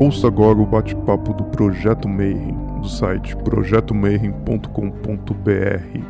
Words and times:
Ouça 0.00 0.26
agora 0.28 0.58
o 0.58 0.64
bate-papo 0.64 1.34
do 1.34 1.44
Projeto 1.44 2.08
Mayhem, 2.08 2.56
do 2.80 2.88
site 2.88 3.36
projetomayhem.com.br. 3.36 6.00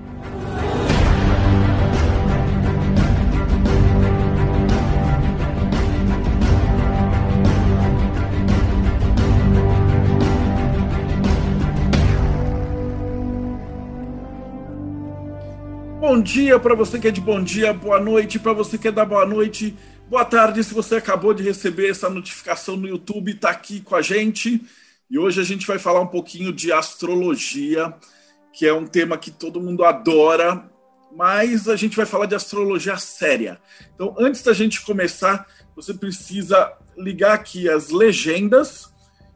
Bom 16.01 16.23
dia 16.23 16.61
para 16.61 16.77
você 16.77 17.01
que 17.01 17.09
é 17.09 17.11
de 17.11 17.21
bom 17.21 17.43
dia, 17.43 17.73
boa 17.73 17.99
noite 17.99 18.39
para 18.39 18.53
você 18.53 18.79
que 18.79 18.87
é 18.87 18.93
da 18.93 19.05
boa 19.05 19.27
noite, 19.27 19.77
boa 20.11 20.25
tarde 20.25 20.65
se 20.65 20.75
você 20.75 20.97
acabou 20.97 21.33
de 21.33 21.45
receber 21.45 21.89
essa 21.89 22.11
notificação 22.11 22.77
no 22.77 22.89
YouTube, 22.89 23.31
está 23.31 23.51
aqui 23.51 23.81
com 23.81 23.95
a 23.95 24.03
gente. 24.03 24.61
E 25.09 25.17
hoje 25.17 25.41
a 25.41 25.45
gente 25.45 25.65
vai 25.65 25.79
falar 25.79 26.01
um 26.01 26.07
pouquinho 26.09 26.53
de 26.53 26.73
astrologia, 26.73 27.95
que 28.53 28.67
é 28.67 28.75
um 28.75 28.85
tema 28.85 29.17
que 29.17 29.31
todo 29.31 29.61
mundo 29.61 29.85
adora, 29.85 30.69
mas 31.17 31.69
a 31.69 31.77
gente 31.77 31.97
vai 31.97 32.05
falar 32.05 32.27
de 32.27 32.35
astrologia 32.35 32.97
séria. 32.97 33.61
Então, 33.95 34.17
antes 34.19 34.43
da 34.43 34.53
gente 34.53 34.81
começar, 34.81 35.47
você 35.77 35.95
precisa 35.95 36.73
ligar 36.99 37.35
aqui 37.35 37.69
as 37.69 37.91
legendas 37.91 38.91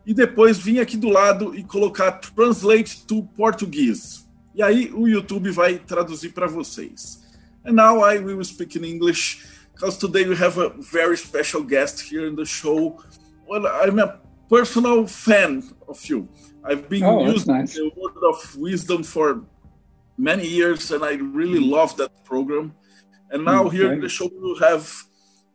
e 0.05 0.13
depois 0.13 0.59
vir 0.59 0.81
aqui 0.81 0.97
do 0.97 1.09
lado 1.09 1.55
e 1.55 1.63
colocar 1.63 2.11
Translate 2.11 3.07
to 3.07 3.23
Português. 3.37 4.27
E 4.53 4.61
aí 4.61 4.91
o 4.93 5.07
YouTube 5.07 5.53
vai 5.53 5.79
traduzir 5.79 6.31
para 6.31 6.49
vocês. 6.49 7.23
And 7.65 7.75
now 7.75 8.05
I 8.05 8.19
will 8.19 8.45
speak 8.45 8.77
in 8.77 8.85
English 8.85 9.54
because 9.75 9.99
today 9.99 10.27
we 10.29 10.37
have 10.37 10.57
a 10.59 10.71
very 10.93 11.17
special 11.17 11.63
guest 11.63 12.01
here 12.01 12.27
in 12.27 12.37
the 12.37 12.45
show. 12.45 13.03
Well, 13.49 13.67
I'm 13.67 13.99
a 13.99 14.21
personal 14.49 15.07
fan 15.07 15.63
of 15.89 16.05
you. 16.07 16.29
I've 16.65 16.89
been 16.89 17.03
Oh, 17.05 17.27
using 17.27 17.53
nice. 17.55 17.75
the 17.75 17.91
World 17.97 18.19
of 18.35 18.57
Wisdom 18.57 19.03
for 19.03 19.43
many 20.17 20.47
years, 20.47 20.91
and 20.93 21.05
I 21.05 21.15
really 21.15 21.61
love 21.61 21.97
that 21.97 22.25
program. 22.25 22.75
And 23.31 23.45
now 23.45 23.65
Mm, 23.65 23.73
here 23.73 23.93
in 23.93 24.01
the 24.01 24.09
show 24.09 24.31
we 24.33 24.57
have 24.61 24.83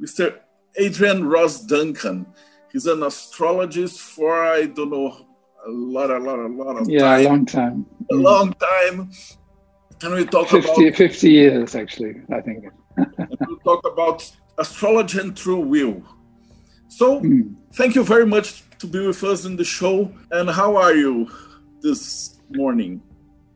Mr. 0.01 0.35
Adrian 0.75 1.25
Ross 1.27 1.61
Duncan. 1.65 2.25
He's 2.71 2.85
an 2.85 3.01
astrologist 3.03 3.99
for 4.01 4.43
I 4.43 4.65
don't 4.65 4.91
know 4.91 5.25
a 5.65 5.71
lot, 5.71 6.11
a 6.11 6.19
lot, 6.19 6.39
a 6.39 6.47
lot 6.47 6.77
of 6.81 6.89
Yeah, 6.89 7.17
a 7.17 7.23
long 7.23 7.45
time. 7.45 7.85
a 8.11 8.15
long 8.15 8.53
time. 8.53 9.09
And 10.03 10.13
we 10.13 10.25
talk 10.25 10.47
50, 10.49 10.87
about 10.87 10.95
50 10.95 11.29
years, 11.31 11.75
actually, 11.75 12.15
I 12.31 12.41
think. 12.41 12.65
We 13.47 13.55
talk 13.63 13.81
about 13.93 14.29
astrology 14.57 15.19
and 15.19 15.35
true 15.35 15.59
will. 15.59 16.01
So 16.87 17.19
Hmm. 17.19 17.41
thank 17.73 17.95
you 17.95 18.03
very 18.03 18.25
much 18.25 18.63
to 18.79 18.87
be 18.87 18.99
with 19.05 19.23
us 19.23 19.45
in 19.45 19.55
the 19.57 19.63
show. 19.65 20.11
And 20.31 20.49
how 20.49 20.75
are 20.75 20.95
you 20.95 21.29
this 21.81 22.39
morning? 22.49 23.01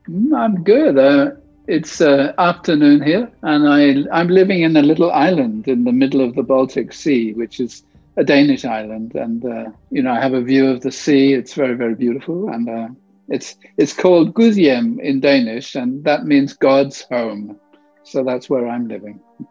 Mm, 0.09 0.37
I'm 0.37 0.63
good. 0.63 0.97
Uh, 0.97 1.31
it's 1.67 2.01
uh, 2.01 2.33
afternoon 2.37 3.01
here, 3.01 3.31
and 3.41 3.67
I, 3.67 4.03
I'm 4.11 4.27
living 4.27 4.61
in 4.63 4.75
a 4.75 4.81
little 4.81 5.11
island 5.11 5.67
in 5.67 5.85
the 5.85 5.93
middle 5.93 6.21
of 6.21 6.35
the 6.35 6.43
Baltic 6.43 6.91
Sea, 6.91 7.33
which 7.33 7.59
is 7.59 7.83
a 8.17 8.23
Danish 8.23 8.65
island. 8.65 9.15
And, 9.15 9.45
uh, 9.45 9.71
you 9.89 10.01
know, 10.03 10.11
I 10.11 10.19
have 10.19 10.33
a 10.33 10.41
view 10.41 10.67
of 10.69 10.81
the 10.81 10.91
sea. 10.91 11.33
It's 11.33 11.53
very, 11.53 11.75
very 11.75 11.95
beautiful. 11.95 12.49
And 12.49 12.69
uh, 12.69 12.89
it's, 13.29 13.55
it's 13.77 13.93
called 13.93 14.33
Gudhjem 14.33 14.99
in 14.99 15.21
Danish, 15.21 15.75
and 15.75 16.03
that 16.03 16.25
means 16.25 16.53
God's 16.53 17.01
home. 17.09 17.57
So 18.03 18.23
that's 18.23 18.49
where 18.49 18.67
I'm 18.67 18.87
living. 18.87 19.19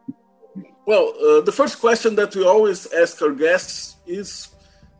Well, 0.84 1.14
uh, 1.14 1.40
the 1.42 1.52
first 1.52 1.78
question 1.78 2.16
that 2.16 2.34
we 2.34 2.44
always 2.44 2.92
ask 2.92 3.22
our 3.22 3.30
guests 3.30 3.96
is 4.04 4.48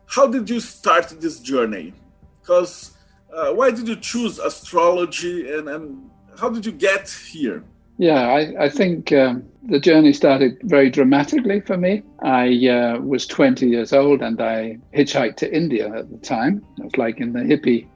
how 0.06 0.28
did 0.28 0.48
you 0.48 0.60
start 0.60 1.08
this 1.20 1.40
journey? 1.40 1.92
Because 2.40 2.92
uh, 3.34 3.52
why 3.52 3.72
did 3.72 3.88
you 3.88 3.96
choose 3.96 4.38
astrology 4.38 5.52
and, 5.52 5.68
and 5.68 6.10
how 6.38 6.50
did 6.50 6.64
you 6.64 6.72
get 6.72 7.10
here? 7.32 7.64
Yeah, 7.98 8.28
I, 8.28 8.64
I 8.64 8.68
think 8.68 9.12
um, 9.12 9.44
the 9.64 9.78
journey 9.78 10.12
started 10.12 10.58
very 10.64 10.90
dramatically 10.90 11.60
for 11.60 11.76
me. 11.76 12.02
I 12.22 12.68
uh, 12.68 12.98
was 13.00 13.26
20 13.26 13.68
years 13.68 13.92
old 13.92 14.22
and 14.22 14.40
I 14.40 14.78
hitchhiked 14.94 15.36
to 15.36 15.54
India 15.54 15.92
at 15.94 16.10
the 16.10 16.18
time. 16.18 16.64
It 16.78 16.84
was 16.84 16.96
like 16.96 17.20
in 17.20 17.32
the 17.32 17.40
hippie 17.40 17.86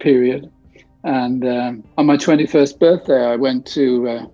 period. 0.00 0.50
And 1.04 1.46
um, 1.46 1.84
on 1.98 2.06
my 2.06 2.16
21st 2.16 2.78
birthday, 2.78 3.26
I 3.26 3.36
went 3.36 3.66
to 3.68 4.08
uh, 4.08 4.26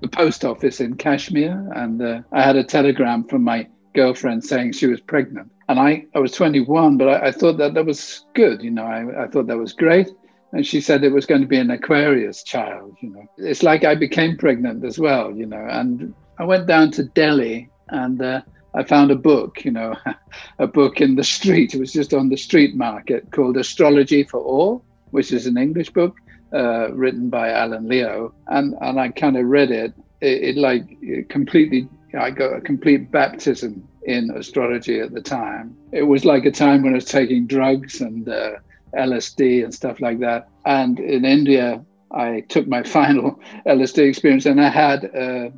the 0.00 0.08
post 0.08 0.44
office 0.44 0.80
in 0.80 0.96
Kashmir 0.96 1.70
and 1.74 2.00
uh, 2.00 2.22
I 2.32 2.42
had 2.42 2.56
a 2.56 2.64
telegram 2.64 3.24
from 3.24 3.42
my 3.44 3.68
girlfriend 3.94 4.44
saying 4.44 4.72
she 4.72 4.86
was 4.86 5.00
pregnant. 5.00 5.50
And 5.68 5.78
I, 5.78 6.06
I 6.14 6.20
was 6.20 6.32
21, 6.32 6.96
but 6.96 7.08
I, 7.08 7.28
I 7.28 7.32
thought 7.32 7.58
that 7.58 7.74
that 7.74 7.84
was 7.84 8.24
good. 8.34 8.62
You 8.62 8.70
know, 8.70 8.84
I, 8.84 9.24
I 9.24 9.28
thought 9.28 9.46
that 9.48 9.58
was 9.58 9.72
great 9.72 10.08
and 10.52 10.66
she 10.66 10.80
said 10.80 11.04
it 11.04 11.12
was 11.12 11.26
going 11.26 11.42
to 11.42 11.46
be 11.46 11.58
an 11.58 11.70
Aquarius 11.70 12.42
child. 12.42 12.96
You 13.00 13.10
know, 13.10 13.26
it's 13.36 13.62
like 13.62 13.84
I 13.84 13.94
became 13.94 14.36
pregnant 14.36 14.84
as 14.84 14.98
well. 14.98 15.36
You 15.36 15.46
know, 15.46 15.66
and 15.68 16.14
I 16.38 16.44
went 16.44 16.66
down 16.66 16.90
to 16.92 17.04
Delhi 17.04 17.68
and 17.88 18.20
uh, 18.22 18.40
I 18.74 18.84
found 18.84 19.10
a 19.10 19.16
book. 19.16 19.64
You 19.64 19.72
know, 19.72 19.94
a 20.58 20.66
book 20.66 21.00
in 21.00 21.16
the 21.16 21.24
street. 21.36 21.74
It 21.74 21.80
was 21.80 21.92
just 21.92 22.14
on 22.14 22.28
the 22.28 22.36
street 22.36 22.74
market 22.74 23.30
called 23.32 23.56
Astrology 23.56 24.24
for 24.24 24.40
All, 24.40 24.84
which 25.10 25.32
is 25.32 25.46
an 25.46 25.58
English 25.58 25.90
book 25.90 26.16
uh, 26.52 26.92
written 26.92 27.28
by 27.30 27.50
Alan 27.50 27.88
Leo, 27.88 28.34
and 28.46 28.74
and 28.80 29.00
I 29.00 29.08
kind 29.08 29.36
of 29.36 29.46
read 29.46 29.70
it. 29.70 29.92
It, 30.20 30.42
it 30.42 30.56
like 30.56 30.84
it 31.00 31.28
completely. 31.28 31.88
I 32.18 32.30
got 32.30 32.56
a 32.56 32.60
complete 32.60 33.10
baptism 33.10 33.86
in 34.04 34.30
astrology 34.30 35.00
at 35.00 35.12
the 35.12 35.20
time. 35.20 35.76
It 35.92 36.04
was 36.04 36.24
like 36.24 36.46
a 36.46 36.50
time 36.50 36.82
when 36.82 36.92
I 36.92 36.96
was 36.96 37.04
taking 37.04 37.46
drugs 37.46 38.00
and. 38.00 38.28
Uh, 38.28 38.52
LSD 38.94 39.64
and 39.64 39.74
stuff 39.74 40.00
like 40.00 40.20
that. 40.20 40.48
And 40.64 40.98
in 41.00 41.24
India, 41.24 41.84
I 42.12 42.44
took 42.48 42.66
my 42.66 42.82
final 42.98 43.40
LSD 43.66 44.08
experience, 44.08 44.46
and 44.46 44.60
I 44.60 44.68
had 44.68 45.04
a, 45.04 45.52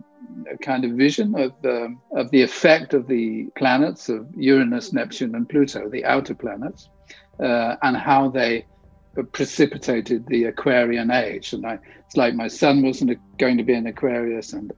a 0.50 0.58
kind 0.58 0.84
of 0.84 0.92
vision 0.92 1.34
of 1.38 1.52
um, 1.64 2.00
of 2.12 2.30
the 2.30 2.42
effect 2.42 2.94
of 2.94 3.06
the 3.06 3.48
planets 3.56 4.08
of 4.08 4.26
Uranus, 4.36 4.92
Neptune, 4.92 5.34
and 5.34 5.48
Pluto, 5.48 5.88
the 5.88 6.04
outer 6.04 6.34
planets, 6.34 6.88
uh, 7.40 7.76
and 7.82 7.96
how 7.96 8.28
they 8.28 8.66
precipitated 9.24 10.26
the 10.26 10.44
Aquarian 10.44 11.10
age. 11.10 11.52
And 11.52 11.66
I, 11.66 11.78
it's 12.06 12.16
like 12.16 12.34
my 12.34 12.48
son 12.48 12.82
wasn't 12.82 13.18
going 13.38 13.58
to 13.58 13.64
be 13.64 13.74
an 13.74 13.86
Aquarius, 13.86 14.52
and 14.52 14.72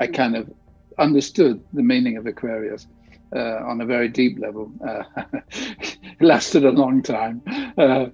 I 0.00 0.06
kind 0.06 0.36
of 0.36 0.50
understood 0.98 1.62
the 1.72 1.82
meaning 1.82 2.16
of 2.16 2.26
Aquarius 2.26 2.86
uh, 3.34 3.60
on 3.66 3.80
a 3.80 3.86
very 3.86 4.08
deep 4.08 4.38
level. 4.38 4.70
Uh, 4.86 5.02
it 5.50 6.20
lasted 6.20 6.64
a 6.64 6.70
long 6.70 7.02
time. 7.02 7.42
Uh, 7.76 8.06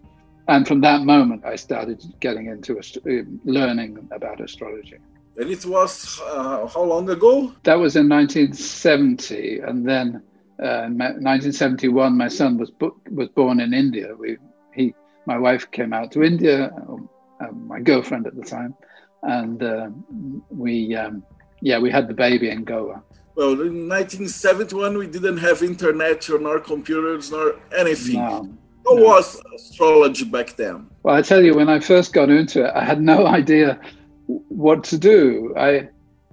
and 0.49 0.67
from 0.67 0.81
that 0.81 1.03
moment, 1.03 1.45
I 1.45 1.57
started 1.57 2.03
getting 2.21 2.47
into 2.47 2.79
ast- 2.79 2.99
uh, 2.99 3.23
learning 3.45 4.09
about 4.11 4.41
astrology. 4.41 4.99
And 5.37 5.51
it 5.51 5.65
was 5.65 6.21
uh, 6.25 6.67
how 6.67 6.83
long 6.83 7.09
ago? 7.09 7.55
That 7.63 7.79
was 7.79 7.97
in 7.97 8.09
1970. 8.09 9.61
And 9.61 9.89
then 9.89 10.23
uh, 10.63 10.85
in 10.85 10.99
1971, 10.99 12.17
my 12.17 12.29
son 12.29 12.59
was, 12.59 12.71
bo- 12.71 12.97
was 13.11 13.29
born 13.29 13.61
in 13.61 13.73
India. 13.73 14.15
We, 14.19 14.39
my 15.33 15.39
wife 15.39 15.71
came 15.71 15.93
out 15.93 16.11
to 16.15 16.19
India, 16.33 16.57
uh, 17.41 17.53
my 17.73 17.81
girlfriend 17.89 18.27
at 18.27 18.35
the 18.41 18.47
time. 18.57 18.73
And 19.23 19.63
uh, 19.63 19.91
we, 20.65 20.73
um, 21.03 21.23
yeah, 21.69 21.79
we 21.85 21.89
had 21.97 22.09
the 22.09 22.15
baby 22.15 22.49
in 22.51 22.65
Goa. 22.65 22.99
Well, 23.37 23.53
in 23.69 23.89
1971, 23.89 24.99
we 24.99 25.07
didn't 25.07 25.37
have 25.49 25.63
internet 25.63 26.29
or 26.31 26.39
nor 26.41 26.59
computers 26.59 27.31
nor 27.31 27.47
anything. 27.83 28.17
No. 28.17 28.49
How 28.85 28.95
no. 28.97 29.05
was 29.11 29.41
astrology 29.55 30.25
back 30.25 30.57
then? 30.57 30.77
Well, 31.05 31.15
I 31.15 31.23
tell 31.23 31.43
you, 31.47 31.55
when 31.55 31.69
I 31.69 31.79
first 31.79 32.13
got 32.13 32.29
into 32.29 32.65
it, 32.67 32.73
I 32.75 32.85
had 32.85 33.01
no 33.01 33.19
idea 33.41 33.79
what 34.27 34.83
to 34.91 34.99
do. 34.99 35.55
I 35.57 35.91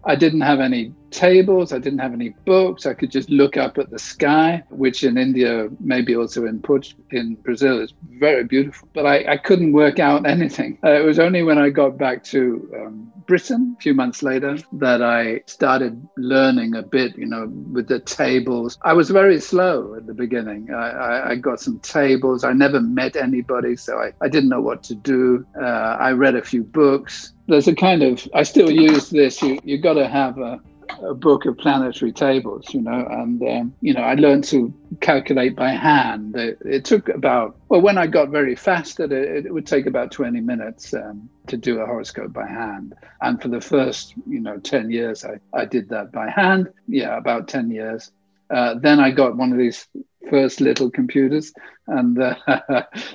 I 0.08 0.16
didn't 0.16 0.42
have 0.42 0.60
any 0.62 0.94
tables. 1.12 1.74
I 1.74 1.80
didn't 1.80 2.00
have 2.00 2.14
any 2.14 2.30
books. 2.46 2.86
I 2.86 2.94
could 2.94 3.12
just 3.12 3.30
look 3.30 3.58
up 3.58 3.78
at 3.78 3.90
the 3.90 4.00
sky, 4.00 4.64
which 4.70 5.04
in 5.04 5.18
India, 5.18 5.70
maybe 5.80 6.16
also 6.16 6.46
in 6.46 6.64
in 7.12 7.36
Brazil, 7.36 7.82
is 7.82 7.94
very 8.10 8.44
beautiful. 8.44 8.88
But 8.94 9.06
I, 9.06 9.34
I 9.34 9.38
couldn't 9.38 9.74
work 9.74 10.00
out 10.00 10.26
anything. 10.26 10.80
Uh, 10.84 10.92
it 10.92 11.06
was 11.06 11.20
only 11.20 11.44
when 11.44 11.58
I 11.58 11.70
got 11.70 11.98
back 11.98 12.24
to 12.26 12.72
um, 12.76 13.12
Britain 13.28 13.76
a 13.78 13.82
few 13.82 13.94
months 13.94 14.24
later 14.24 14.58
that 14.74 15.02
I 15.02 15.42
started 15.48 16.08
learning 16.18 16.76
a 16.76 16.84
bit, 16.84 17.18
you 17.18 17.26
know, 17.26 17.48
with 17.72 17.88
the 17.88 18.00
tables. 18.00 18.78
I 18.84 18.94
was 18.94 19.10
very 19.10 19.40
slow 19.40 19.96
at 19.96 20.08
the 20.08 20.14
beginning. 20.14 20.74
I, 20.74 20.90
I, 20.90 21.30
I 21.32 21.36
got 21.36 21.60
some 21.60 21.80
tables. 21.80 22.44
I 22.44 22.54
never 22.54 22.80
met 22.80 23.16
anybody, 23.16 23.76
so 23.76 23.98
I, 23.98 24.14
I 24.22 24.30
didn't 24.30 24.50
know 24.50 24.62
what 24.62 24.84
to 24.84 24.96
do. 24.96 25.46
Uh, 25.62 25.66
I 26.00 26.12
read 26.12 26.36
a 26.36 26.44
few 26.44 26.64
books. 26.64 27.34
There's 27.48 27.68
a 27.68 27.76
kind 27.76 28.04
of, 28.04 28.28
I 28.34 28.44
still 28.44 28.70
use 28.70 29.10
this. 29.10 29.42
You, 29.42 29.60
you 29.64 29.78
got 29.78 29.94
to 29.94 30.08
have 30.08 30.38
a, 30.38 30.60
a 31.02 31.14
book 31.14 31.46
of 31.46 31.58
planetary 31.58 32.12
tables, 32.12 32.74
you 32.74 32.82
know, 32.82 33.08
and 33.10 33.42
um, 33.42 33.74
you 33.82 33.94
know, 33.94 34.02
I 34.02 34.16
learned 34.16 34.44
to 34.46 34.74
calculate 35.00 35.56
by 35.56 35.70
hand. 35.72 36.36
It, 36.36 36.58
it 36.66 36.86
took 36.86 37.10
about 37.10 37.56
well, 37.70 37.82
when 37.82 37.98
I 37.98 38.08
got 38.08 38.30
very 38.30 38.56
fast 38.56 39.00
at 39.00 39.12
it, 39.12 39.46
it 39.46 39.54
would 39.54 39.68
take 39.68 39.86
about 39.86 40.12
twenty 40.12 40.42
minutes 40.42 40.94
um, 40.94 41.30
to 41.48 41.58
do 41.58 41.80
a 41.80 41.86
horoscope 41.86 42.34
by 42.34 42.48
hand. 42.48 42.96
And 43.22 43.42
for 43.42 43.48
the 43.50 43.62
first, 43.62 44.16
you 44.28 44.40
know, 44.40 44.58
ten 44.58 44.90
years, 44.90 45.24
I 45.24 45.40
I 45.54 45.66
did 45.66 45.90
that 45.90 46.12
by 46.12 46.30
hand. 46.30 46.70
Yeah, 46.88 47.18
about 47.18 47.48
ten 47.48 47.70
years. 47.70 48.12
Uh, 48.50 48.76
then 48.76 49.00
I 49.00 49.12
got 49.12 49.36
one 49.36 49.52
of 49.52 49.58
these 49.58 49.88
first 50.30 50.62
little 50.62 50.90
computers, 50.90 51.54
and 51.88 52.20
uh, 52.22 52.36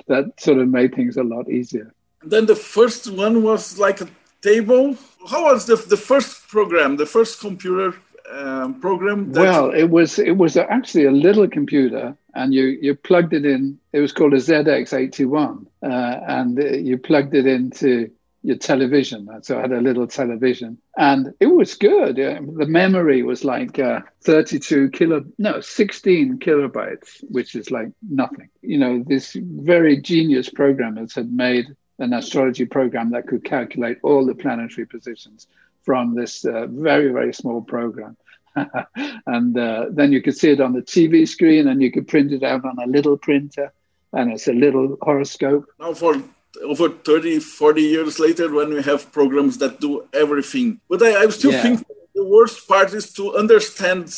that 0.07 0.33
sort 0.37 0.59
of 0.59 0.67
made 0.67 0.95
things 0.95 1.17
a 1.17 1.23
lot 1.23 1.49
easier. 1.49 1.93
Then 2.21 2.45
the 2.45 2.55
first 2.55 3.11
one 3.11 3.43
was 3.43 3.77
like 3.77 3.99
a 3.99 4.07
table. 4.43 4.95
How 5.29 5.45
was 5.45 5.65
the, 5.65 5.75
the 5.75 5.97
first 5.97 6.47
program, 6.49 6.97
the 6.97 7.05
first 7.05 7.39
computer 7.39 7.95
um, 8.31 8.79
program? 8.79 9.31
well, 9.31 9.71
it 9.71 9.89
was 9.89 10.19
it 10.19 10.37
was 10.37 10.57
actually 10.57 11.05
a 11.05 11.11
little 11.11 11.47
computer, 11.47 12.15
and 12.35 12.53
you 12.53 12.65
you 12.81 12.95
plugged 12.95 13.33
it 13.33 13.45
in. 13.45 13.79
It 13.93 14.01
was 14.01 14.11
called 14.11 14.33
a 14.33 14.37
ZX81, 14.37 15.65
uh, 15.81 15.87
and 15.87 16.57
you 16.87 16.97
plugged 16.97 17.33
it 17.33 17.47
into 17.47 18.11
your 18.43 18.57
television. 18.57 19.29
So 19.41 19.57
I 19.57 19.61
had 19.61 19.71
a 19.71 19.79
little 19.79 20.05
television, 20.05 20.77
and 20.97 21.33
it 21.39 21.47
was 21.47 21.75
good. 21.75 22.17
The 22.17 22.65
memory 22.67 23.23
was 23.23 23.45
like 23.45 23.79
uh, 23.79 24.01
32 24.23 24.89
kilo, 24.89 25.23
no, 25.37 25.61
16 25.61 26.39
kilobytes, 26.39 27.23
which 27.29 27.55
is 27.55 27.71
like 27.71 27.89
nothing. 28.09 28.49
You 28.61 28.77
know, 28.77 29.03
this 29.07 29.37
very 29.39 30.01
genius 30.01 30.49
programmers 30.49 31.15
had 31.15 31.31
made 31.31 31.67
an 31.99 32.13
astrology 32.13 32.65
program 32.65 33.11
that 33.11 33.27
could 33.27 33.43
calculate 33.43 33.99
all 34.03 34.25
the 34.25 34.35
planetary 34.35 34.85
positions 34.85 35.47
from 35.83 36.15
this 36.15 36.45
uh, 36.45 36.67
very 36.67 37.11
very 37.11 37.33
small 37.33 37.61
program. 37.61 38.17
and 39.25 39.57
uh, 39.57 39.87
then 39.89 40.11
you 40.11 40.21
could 40.21 40.37
see 40.37 40.51
it 40.51 40.61
on 40.61 40.73
the 40.73 40.81
TV 40.81 41.27
screen, 41.27 41.67
and 41.67 41.81
you 41.81 41.91
could 41.91 42.07
print 42.07 42.31
it 42.31 42.43
out 42.43 42.63
on 42.63 42.77
a 42.77 42.85
little 42.85 43.17
printer, 43.17 43.73
and 44.11 44.31
it's 44.31 44.47
a 44.47 44.53
little 44.53 44.97
horoscope. 45.01 45.65
Now, 45.79 45.93
for 45.95 46.21
over 46.61 46.89
30, 46.89 47.39
40 47.39 47.81
years 47.81 48.19
later 48.19 48.53
when 48.53 48.73
we 48.73 48.83
have 48.83 49.11
programs 49.11 49.57
that 49.57 49.79
do 49.79 50.07
everything. 50.13 50.79
But 50.89 51.01
I, 51.01 51.23
I 51.23 51.27
still 51.29 51.51
yeah. 51.51 51.61
think 51.61 51.87
the 52.13 52.25
worst 52.25 52.67
part 52.67 52.93
is 52.93 53.11
to 53.13 53.35
understand 53.35 54.13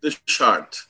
the 0.00 0.16
chart 0.26 0.82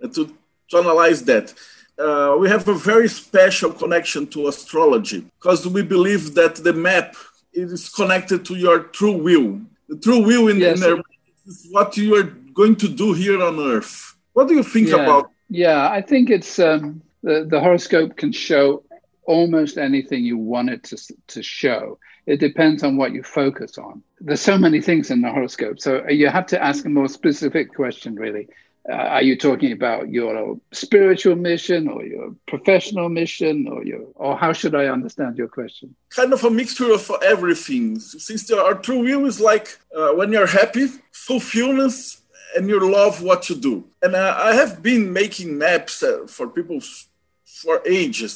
and 0.00 0.14
to, 0.14 0.34
to 0.70 0.76
analyze 0.78 1.24
that. 1.24 1.52
Uh, 2.00 2.36
we 2.38 2.48
have 2.48 2.66
a 2.68 2.74
very 2.74 3.08
special 3.08 3.70
connection 3.70 4.26
to 4.26 4.48
astrology 4.48 5.20
because 5.38 5.66
we 5.68 5.82
believe 5.82 6.34
that 6.34 6.54
the 6.56 6.72
map 6.72 7.14
is 7.52 7.90
connected 7.90 8.44
to 8.44 8.54
your 8.54 8.78
true 8.98 9.16
will. 9.28 9.60
The 9.88 9.98
true 9.98 10.22
will 10.24 10.48
in, 10.48 10.58
yes. 10.58 10.82
in 10.82 11.02
is 11.46 11.68
what 11.70 11.96
you 11.96 12.14
are 12.16 12.28
going 12.54 12.76
to 12.76 12.88
do 12.88 13.12
here 13.12 13.42
on 13.42 13.58
Earth. 13.58 14.16
What 14.32 14.48
do 14.48 14.54
you 14.54 14.62
think 14.62 14.88
yeah. 14.88 15.02
about? 15.02 15.30
Yeah, 15.48 15.90
I 15.90 16.00
think 16.00 16.30
it's 16.30 16.58
um, 16.58 17.02
the, 17.22 17.46
the 17.48 17.60
horoscope 17.60 18.16
can 18.16 18.32
show 18.32 18.82
almost 19.24 19.78
anything 19.78 20.24
you 20.24 20.38
want 20.38 20.70
it 20.70 20.82
to, 20.84 20.96
to 21.28 21.42
show. 21.42 21.98
It 22.26 22.38
depends 22.38 22.82
on 22.82 22.96
what 22.96 23.12
you 23.12 23.22
focus 23.22 23.78
on. 23.78 24.02
There's 24.20 24.40
so 24.40 24.56
many 24.56 24.80
things 24.80 25.10
in 25.10 25.20
the 25.20 25.30
horoscope. 25.30 25.80
So 25.80 26.06
you 26.08 26.28
have 26.28 26.46
to 26.46 26.62
ask 26.62 26.84
a 26.84 26.88
more 26.88 27.08
specific 27.08 27.74
question, 27.74 28.14
really. 28.14 28.48
Uh, 28.90 28.94
are 29.16 29.22
you 29.22 29.36
talking 29.36 29.72
about 29.72 30.08
your 30.10 30.58
spiritual 30.72 31.36
mission 31.36 31.86
or 31.88 32.04
your 32.04 32.34
professional 32.46 33.08
mission 33.08 33.68
or 33.68 33.84
your 33.84 34.04
or 34.16 34.36
how 34.36 34.52
should 34.52 34.74
i 34.74 34.86
understand 34.86 35.38
your 35.38 35.48
question 35.48 35.94
kind 36.08 36.32
of 36.32 36.42
a 36.44 36.50
mixture 36.50 36.92
of 36.92 37.10
everything 37.22 37.98
since 38.00 38.50
our 38.50 38.74
true 38.74 39.02
will 39.06 39.26
is 39.26 39.40
like 39.40 39.78
uh, 39.96 40.10
when 40.18 40.32
you're 40.32 40.46
happy 40.60 40.86
fulfillment 41.12 41.94
and 42.56 42.68
you 42.68 42.78
love 42.98 43.22
what 43.22 43.48
you 43.48 43.56
do 43.56 43.84
and 44.02 44.14
uh, 44.14 44.34
i 44.38 44.52
have 44.54 44.82
been 44.82 45.12
making 45.12 45.56
maps 45.56 46.02
uh, 46.02 46.26
for 46.26 46.48
people 46.48 46.80
for 47.44 47.80
ages 47.86 48.34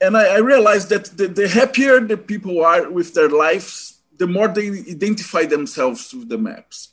and 0.00 0.16
I, 0.16 0.36
I 0.36 0.38
realized 0.38 0.90
that 0.90 1.06
the, 1.16 1.28
the, 1.28 1.48
happier 1.48 2.00
the 2.00 2.16
people 2.16 2.64
are 2.64 2.90
with 2.90 3.14
their 3.14 3.28
lives, 3.28 3.98
the 4.16 4.26
more 4.26 4.48
they 4.48 4.68
identify 4.68 5.44
themselves 5.44 6.12
with 6.14 6.28
the 6.28 6.38
maps. 6.38 6.90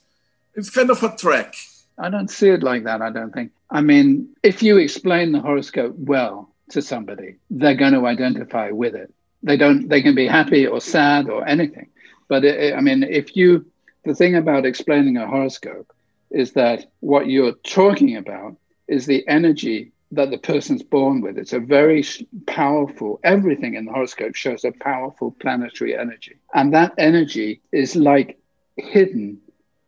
It's 0.54 0.70
kind 0.70 0.90
of 0.90 1.02
a 1.02 1.14
track. 1.16 1.54
I 1.98 2.10
don't 2.10 2.30
see 2.30 2.48
it 2.50 2.62
like 2.62 2.84
that, 2.84 3.02
I 3.02 3.10
don't 3.10 3.32
think. 3.32 3.52
I 3.70 3.80
mean, 3.80 4.28
if 4.42 4.62
you 4.62 4.78
explain 4.78 5.32
the 5.32 5.40
horoscope 5.40 5.94
well 5.96 6.50
to 6.70 6.82
somebody, 6.82 7.36
they're 7.50 7.74
going 7.74 7.94
to 7.94 8.06
identify 8.06 8.70
with 8.70 8.94
it. 8.94 9.12
They 9.42 9.56
don't, 9.56 9.88
they 9.88 10.02
can 10.02 10.14
be 10.14 10.26
happy 10.26 10.66
or 10.66 10.80
sad 10.80 11.28
or 11.28 11.46
anything. 11.46 11.88
But 12.28 12.44
it, 12.44 12.74
I 12.74 12.80
mean, 12.80 13.02
if 13.02 13.36
you, 13.36 13.66
the 14.04 14.14
thing 14.14 14.34
about 14.36 14.66
explaining 14.66 15.16
a 15.16 15.26
horoscope 15.26 15.92
is 16.30 16.52
that 16.52 16.86
what 17.00 17.28
you're 17.28 17.54
talking 17.64 18.16
about 18.16 18.56
is 18.88 19.06
the 19.06 19.26
energy 19.28 19.92
that 20.12 20.30
the 20.30 20.38
person's 20.38 20.82
born 20.82 21.20
with. 21.20 21.38
It's 21.38 21.52
a 21.52 21.60
very 21.60 22.04
powerful, 22.46 23.20
everything 23.24 23.74
in 23.74 23.84
the 23.86 23.92
horoscope 23.92 24.34
shows 24.34 24.64
a 24.64 24.72
powerful 24.72 25.32
planetary 25.40 25.96
energy. 25.96 26.36
And 26.54 26.72
that 26.74 26.94
energy 26.98 27.60
is 27.72 27.96
like 27.96 28.38
hidden 28.76 29.38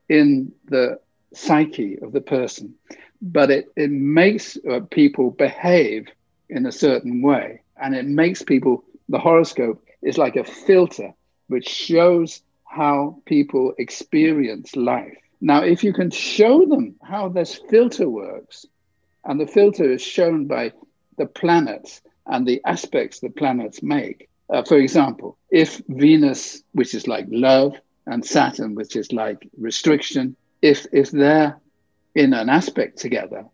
in 0.08 0.52
the 0.66 0.99
psyche 1.34 1.98
of 2.02 2.12
the 2.12 2.20
person, 2.20 2.75
but 3.20 3.50
it, 3.50 3.66
it 3.76 3.90
makes 3.90 4.56
uh, 4.70 4.80
people 4.90 5.30
behave 5.30 6.08
in 6.48 6.66
a 6.66 6.72
certain 6.72 7.22
way. 7.22 7.60
And 7.80 7.94
it 7.94 8.06
makes 8.06 8.42
people, 8.42 8.84
the 9.08 9.19
horoscope 9.19 9.82
is 10.02 10.19
like 10.19 10.36
a 10.36 10.44
filter 10.44 11.12
which 11.48 11.69
shows 11.69 12.42
how 12.64 13.16
people 13.26 13.72
experience 13.78 14.76
life. 14.76 15.16
Now, 15.40 15.62
if 15.62 15.84
you 15.84 15.92
can 15.92 16.10
show 16.10 16.64
them 16.66 16.96
how 17.02 17.28
this 17.28 17.60
filter 17.70 18.08
works, 18.08 18.66
and 19.24 19.40
the 19.40 19.46
filter 19.46 19.90
is 19.90 20.02
shown 20.02 20.46
by 20.46 20.72
the 21.16 21.26
planets 21.26 22.00
and 22.26 22.46
the 22.46 22.60
aspects 22.64 23.20
the 23.20 23.31
planets 23.31 23.82
make. 23.82 24.28
Uh, 24.50 24.62
for 24.62 24.76
example, 24.76 25.36
if 25.50 25.81
Venus, 25.88 26.62
which 26.72 26.94
is 26.94 27.06
like 27.06 27.26
love, 27.31 27.74
and 28.06 28.24
Saturn, 28.24 28.74
which 28.74 28.96
is 28.96 29.12
like 29.12 29.48
restriction, 29.58 30.36
if, 30.62 30.87
if 30.93 31.10
they're 31.10 31.58
in 32.14 32.32
an 32.34 32.49
aspect 32.49 32.99
together, 32.99 33.44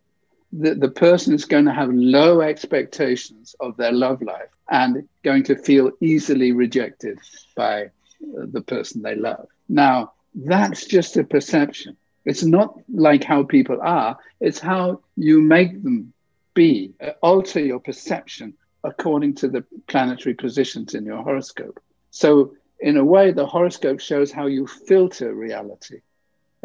the, 0.52 0.74
the 0.74 0.88
person 0.88 1.34
is 1.34 1.44
going 1.44 1.64
to 1.64 1.72
have 1.72 1.90
low 1.92 2.40
expectations 2.40 3.54
of 3.60 3.76
their 3.76 3.92
love 3.92 4.22
life 4.22 4.50
and 4.70 5.08
going 5.22 5.42
to 5.44 5.56
feel 5.56 5.90
easily 6.00 6.52
rejected 6.52 7.18
by 7.56 7.84
uh, 7.84 7.88
the 8.52 8.62
person 8.62 9.02
they 9.02 9.16
love. 9.16 9.46
Now, 9.68 10.12
that's 10.34 10.86
just 10.86 11.16
a 11.16 11.24
perception. 11.24 11.96
It's 12.24 12.44
not 12.44 12.78
like 12.92 13.24
how 13.24 13.42
people 13.42 13.80
are, 13.82 14.16
it's 14.40 14.58
how 14.58 15.00
you 15.16 15.42
make 15.42 15.82
them 15.82 16.12
be, 16.54 16.92
uh, 17.00 17.10
alter 17.22 17.60
your 17.60 17.80
perception 17.80 18.54
according 18.82 19.34
to 19.34 19.48
the 19.48 19.64
planetary 19.88 20.34
positions 20.34 20.94
in 20.94 21.04
your 21.04 21.22
horoscope. 21.22 21.80
So, 22.10 22.54
in 22.80 22.96
a 22.96 23.04
way, 23.04 23.32
the 23.32 23.46
horoscope 23.46 24.00
shows 24.00 24.30
how 24.30 24.46
you 24.46 24.66
filter 24.66 25.34
reality. 25.34 26.00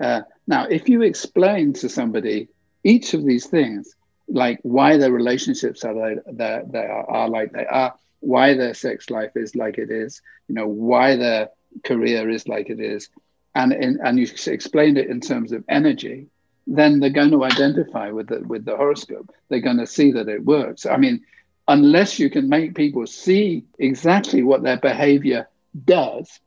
Uh, 0.01 0.21
now, 0.47 0.65
if 0.65 0.89
you 0.89 1.01
explain 1.01 1.73
to 1.73 1.89
somebody 1.89 2.47
each 2.83 3.13
of 3.13 3.25
these 3.25 3.45
things, 3.45 3.95
like 4.27 4.59
why 4.63 4.97
their 4.97 5.11
relationships 5.11 5.83
are 5.83 5.93
like 5.93 6.19
they, 6.31 6.61
they 6.67 6.85
are, 6.85 7.09
are 7.09 7.29
like 7.29 7.51
they 7.51 7.65
are, 7.65 7.93
why 8.21 8.53
their 8.53 8.73
sex 8.73 9.09
life 9.09 9.31
is 9.35 9.55
like 9.55 9.77
it 9.77 9.91
is, 9.91 10.21
you 10.47 10.55
know, 10.55 10.67
why 10.67 11.15
their 11.15 11.49
career 11.83 12.29
is 12.29 12.47
like 12.47 12.69
it 12.69 12.79
is, 12.79 13.09
and 13.55 13.73
in, 13.73 13.99
and 14.03 14.19
you 14.19 14.27
explain 14.47 14.97
it 14.97 15.09
in 15.09 15.19
terms 15.19 15.51
of 15.51 15.63
energy, 15.67 16.27
then 16.67 16.99
they're 16.99 17.09
going 17.09 17.31
to 17.31 17.43
identify 17.43 18.11
with 18.11 18.27
the 18.27 18.39
with 18.41 18.65
the 18.65 18.77
horoscope. 18.77 19.33
They're 19.49 19.59
going 19.59 19.77
to 19.77 19.87
see 19.87 20.11
that 20.11 20.29
it 20.29 20.45
works. 20.45 20.85
I 20.85 20.97
mean, 20.97 21.21
unless 21.67 22.19
you 22.19 22.29
can 22.29 22.49
make 22.49 22.75
people 22.75 23.07
see 23.07 23.65
exactly 23.79 24.43
what 24.43 24.63
their 24.63 24.77
behavior 24.77 25.47
does, 25.85 26.39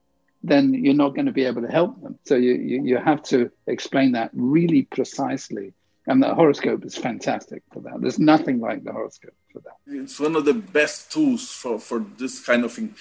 then 0.42 0.74
you're 0.74 0.94
not 0.94 1.14
going 1.14 1.26
to 1.26 1.32
be 1.32 1.44
able 1.44 1.62
to 1.62 1.68
help 1.68 2.00
them. 2.02 2.18
So 2.24 2.34
you, 2.34 2.54
you, 2.54 2.84
you 2.84 2.96
have 2.98 3.22
to 3.24 3.50
explain 3.66 4.12
that 4.12 4.30
really 4.32 4.82
precisely. 4.82 5.72
And 6.06 6.20
the 6.22 6.34
horoscope 6.34 6.84
is 6.84 6.96
fantastic 6.96 7.62
for 7.72 7.80
that. 7.80 8.00
There's 8.00 8.18
nothing 8.18 8.58
like 8.58 8.82
the 8.82 8.92
horoscope 8.92 9.34
for 9.52 9.60
that. 9.60 9.76
It's 9.86 10.18
one 10.18 10.34
of 10.34 10.44
the 10.44 10.54
best 10.54 11.12
tools 11.12 11.48
for, 11.48 11.78
for 11.78 12.04
this 12.18 12.44
kind 12.44 12.64
of 12.64 12.72
thing. 12.72 12.94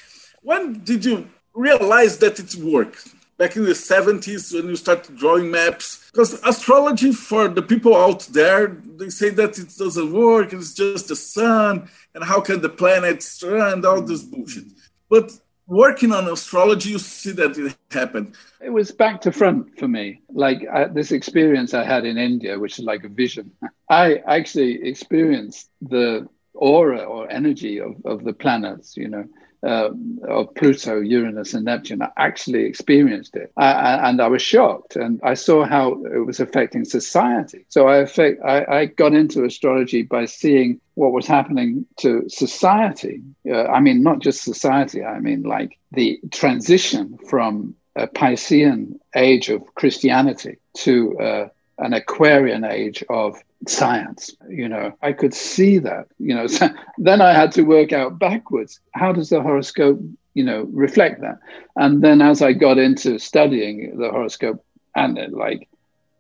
When 0.44 0.84
did 0.84 1.06
you 1.06 1.28
realize 1.54 2.20
that 2.20 2.40
it 2.40 2.54
worked? 2.56 3.08
back 3.42 3.56
in 3.56 3.66
the 3.66 3.72
70s 3.72 4.54
when 4.54 4.68
you 4.70 4.76
start 4.76 5.10
drawing 5.16 5.50
maps. 5.50 5.88
Because 6.12 6.40
astrology, 6.44 7.12
for 7.12 7.48
the 7.48 7.64
people 7.64 7.96
out 7.98 8.22
there, 8.40 8.68
they 9.00 9.10
say 9.10 9.30
that 9.32 9.58
it 9.58 9.70
doesn't 9.76 10.14
work, 10.14 10.54
it's 10.54 10.76
just 10.76 11.08
the 11.08 11.16
sun, 11.16 11.90
and 12.14 12.24
how 12.24 12.40
can 12.40 12.62
the 12.62 12.70
planets 12.70 13.42
run, 13.42 13.84
all 13.84 14.04
this 14.04 14.22
bullshit. 14.22 14.66
But 15.10 15.32
working 15.72 16.12
on 16.12 16.28
astrology, 16.28 16.90
you 16.90 17.00
see 17.00 17.32
that 17.32 17.58
it 17.58 17.78
happened. 17.92 18.36
It 18.60 18.70
was 18.70 18.92
back 18.92 19.22
to 19.22 19.32
front 19.32 19.80
for 19.80 19.88
me. 19.88 20.22
Like 20.30 20.68
uh, 20.72 20.88
this 20.88 21.14
experience 21.14 21.74
I 21.74 21.86
had 21.86 22.06
in 22.06 22.18
India, 22.18 22.60
which 22.60 22.78
is 22.78 22.84
like 22.84 23.06
a 23.06 23.10
vision. 23.10 23.52
I 23.90 24.18
actually 24.28 24.86
experienced 24.86 25.70
the 25.82 26.28
aura 26.54 27.04
or 27.04 27.32
energy 27.32 27.80
of, 27.80 27.96
of 28.04 28.26
the 28.26 28.34
planets, 28.34 28.98
you 28.98 29.08
know 29.08 29.26
uh, 29.64 29.90
of 30.28 30.54
Pluto, 30.56 31.00
Uranus, 31.00 31.54
and 31.54 31.66
Neptune. 31.66 32.02
I 32.02 32.10
actually 32.18 32.64
experienced 32.66 33.36
it, 33.36 33.52
I, 33.58 34.10
and 34.10 34.22
I 34.22 34.28
was 34.28 34.42
shocked, 34.42 34.96
and 34.96 35.20
I 35.24 35.34
saw 35.36 35.66
how 35.66 36.04
it 36.06 36.26
was 36.26 36.40
affecting 36.40 36.86
society. 36.86 37.66
So 37.70 37.88
I, 37.88 37.98
affect, 37.98 38.42
I, 38.44 38.66
I 38.66 38.86
got 38.86 39.14
into 39.14 39.44
astrology 39.44 40.04
by 40.04 40.26
seeing 40.26 40.80
what 40.96 41.12
was 41.12 41.28
happening 41.28 41.86
to 41.98 42.28
society. 42.28 43.22
Uh, 43.50 43.66
I 43.66 43.80
mean, 43.80 44.04
not 44.04 44.20
just 44.20 44.44
society. 44.44 45.04
I 45.04 45.20
mean, 45.20 45.44
like 45.44 45.78
the 45.92 46.20
transition 46.32 47.18
from 47.30 47.76
a 47.96 48.08
Piscean 48.08 49.00
age 49.16 49.50
of 49.50 49.76
Christianity 49.76 50.58
to 50.78 51.20
uh, 51.20 51.48
an 51.82 51.94
Aquarian 51.94 52.64
age 52.64 53.04
of 53.10 53.42
science. 53.68 54.36
You 54.48 54.70
know, 54.70 54.94
I 55.02 55.12
could 55.14 55.34
see 55.34 55.80
that. 55.80 56.08
You 56.20 56.36
know, 56.36 56.48
so 56.58 56.70
then 56.98 57.22
I 57.22 57.34
had 57.34 57.52
to 57.54 57.64
work 57.64 57.92
out 57.92 58.20
backwards. 58.20 58.80
How 58.92 59.12
does 59.12 59.30
the 59.30 59.42
horoscope, 59.42 60.00
you 60.34 60.44
know, 60.44 60.70
reflect 60.72 61.22
that? 61.22 61.40
And 61.76 62.02
then 62.02 62.22
as 62.22 62.42
I 62.42 62.54
got 62.54 62.78
into 62.78 63.20
studying 63.20 63.98
the 63.98 64.10
horoscope, 64.10 64.64
and 64.96 65.18
it, 65.18 65.34
like 65.34 65.68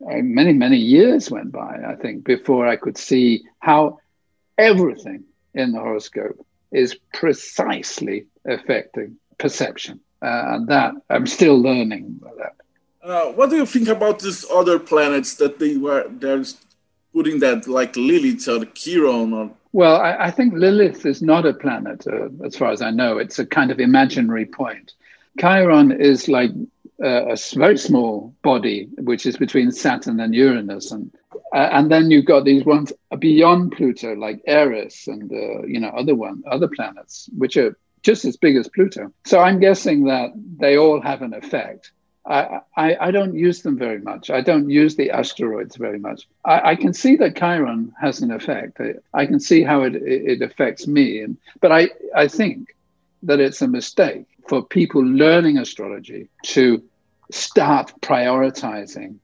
many 0.01 0.53
many 0.53 0.77
years 0.77 1.29
went 1.29 1.51
by, 1.51 1.79
I 1.87 1.95
think, 1.95 2.23
before 2.23 2.67
I 2.67 2.75
could 2.75 2.97
see 2.97 3.43
how 3.59 3.99
everything 4.57 5.23
in 5.53 5.71
the 5.73 5.79
horoscope 5.79 6.45
is 6.71 6.95
precisely 7.13 8.27
affecting 8.45 9.17
perception, 9.37 9.99
uh, 10.21 10.43
and 10.53 10.67
that 10.67 10.93
I'm 11.09 11.27
still 11.27 11.61
learning 11.61 12.21
that. 12.37 12.55
Uh, 13.03 13.25
what 13.31 13.49
do 13.49 13.55
you 13.55 13.65
think 13.65 13.87
about 13.87 14.19
these 14.19 14.45
other 14.51 14.77
planets 14.77 15.35
that 15.35 15.57
they 15.57 15.75
were 15.75 16.07
they're 16.09 16.43
putting 17.13 17.39
that 17.39 17.67
like 17.67 17.95
Lilith 17.95 18.47
or 18.47 18.65
Chiron 18.65 19.33
or? 19.33 19.51
Well, 19.73 19.99
I, 19.99 20.25
I 20.25 20.31
think 20.31 20.53
Lilith 20.53 21.05
is 21.05 21.21
not 21.21 21.45
a 21.45 21.53
planet, 21.53 22.05
uh, 22.05 22.27
as 22.45 22.55
far 22.55 22.71
as 22.71 22.81
I 22.81 22.91
know. 22.91 23.17
It's 23.17 23.39
a 23.39 23.45
kind 23.45 23.71
of 23.71 23.79
imaginary 23.79 24.45
point. 24.45 24.93
Chiron 25.39 25.91
is 25.91 26.27
like 26.27 26.51
uh, 27.01 27.33
a 27.33 27.37
very 27.55 27.77
small 27.77 28.35
body, 28.43 28.89
which 28.97 29.25
is 29.25 29.37
between 29.37 29.71
Saturn 29.71 30.19
and 30.19 30.35
Uranus, 30.35 30.91
and 30.91 31.11
uh, 31.53 31.69
and 31.71 31.89
then 31.89 32.11
you've 32.11 32.25
got 32.25 32.45
these 32.45 32.65
ones 32.65 32.93
beyond 33.17 33.71
Pluto, 33.71 34.13
like 34.15 34.41
Eris 34.45 35.07
and 35.07 35.31
uh, 35.31 35.63
you 35.65 35.79
know 35.79 35.89
other 35.89 36.15
one, 36.15 36.43
other 36.51 36.67
planets, 36.67 37.29
which 37.35 37.57
are 37.57 37.75
just 38.03 38.25
as 38.25 38.37
big 38.37 38.57
as 38.57 38.67
Pluto. 38.67 39.11
So 39.25 39.39
I'm 39.39 39.59
guessing 39.59 40.05
that 40.05 40.31
they 40.35 40.77
all 40.77 41.01
have 41.01 41.21
an 41.21 41.33
effect. 41.33 41.91
I, 42.25 42.59
I, 42.77 42.97
I, 43.07 43.11
don't 43.11 43.33
use 43.33 43.63
them 43.63 43.77
very 43.77 43.99
much. 43.99 44.29
I 44.29 44.41
don't 44.41 44.69
use 44.69 44.95
the 44.95 45.09
asteroids 45.09 45.75
very 45.75 45.97
much. 45.97 46.27
I, 46.45 46.71
I 46.71 46.75
can 46.75 46.93
see 46.93 47.15
that 47.15 47.35
Chiron 47.35 47.93
has 47.99 48.21
an 48.21 48.31
effect. 48.31 48.79
I, 48.79 48.93
I 49.13 49.25
can 49.25 49.39
see 49.39 49.63
how 49.63 49.81
it, 49.81 49.95
it, 49.95 50.41
affects 50.43 50.85
me. 50.85 51.21
And, 51.21 51.37
but 51.61 51.71
I, 51.71 51.89
I 52.15 52.27
think 52.27 52.75
that 53.23 53.39
it's 53.39 53.61
a 53.61 53.67
mistake 53.67 54.25
for 54.47 54.63
people 54.63 55.03
learning 55.03 55.57
astrology 55.57 56.29
to 56.43 56.83
start 57.31 57.93
prioritizing 58.01 59.17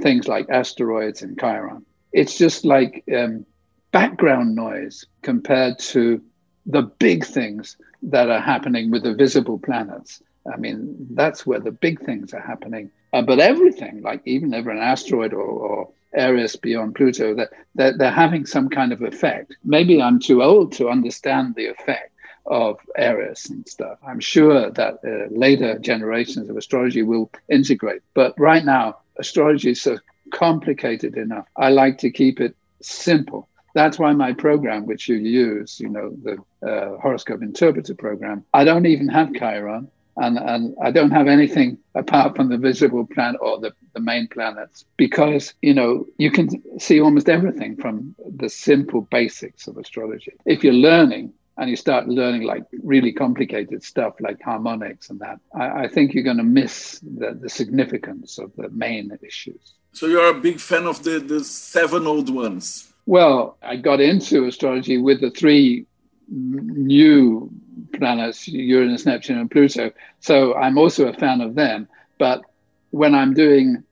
things 0.00 0.26
like 0.26 0.48
asteroids 0.50 1.22
and 1.22 1.38
Chiron. 1.38 1.84
It's 2.12 2.36
just 2.38 2.64
like 2.64 3.04
um, 3.16 3.46
background 3.92 4.56
noise 4.56 5.04
compared 5.22 5.78
to 5.78 6.20
the 6.66 6.82
big 6.82 7.24
things 7.24 7.76
that 8.02 8.30
are 8.30 8.40
happening 8.40 8.90
with 8.90 9.04
the 9.04 9.14
visible 9.14 9.58
planets. 9.58 10.22
I 10.50 10.56
mean, 10.56 10.96
that's 11.10 11.46
where 11.46 11.60
the 11.60 11.70
big 11.70 12.00
things 12.00 12.34
are 12.34 12.40
happening. 12.40 12.90
Uh, 13.12 13.22
but 13.22 13.38
everything, 13.38 14.02
like 14.02 14.22
even 14.24 14.54
over 14.54 14.70
an 14.70 14.78
asteroid 14.78 15.32
or, 15.32 15.42
or 15.42 15.88
Eris 16.14 16.56
beyond 16.56 16.94
Pluto, 16.94 17.34
that 17.34 17.50
they're, 17.74 17.96
they're 17.96 18.10
having 18.10 18.46
some 18.46 18.68
kind 18.68 18.92
of 18.92 19.02
effect. 19.02 19.54
Maybe 19.64 20.00
I'm 20.00 20.18
too 20.18 20.42
old 20.42 20.72
to 20.72 20.88
understand 20.88 21.54
the 21.54 21.66
effect 21.66 22.12
of 22.46 22.78
Eris 22.96 23.50
and 23.50 23.68
stuff. 23.68 23.98
I'm 24.06 24.20
sure 24.20 24.70
that 24.70 24.94
uh, 25.04 25.34
later 25.34 25.78
generations 25.78 26.50
of 26.50 26.56
astrology 26.56 27.02
will 27.02 27.30
integrate. 27.48 28.02
But 28.14 28.38
right 28.38 28.64
now, 28.64 28.98
astrology 29.16 29.70
is 29.70 29.82
so 29.82 29.98
complicated 30.32 31.16
enough. 31.16 31.46
I 31.56 31.70
like 31.70 31.98
to 31.98 32.10
keep 32.10 32.40
it 32.40 32.56
simple. 32.80 33.48
That's 33.74 33.98
why 33.98 34.12
my 34.12 34.32
program, 34.32 34.86
which 34.86 35.08
you 35.08 35.16
use, 35.16 35.80
you 35.80 35.88
know, 35.88 36.14
the 36.22 36.68
uh, 36.68 36.98
horoscope 36.98 37.42
interpreter 37.42 37.94
program, 37.94 38.44
I 38.52 38.64
don't 38.64 38.86
even 38.86 39.08
have 39.08 39.34
Chiron 39.34 39.88
and, 40.16 40.38
and 40.38 40.74
I 40.82 40.90
don't 40.90 41.10
have 41.10 41.26
anything 41.26 41.78
apart 41.94 42.36
from 42.36 42.48
the 42.48 42.58
visible 42.58 43.06
planet 43.06 43.40
or 43.40 43.58
the, 43.60 43.72
the 43.94 44.00
main 44.00 44.28
planets 44.28 44.84
because, 44.96 45.54
you 45.62 45.74
know, 45.74 46.06
you 46.18 46.30
can 46.30 46.48
see 46.78 47.00
almost 47.00 47.28
everything 47.28 47.76
from 47.76 48.14
the 48.36 48.48
simple 48.48 49.02
basics 49.02 49.66
of 49.66 49.76
astrology. 49.78 50.32
If 50.44 50.62
you're 50.64 50.74
learning, 50.74 51.32
and 51.58 51.68
you 51.68 51.76
start 51.76 52.08
learning 52.08 52.42
like 52.42 52.64
really 52.82 53.12
complicated 53.12 53.84
stuff 53.84 54.14
like 54.20 54.40
harmonics 54.42 55.10
and 55.10 55.20
that, 55.20 55.38
I, 55.54 55.84
I 55.84 55.88
think 55.88 56.14
you're 56.14 56.24
going 56.24 56.38
to 56.38 56.42
miss 56.42 56.98
the, 57.00 57.36
the 57.38 57.48
significance 57.48 58.38
of 58.38 58.52
the 58.56 58.70
main 58.70 59.16
issues. 59.22 59.74
So 59.92 60.06
you're 60.06 60.30
a 60.30 60.40
big 60.40 60.58
fan 60.58 60.86
of 60.86 61.04
the, 61.04 61.18
the 61.18 61.44
seven 61.44 62.06
old 62.06 62.30
ones. 62.30 62.92
Well, 63.04 63.58
I 63.62 63.76
got 63.76 64.00
into 64.00 64.46
astrology 64.46 64.96
with 64.96 65.20
the 65.20 65.30
three 65.30 65.86
new 66.30 67.50
planets, 67.94 68.48
Uranus, 68.48 69.06
Neptune, 69.06 69.38
and 69.38 69.50
Pluto. 69.50 69.92
So 70.20 70.54
I'm 70.54 70.78
also 70.78 71.08
a 71.08 71.12
fan 71.12 71.40
of 71.40 71.54
them. 71.54 71.88
But 72.18 72.42
when 72.90 73.14
I'm 73.14 73.34
doing 73.34 73.82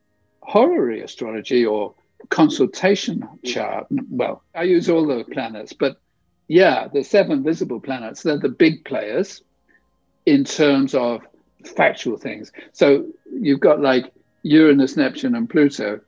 horary 0.41 1.01
astrology 1.01 1.65
or 1.65 1.95
consultation 2.29 3.29
chart, 3.45 3.87
well, 4.11 4.43
I 4.55 4.65
use 4.65 4.89
all 4.89 5.07
the 5.07 5.25
planets, 5.25 5.73
but 5.73 6.01
yeah, 6.49 6.89
the 6.89 7.05
seven 7.05 7.43
visible 7.43 7.81
planets, 7.81 8.23
they're 8.23 8.39
the 8.39 8.49
big 8.49 8.85
players 8.85 9.43
in 10.27 10.45
terms 10.45 10.95
of 10.95 11.23
factual 11.77 12.17
things. 12.17 12.53
So 12.73 13.07
you've 13.33 13.61
got 13.61 13.81
like 13.81 14.13
Uranus, 14.43 14.97
Neptune, 14.97 15.35
and 15.35 15.49
Pluto. 15.49 16.01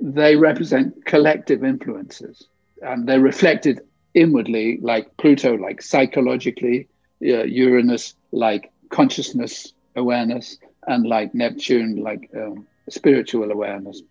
They 0.00 0.36
represent 0.36 1.04
collective 1.04 1.62
influences 1.64 2.46
and 2.80 3.06
they're 3.06 3.20
reflected 3.20 3.80
inwardly, 4.14 4.78
like 4.82 5.16
Pluto, 5.16 5.54
like 5.54 5.80
psychologically, 5.82 6.88
uh, 7.22 7.44
Uranus, 7.44 8.14
like 8.32 8.70
consciousness 8.90 9.72
awareness, 9.96 10.58
and 10.86 11.06
like 11.06 11.34
Neptune, 11.34 11.96
like 12.02 12.30
um, 12.36 12.66
spiritual 12.88 13.50
awareness. 13.50 14.02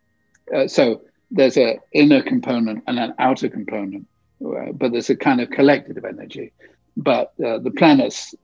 Uh, 0.54 0.68
so 0.68 1.02
there's 1.30 1.58
an 1.58 1.80
inner 1.94 2.22
component 2.22 2.84
and 2.88 3.00
an 3.00 3.14
outer 3.20 3.50
component, 3.50 4.08
uh, 4.46 4.72
but 4.74 4.92
there's 4.92 5.10
a 5.10 5.16
kind 5.16 5.42
of 5.42 5.50
collective 5.50 6.04
energy. 6.04 6.52
But 6.98 7.34
uh, 7.44 7.60
the 7.60 7.72
planets 7.72 8.36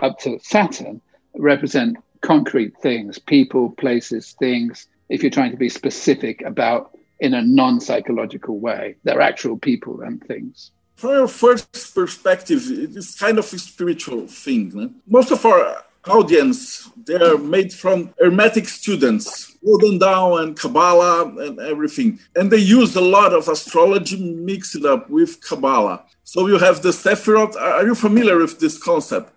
up 0.00 0.18
to 0.20 0.38
Saturn 0.42 1.00
represent 1.34 1.96
concrete 2.20 2.76
things, 2.82 3.18
people, 3.18 3.70
places, 3.70 4.34
things. 4.38 4.86
If 5.08 5.22
you're 5.22 5.30
trying 5.30 5.52
to 5.52 5.56
be 5.56 5.68
specific 5.68 6.42
about 6.42 6.96
in 7.20 7.34
a 7.34 7.42
non 7.42 7.80
psychological 7.80 8.58
way, 8.58 8.96
they're 9.04 9.20
actual 9.20 9.58
people 9.58 10.00
and 10.02 10.22
things 10.24 10.70
from 10.98 11.10
your 11.10 11.28
first 11.28 11.94
perspective, 11.94 12.60
it's 12.68 13.16
kind 13.18 13.38
of 13.38 13.44
a 13.52 13.58
spiritual 13.58 14.26
thing. 14.26 14.72
No? 14.74 14.90
Most 15.06 15.30
of 15.30 15.46
our 15.46 15.84
audience, 16.08 16.90
they're 17.06 17.38
made 17.38 17.72
from 17.72 18.12
Hermetic 18.18 18.66
students, 18.66 19.56
Golden 19.64 19.98
Dawn 19.98 20.42
and 20.42 20.58
Kabbalah 20.58 21.28
and 21.38 21.60
everything. 21.60 22.18
And 22.34 22.50
they 22.50 22.58
use 22.58 22.96
a 22.96 23.00
lot 23.00 23.32
of 23.32 23.46
astrology 23.46 24.18
mixed 24.34 24.84
up 24.84 25.08
with 25.08 25.40
Kabbalah. 25.40 26.02
So 26.24 26.48
you 26.48 26.58
have 26.58 26.82
the 26.82 26.88
Sephiroth. 26.88 27.54
Are 27.54 27.86
you 27.86 27.94
familiar 27.94 28.36
with 28.36 28.58
this 28.58 28.76
concept? 28.76 29.32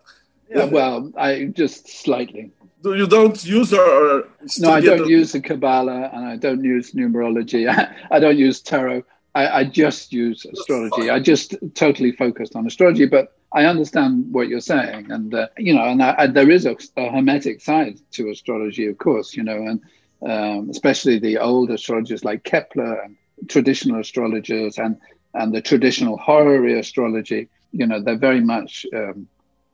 Yeah, 0.50 0.66
well, 0.66 1.12
I 1.16 1.46
just 1.54 1.88
slightly. 1.88 2.52
You 2.84 3.06
don't 3.06 3.46
use 3.46 3.72
or 3.72 4.28
no, 4.58 4.72
I 4.72 4.82
don't 4.82 5.08
use 5.08 5.34
the 5.34 5.42
Kabbalah 5.42 6.10
and 6.12 6.26
I 6.26 6.38
don't 6.38 6.64
use 6.64 6.94
numerology. 6.94 7.70
I 8.12 8.20
don't 8.20 8.40
use 8.40 8.62
tarot. 8.62 9.04
I, 9.34 9.48
I 9.60 9.64
just 9.64 10.12
use 10.12 10.46
astrology. 10.46 11.10
I 11.10 11.20
just 11.20 11.56
totally 11.74 12.12
focused 12.12 12.56
on 12.56 12.68
astrology, 12.68 13.06
but 13.06 13.38
I 13.54 13.66
understand 13.66 14.32
what 14.32 14.48
you're 14.48 14.62
saying, 14.62 15.12
and 15.12 15.34
uh, 15.34 15.48
you 15.58 15.74
know, 15.74 15.84
and 15.84 16.02
I, 16.02 16.16
I, 16.18 16.28
there 16.28 16.50
is 16.50 16.66
a, 16.66 16.76
a, 16.98 17.12
hermetic 17.12 17.62
side 17.62 18.00
to 18.12 18.30
astrology, 18.30 18.88
of 18.88 18.98
course, 18.98 19.36
you 19.36 19.44
know, 19.44 19.58
and 19.58 19.82
um, 20.30 20.70
especially 20.70 21.20
the 21.20 21.38
old 21.38 21.70
astrologers 21.72 22.24
like 22.24 22.44
Kepler 22.44 23.02
and 23.02 23.18
traditional 23.50 24.00
astrologers 24.00 24.78
and 24.78 24.98
and 25.34 25.54
the 25.54 25.62
traditional 25.62 26.18
horary 26.18 26.80
astrology. 26.80 27.50
You 27.72 27.88
know, 27.88 28.02
they're 28.02 28.18
very 28.18 28.42
much, 28.42 28.86
um, 28.94 29.28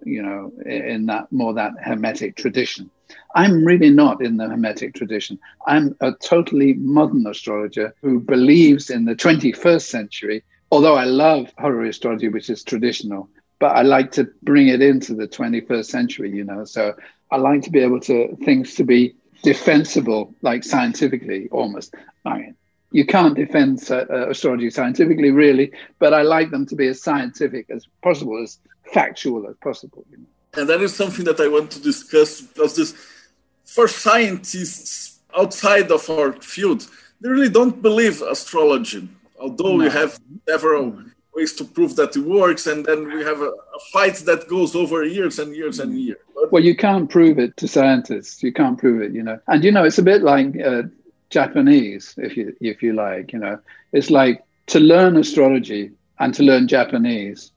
you 0.03 0.21
know, 0.21 0.53
in 0.65 1.07
that 1.07 1.31
more 1.31 1.53
that 1.53 1.73
hermetic 1.83 2.35
tradition. 2.35 2.89
I'm 3.35 3.63
really 3.63 3.89
not 3.89 4.23
in 4.23 4.37
the 4.37 4.47
Hermetic 4.47 4.93
tradition. 4.95 5.39
I'm 5.65 5.95
a 6.01 6.11
totally 6.13 6.73
modern 6.73 7.25
astrologer 7.27 7.93
who 8.01 8.19
believes 8.19 8.89
in 8.89 9.05
the 9.05 9.15
21st 9.15 9.81
century, 9.83 10.43
although 10.71 10.95
I 10.95 11.05
love 11.05 11.53
horary 11.57 11.89
astrology, 11.89 12.29
which 12.29 12.49
is 12.49 12.63
traditional, 12.63 13.29
but 13.59 13.75
I 13.75 13.81
like 13.81 14.11
to 14.13 14.25
bring 14.43 14.67
it 14.67 14.81
into 14.81 15.13
the 15.13 15.27
21st 15.27 15.85
century, 15.85 16.31
you 16.31 16.43
know. 16.43 16.65
So 16.65 16.95
I 17.31 17.37
like 17.37 17.61
to 17.63 17.71
be 17.71 17.79
able 17.79 17.99
to 18.01 18.35
things 18.43 18.75
to 18.75 18.83
be 18.83 19.15
defensible, 19.43 20.33
like 20.41 20.63
scientifically 20.63 21.47
almost. 21.51 21.95
I 22.25 22.37
mean, 22.37 22.55
you 22.91 23.05
can't 23.05 23.35
defend 23.35 23.85
uh, 23.91 24.29
astrology 24.29 24.69
scientifically, 24.69 25.31
really, 25.31 25.71
but 25.99 26.13
I 26.13 26.21
like 26.21 26.51
them 26.51 26.65
to 26.67 26.75
be 26.75 26.87
as 26.87 27.01
scientific 27.01 27.69
as 27.69 27.85
possible, 28.01 28.41
as 28.41 28.59
factual 28.93 29.47
as 29.47 29.55
possible. 29.57 30.05
You 30.09 30.17
know? 30.19 30.25
And 30.57 30.67
that 30.69 30.81
is 30.81 30.95
something 30.95 31.25
that 31.25 31.39
I 31.39 31.47
want 31.47 31.71
to 31.71 31.81
discuss 31.81 32.41
because 32.41 32.75
this, 32.75 32.95
for 33.65 33.87
scientists 33.87 35.19
outside 35.37 35.91
of 35.91 36.09
our 36.09 36.33
field, 36.33 36.87
they 37.21 37.29
really 37.29 37.49
don't 37.49 37.81
believe 37.81 38.21
astrology, 38.21 39.07
although 39.39 39.77
no. 39.77 39.83
we 39.83 39.89
have 39.89 40.19
several 40.47 41.03
ways 41.35 41.53
to 41.53 41.63
prove 41.63 41.95
that 41.95 42.15
it 42.15 42.21
works, 42.21 42.65
and 42.65 42.83
then 42.85 43.05
we 43.05 43.23
have 43.23 43.39
a, 43.41 43.49
a 43.49 43.79
fight 43.93 44.15
that 44.25 44.47
goes 44.47 44.75
over 44.75 45.03
years 45.03 45.37
and 45.37 45.55
years 45.55 45.79
and 45.79 45.99
years. 45.99 46.17
But 46.33 46.51
well, 46.51 46.63
you 46.63 46.75
can't 46.75 47.07
prove 47.09 47.37
it 47.37 47.55
to 47.57 47.67
scientists. 47.67 48.41
You 48.41 48.51
can't 48.51 48.77
prove 48.77 49.01
it, 49.01 49.11
you 49.11 49.23
know. 49.23 49.39
And 49.47 49.63
you 49.63 49.71
know, 49.71 49.83
it's 49.83 49.99
a 49.99 50.03
bit 50.03 50.23
like 50.23 50.59
uh, 50.59 50.83
Japanese, 51.29 52.15
if 52.17 52.35
you 52.35 52.55
if 52.59 52.81
you 52.81 52.93
like. 52.93 53.31
You 53.33 53.39
know, 53.39 53.59
it's 53.93 54.09
like 54.09 54.43
to 54.67 54.79
learn 54.79 55.17
astrology 55.17 55.91
and 56.19 56.33
to 56.33 56.43
learn 56.43 56.67
Japanese 56.67 57.51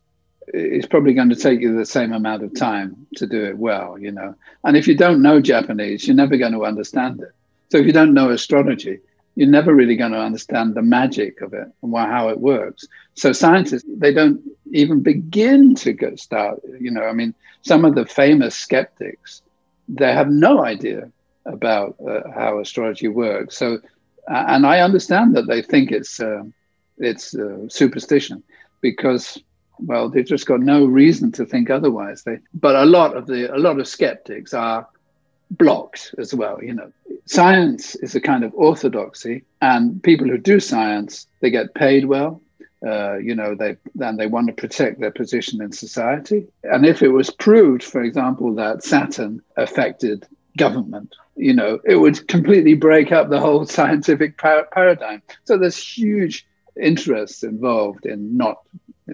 it's 0.54 0.86
probably 0.86 1.14
going 1.14 1.30
to 1.30 1.36
take 1.36 1.60
you 1.60 1.76
the 1.76 1.86
same 1.86 2.12
amount 2.12 2.42
of 2.42 2.54
time 2.54 3.06
to 3.16 3.26
do 3.26 3.44
it 3.44 3.58
well, 3.58 3.98
you 3.98 4.10
know. 4.12 4.34
And 4.64 4.76
if 4.76 4.86
you 4.88 4.96
don't 4.96 5.22
know 5.22 5.40
Japanese, 5.40 6.06
you're 6.06 6.16
never 6.16 6.36
going 6.36 6.52
to 6.52 6.64
understand 6.64 7.20
it. 7.20 7.32
So 7.70 7.78
if 7.78 7.86
you 7.86 7.92
don't 7.92 8.14
know 8.14 8.30
astrology, 8.30 9.00
you're 9.36 9.48
never 9.48 9.74
really 9.74 9.96
going 9.96 10.12
to 10.12 10.20
understand 10.20 10.74
the 10.74 10.82
magic 10.82 11.40
of 11.40 11.54
it 11.54 11.68
and 11.82 11.96
how 11.96 12.28
it 12.28 12.40
works. 12.40 12.86
So 13.14 13.32
scientists, 13.32 13.84
they 13.88 14.12
don't 14.12 14.40
even 14.72 15.02
begin 15.02 15.74
to 15.76 15.92
get 15.92 16.18
start. 16.18 16.60
You 16.78 16.90
know, 16.90 17.04
I 17.04 17.12
mean, 17.12 17.34
some 17.62 17.84
of 17.84 17.94
the 17.94 18.06
famous 18.06 18.54
skeptics, 18.54 19.42
they 19.88 20.12
have 20.12 20.28
no 20.28 20.64
idea 20.64 21.10
about 21.46 21.96
uh, 22.06 22.20
how 22.34 22.58
astrology 22.58 23.08
works. 23.08 23.56
So, 23.56 23.78
and 24.28 24.66
I 24.66 24.80
understand 24.80 25.36
that 25.36 25.46
they 25.46 25.62
think 25.62 25.90
it's 25.90 26.20
uh, 26.20 26.42
it's 26.98 27.34
uh, 27.34 27.68
superstition 27.68 28.42
because 28.80 29.38
well, 29.82 30.08
they've 30.08 30.24
just 30.24 30.46
got 30.46 30.60
no 30.60 30.84
reason 30.84 31.32
to 31.32 31.46
think 31.46 31.70
otherwise. 31.70 32.22
They, 32.22 32.38
but 32.54 32.76
a 32.76 32.84
lot 32.84 33.16
of 33.16 33.26
the 33.26 33.54
a 33.54 33.58
lot 33.58 33.78
of 33.80 33.88
skeptics 33.88 34.54
are 34.54 34.86
blocked 35.50 36.14
as 36.18 36.34
well. 36.34 36.62
You 36.62 36.74
know, 36.74 36.92
science 37.26 37.94
is 37.96 38.14
a 38.14 38.20
kind 38.20 38.44
of 38.44 38.54
orthodoxy, 38.54 39.44
and 39.60 40.02
people 40.02 40.28
who 40.28 40.38
do 40.38 40.60
science 40.60 41.26
they 41.40 41.50
get 41.50 41.74
paid 41.74 42.04
well. 42.04 42.40
Uh, 42.86 43.18
you 43.18 43.34
know, 43.34 43.54
they 43.54 43.76
and 44.00 44.18
they 44.18 44.26
want 44.26 44.46
to 44.46 44.54
protect 44.54 45.00
their 45.00 45.10
position 45.10 45.60
in 45.60 45.72
society. 45.72 46.46
And 46.64 46.86
if 46.86 47.02
it 47.02 47.08
was 47.08 47.30
proved, 47.30 47.82
for 47.82 48.02
example, 48.02 48.54
that 48.54 48.82
Saturn 48.82 49.42
affected 49.56 50.26
government, 50.56 51.14
you 51.36 51.52
know, 51.52 51.78
it 51.84 51.96
would 51.96 52.26
completely 52.28 52.74
break 52.74 53.12
up 53.12 53.28
the 53.28 53.40
whole 53.40 53.66
scientific 53.66 54.38
par- 54.38 54.68
paradigm. 54.72 55.22
So 55.44 55.58
there's 55.58 55.76
huge 55.76 56.46
interests 56.80 57.42
involved 57.42 58.06
in 58.06 58.36
not 58.36 58.60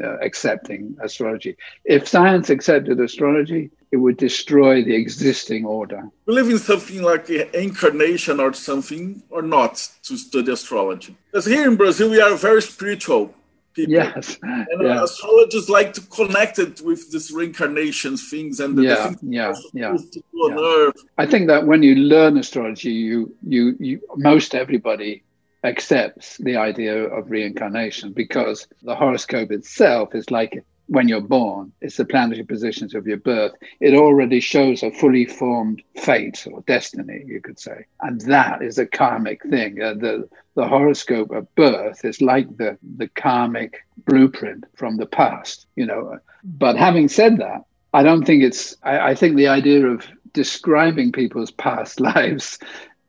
uh, 0.03 0.19
accepting 0.19 0.97
astrology. 1.03 1.57
If 1.85 2.09
science 2.09 2.51
accepted 2.51 3.01
astrology, 3.01 3.71
it 3.93 3.97
would 3.97 4.17
destroy 4.17 4.83
the 4.83 4.95
existing 4.95 5.65
order. 5.65 6.03
Believe 6.27 6.51
in 6.51 6.59
something 6.59 7.03
like 7.03 7.31
incarnation 7.31 8.41
or 8.41 8.53
something, 8.53 9.23
or 9.31 9.43
not 9.43 9.75
to 10.05 10.17
study 10.17 10.53
astrology? 10.53 11.17
Because 11.31 11.47
here 11.47 11.69
in 11.69 11.77
Brazil, 11.77 12.11
we 12.11 12.21
are 12.21 12.35
very 12.35 12.63
spiritual 12.63 13.35
people. 13.77 13.95
Yes. 13.95 14.39
And 14.43 14.83
astrologers 14.83 15.69
like 15.69 15.93
to 15.95 16.01
connect 16.01 16.59
it 16.59 16.81
with 16.81 17.13
this 17.13 17.31
reincarnation 17.31 18.17
things 18.17 18.59
and 18.59 18.77
the, 18.77 18.83
yeah, 18.83 19.15
the 19.21 19.27
yeah, 19.29 19.55
yeah, 19.73 19.97
yeah. 20.33 20.91
I 21.19 21.27
think 21.27 21.47
that 21.49 21.67
when 21.67 21.83
you 21.83 21.95
learn 21.95 22.39
astrology, 22.39 22.91
you, 22.93 23.35
you, 23.47 23.77
you, 23.79 24.01
most 24.17 24.55
everybody 24.55 25.23
accepts 25.65 26.39
the 26.39 26.57
idea 26.57 27.05
of 27.05 27.31
reincarnation 27.31 28.13
because 28.13 28.69
the 28.83 28.95
horoscope 28.95 29.51
itself 29.51 30.15
is 30.15 30.31
like 30.31 30.65
when 30.89 31.09
you're 31.09 31.21
born, 31.21 31.73
it's 31.81 31.97
the 31.97 32.05
planetary 32.05 32.45
positions 32.45 32.95
of 32.95 33.07
your 33.07 33.17
birth. 33.17 33.53
It 33.81 33.95
already 33.95 34.41
shows 34.41 34.83
a 34.83 34.91
fully 34.91 35.25
formed 35.25 35.83
fate 35.97 36.47
or 36.51 36.63
destiny, 36.67 37.25
you 37.27 37.41
could 37.41 37.59
say. 37.59 37.87
And 38.03 38.21
that 38.23 38.63
is 38.63 38.79
a 38.79 38.87
karmic 38.87 39.43
thing. 39.43 39.83
Uh, 39.83 39.95
the, 39.95 40.29
the 40.55 40.67
horoscope 40.67 41.33
of 41.33 41.53
birth 41.57 42.05
is 42.05 42.23
like 42.23 42.57
the, 42.57 42.79
the 42.97 43.09
karmic 43.09 43.79
blueprint 44.07 44.65
from 44.77 44.97
the 44.97 45.07
past, 45.07 45.67
you 45.75 45.87
know. 45.87 46.19
But 46.45 46.77
having 46.77 47.09
said 47.09 47.39
that, 47.39 47.65
I 47.93 48.03
don't 48.03 48.25
think 48.25 48.45
it's, 48.45 48.77
I, 48.83 49.11
I 49.11 49.15
think 49.15 49.37
the 49.37 49.49
idea 49.49 49.87
of 49.87 50.07
describing 50.33 51.13
people's 51.13 51.51
past 51.51 51.99
lives 52.01 52.59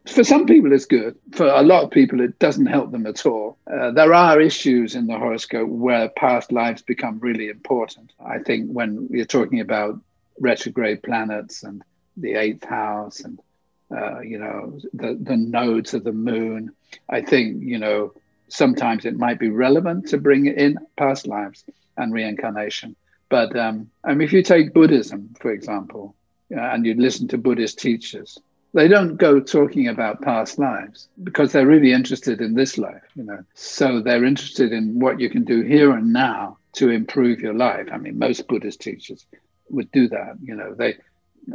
for 0.07 0.23
some 0.23 0.45
people 0.45 0.73
it's 0.73 0.85
good. 0.85 1.15
For 1.31 1.47
a 1.47 1.61
lot 1.61 1.83
of 1.83 1.91
people 1.91 2.21
it 2.21 2.39
doesn't 2.39 2.65
help 2.67 2.91
them 2.91 3.05
at 3.05 3.25
all. 3.25 3.57
Uh, 3.71 3.91
there 3.91 4.13
are 4.13 4.39
issues 4.41 4.95
in 4.95 5.07
the 5.07 5.17
horoscope 5.17 5.69
where 5.69 6.09
past 6.09 6.51
lives 6.51 6.81
become 6.81 7.19
really 7.19 7.49
important. 7.49 8.11
I 8.25 8.39
think 8.39 8.69
when 8.69 9.07
you're 9.11 9.25
talking 9.25 9.59
about 9.59 9.99
retrograde 10.39 11.03
planets 11.03 11.63
and 11.63 11.83
the 12.15 12.33
eighth 12.33 12.63
house 12.63 13.21
and 13.21 13.39
uh, 13.95 14.19
you 14.19 14.37
know 14.37 14.79
the, 14.93 15.17
the 15.21 15.37
nodes 15.37 15.93
of 15.93 16.03
the 16.03 16.11
moon 16.11 16.71
i 17.09 17.21
think 17.21 17.63
you 17.63 17.77
know 17.77 18.11
sometimes 18.49 19.05
it 19.05 19.17
might 19.17 19.39
be 19.39 19.49
relevant 19.49 20.07
to 20.09 20.17
bring 20.17 20.45
in 20.45 20.77
past 20.95 21.27
lives 21.27 21.63
and 21.97 22.13
reincarnation. 22.13 22.95
But 23.29 23.57
um, 23.57 23.89
I 24.03 24.13
mean, 24.13 24.21
if 24.21 24.33
you 24.33 24.43
take 24.43 24.73
buddhism 24.73 25.35
for 25.39 25.51
example 25.51 26.15
uh, 26.55 26.59
and 26.59 26.85
you 26.85 26.93
listen 26.95 27.27
to 27.29 27.37
buddhist 27.37 27.79
teachers 27.79 28.39
they 28.73 28.87
don't 28.87 29.17
go 29.17 29.39
talking 29.39 29.87
about 29.87 30.21
past 30.21 30.59
lives 30.59 31.07
because 31.23 31.51
they're 31.51 31.67
really 31.67 31.93
interested 31.93 32.41
in 32.41 32.53
this 32.53 32.77
life, 32.77 33.03
you 33.15 33.23
know. 33.23 33.43
So 33.53 34.01
they're 34.01 34.25
interested 34.25 34.71
in 34.71 34.99
what 34.99 35.19
you 35.19 35.29
can 35.29 35.43
do 35.43 35.61
here 35.61 35.91
and 35.91 36.13
now 36.13 36.57
to 36.73 36.89
improve 36.89 37.39
your 37.39 37.53
life. 37.53 37.87
I 37.91 37.97
mean, 37.97 38.19
most 38.19 38.47
Buddhist 38.47 38.81
teachers 38.81 39.25
would 39.69 39.91
do 39.91 40.07
that, 40.09 40.37
you 40.43 40.55
know. 40.55 40.73
They 40.73 40.95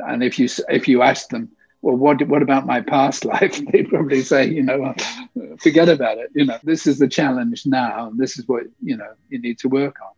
and 0.07 0.23
if 0.23 0.39
you 0.39 0.49
if 0.69 0.89
you 0.89 1.03
ask 1.03 1.29
them, 1.29 1.51
well, 1.83 1.97
what 1.97 2.27
what 2.29 2.43
about 2.43 2.67
my 2.67 2.81
past 2.81 3.25
life? 3.35 3.61
They'd 3.73 3.89
probably 3.89 4.23
say, 4.23 4.49
you 4.49 4.63
know, 4.63 4.95
forget 5.59 5.89
about 5.89 6.19
it. 6.19 6.31
You 6.35 6.47
know, 6.47 6.59
this 6.65 6.87
is 6.87 6.99
the 6.99 7.09
challenge 7.09 7.67
now, 7.67 8.09
and 8.09 8.19
this 8.19 8.39
is 8.39 8.49
what 8.49 8.65
you 8.83 8.97
know 8.97 9.13
you 9.29 9.41
need 9.41 9.59
to 9.61 9.69
work 9.69 9.97
on. 10.03 10.13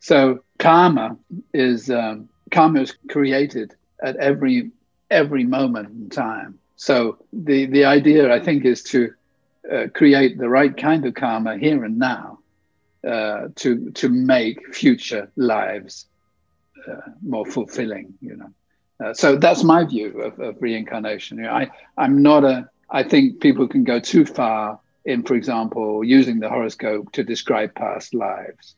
So 0.00 0.42
karma 0.58 1.16
is 1.54 1.90
um, 1.90 2.28
karma 2.50 2.82
is 2.82 2.96
created 3.08 3.74
at 4.02 4.16
every 4.16 4.70
every 5.10 5.44
moment 5.44 5.88
in 5.90 6.10
time. 6.10 6.58
So 6.76 7.18
the, 7.32 7.66
the 7.66 7.84
idea, 7.84 8.32
I 8.32 8.40
think, 8.40 8.64
is 8.64 8.82
to 8.84 9.12
uh, 9.70 9.86
create 9.94 10.38
the 10.38 10.48
right 10.48 10.74
kind 10.76 11.04
of 11.04 11.14
karma 11.14 11.58
here 11.58 11.84
and 11.84 11.98
now 11.98 12.38
uh, 13.06 13.48
to, 13.56 13.90
to 13.92 14.08
make 14.08 14.74
future 14.74 15.30
lives 15.36 16.06
uh, 16.88 17.10
more 17.22 17.44
fulfilling, 17.44 18.14
you 18.20 18.36
know. 18.36 18.50
Uh, 19.04 19.14
so 19.14 19.36
that's 19.36 19.62
my 19.62 19.84
view 19.84 20.20
of, 20.20 20.38
of 20.40 20.56
reincarnation. 20.60 21.38
You 21.38 21.44
know, 21.44 21.52
I, 21.52 21.70
I'm 21.96 22.22
not 22.22 22.44
a, 22.44 22.68
I 22.90 23.02
think 23.02 23.40
people 23.40 23.66
can 23.68 23.84
go 23.84 23.98
too 24.00 24.26
far 24.26 24.78
in, 25.04 25.22
for 25.22 25.34
example, 25.34 26.04
using 26.04 26.40
the 26.40 26.48
horoscope 26.48 27.12
to 27.12 27.24
describe 27.24 27.74
past 27.74 28.14
lives. 28.14 28.74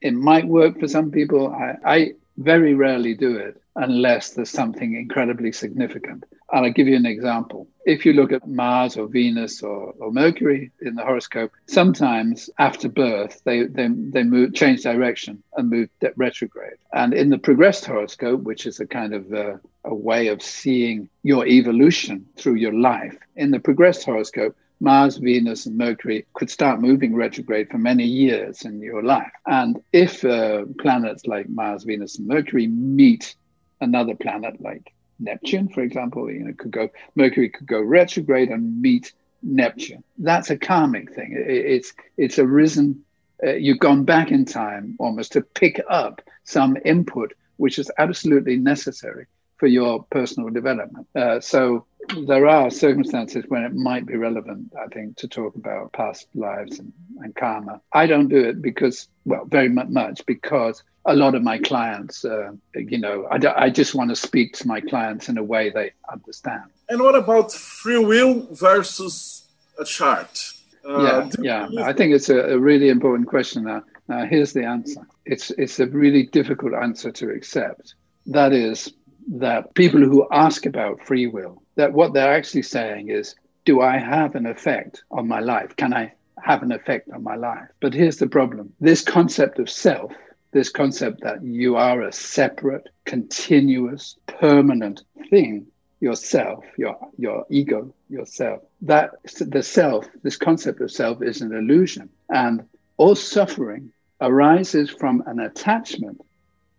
It 0.00 0.14
might 0.14 0.46
work 0.46 0.78
for 0.78 0.88
some 0.88 1.10
people. 1.10 1.52
I, 1.52 1.76
I 1.84 2.12
very 2.36 2.74
rarely 2.74 3.14
do 3.14 3.36
it 3.36 3.60
unless 3.76 4.30
there's 4.30 4.50
something 4.50 4.94
incredibly 4.94 5.52
significant. 5.52 6.24
And 6.52 6.66
I'll 6.66 6.72
give 6.72 6.86
you 6.86 6.96
an 6.96 7.06
example. 7.06 7.66
If 7.86 8.04
you 8.04 8.12
look 8.12 8.30
at 8.30 8.46
Mars 8.46 8.96
or 8.98 9.06
Venus 9.06 9.62
or, 9.62 9.94
or 9.98 10.12
Mercury 10.12 10.70
in 10.82 10.94
the 10.94 11.02
horoscope, 11.02 11.52
sometimes 11.66 12.50
after 12.58 12.88
birth, 12.88 13.40
they, 13.44 13.64
they, 13.64 13.88
they 13.88 14.22
move, 14.22 14.52
change 14.54 14.82
direction 14.82 15.42
and 15.56 15.70
move 15.70 15.88
retrograde. 16.16 16.76
And 16.92 17.14
in 17.14 17.30
the 17.30 17.38
progressed 17.38 17.86
horoscope, 17.86 18.42
which 18.42 18.66
is 18.66 18.80
a 18.80 18.86
kind 18.86 19.14
of 19.14 19.32
a, 19.32 19.60
a 19.84 19.94
way 19.94 20.28
of 20.28 20.42
seeing 20.42 21.08
your 21.22 21.46
evolution 21.46 22.26
through 22.36 22.56
your 22.56 22.74
life, 22.74 23.16
in 23.36 23.50
the 23.50 23.60
progressed 23.60 24.04
horoscope, 24.04 24.54
Mars, 24.82 25.16
Venus, 25.16 25.66
and 25.66 25.78
Mercury 25.78 26.26
could 26.34 26.50
start 26.50 26.80
moving 26.80 27.14
retrograde 27.14 27.70
for 27.70 27.78
many 27.78 28.04
years 28.04 28.64
in 28.64 28.80
your 28.80 29.02
life. 29.02 29.30
And 29.46 29.80
if 29.92 30.24
uh, 30.24 30.64
planets 30.80 31.26
like 31.26 31.48
Mars, 31.48 31.84
Venus, 31.84 32.18
and 32.18 32.26
Mercury 32.26 32.66
meet 32.66 33.36
another 33.80 34.16
planet 34.16 34.60
like 34.60 34.92
Neptune, 35.20 35.68
for 35.68 35.82
example, 35.82 36.28
you 36.30 36.40
know, 36.44 36.52
could 36.58 36.72
go 36.72 36.90
Mercury 37.14 37.48
could 37.48 37.68
go 37.68 37.80
retrograde 37.80 38.48
and 38.50 38.82
meet 38.82 39.12
Neptune. 39.42 40.02
That's 40.18 40.50
a 40.50 40.58
karmic 40.58 41.14
thing. 41.14 41.32
It, 41.32 41.48
it's 41.48 41.92
it's 42.16 42.38
arisen. 42.40 43.04
Uh, 43.44 43.52
you've 43.52 43.78
gone 43.78 44.04
back 44.04 44.32
in 44.32 44.44
time 44.44 44.96
almost 44.98 45.32
to 45.32 45.42
pick 45.42 45.80
up 45.88 46.22
some 46.44 46.76
input 46.84 47.32
which 47.56 47.78
is 47.78 47.90
absolutely 47.98 48.56
necessary 48.56 49.26
for 49.56 49.68
your 49.68 50.02
personal 50.10 50.50
development. 50.50 51.06
Uh, 51.14 51.38
so 51.38 51.86
there 52.26 52.46
are 52.48 52.70
circumstances 52.70 53.44
when 53.48 53.62
it 53.62 53.74
might 53.74 54.06
be 54.06 54.16
relevant, 54.16 54.72
I 54.80 54.86
think, 54.88 55.16
to 55.18 55.28
talk 55.28 55.54
about 55.54 55.92
past 55.92 56.28
lives 56.34 56.78
and, 56.78 56.92
and 57.20 57.34
karma. 57.34 57.80
I 57.92 58.06
don't 58.06 58.28
do 58.28 58.44
it 58.44 58.60
because, 58.60 59.08
well, 59.24 59.44
very 59.44 59.68
much 59.68 60.24
because 60.26 60.82
a 61.04 61.14
lot 61.14 61.34
of 61.34 61.42
my 61.42 61.58
clients, 61.58 62.24
uh, 62.24 62.52
you 62.74 62.98
know, 62.98 63.26
I, 63.30 63.64
I 63.64 63.70
just 63.70 63.94
want 63.94 64.10
to 64.10 64.16
speak 64.16 64.54
to 64.54 64.68
my 64.68 64.80
clients 64.80 65.28
in 65.28 65.38
a 65.38 65.42
way 65.42 65.70
they 65.70 65.92
understand. 66.10 66.64
And 66.88 67.00
what 67.00 67.14
about 67.14 67.52
free 67.52 67.98
will 67.98 68.46
versus 68.50 69.48
a 69.78 69.84
chart? 69.84 70.38
Uh, 70.84 71.28
yeah, 71.40 71.68
yeah. 71.70 71.84
I 71.84 71.92
think 71.92 72.12
it's 72.12 72.28
a, 72.28 72.54
a 72.54 72.58
really 72.58 72.88
important 72.88 73.28
question. 73.28 73.64
Now, 73.64 73.84
now, 74.08 74.26
here's 74.26 74.52
the 74.52 74.64
answer. 74.64 75.06
It's 75.24 75.50
it's 75.52 75.78
a 75.78 75.86
really 75.86 76.24
difficult 76.24 76.74
answer 76.74 77.12
to 77.12 77.30
accept. 77.30 77.94
That 78.26 78.52
is, 78.52 78.92
that 79.28 79.74
people 79.74 80.00
who 80.00 80.26
ask 80.30 80.66
about 80.66 81.04
free 81.06 81.26
will, 81.26 81.62
that 81.76 81.92
what 81.92 82.12
they're 82.12 82.32
actually 82.32 82.62
saying 82.62 83.08
is, 83.08 83.34
do 83.64 83.80
I 83.80 83.98
have 83.98 84.34
an 84.34 84.46
effect 84.46 85.04
on 85.10 85.28
my 85.28 85.40
life? 85.40 85.76
Can 85.76 85.94
I 85.94 86.12
have 86.42 86.62
an 86.62 86.72
effect 86.72 87.10
on 87.10 87.22
my 87.22 87.36
life? 87.36 87.68
But 87.80 87.94
here's 87.94 88.18
the 88.18 88.26
problem 88.26 88.72
this 88.80 89.02
concept 89.02 89.58
of 89.58 89.70
self, 89.70 90.12
this 90.52 90.68
concept 90.68 91.22
that 91.22 91.42
you 91.42 91.76
are 91.76 92.02
a 92.02 92.12
separate, 92.12 92.88
continuous, 93.04 94.16
permanent 94.26 95.02
thing, 95.30 95.66
yourself, 96.00 96.64
your 96.76 96.96
your 97.16 97.46
ego, 97.48 97.94
yourself. 98.08 98.62
That 98.82 99.10
the 99.38 99.62
self, 99.62 100.06
this 100.22 100.36
concept 100.36 100.80
of 100.80 100.90
self 100.90 101.22
is 101.22 101.40
an 101.40 101.54
illusion. 101.54 102.08
And 102.28 102.64
all 102.96 103.14
suffering 103.14 103.92
arises 104.20 104.90
from 104.90 105.22
an 105.26 105.40
attachment 105.40 106.20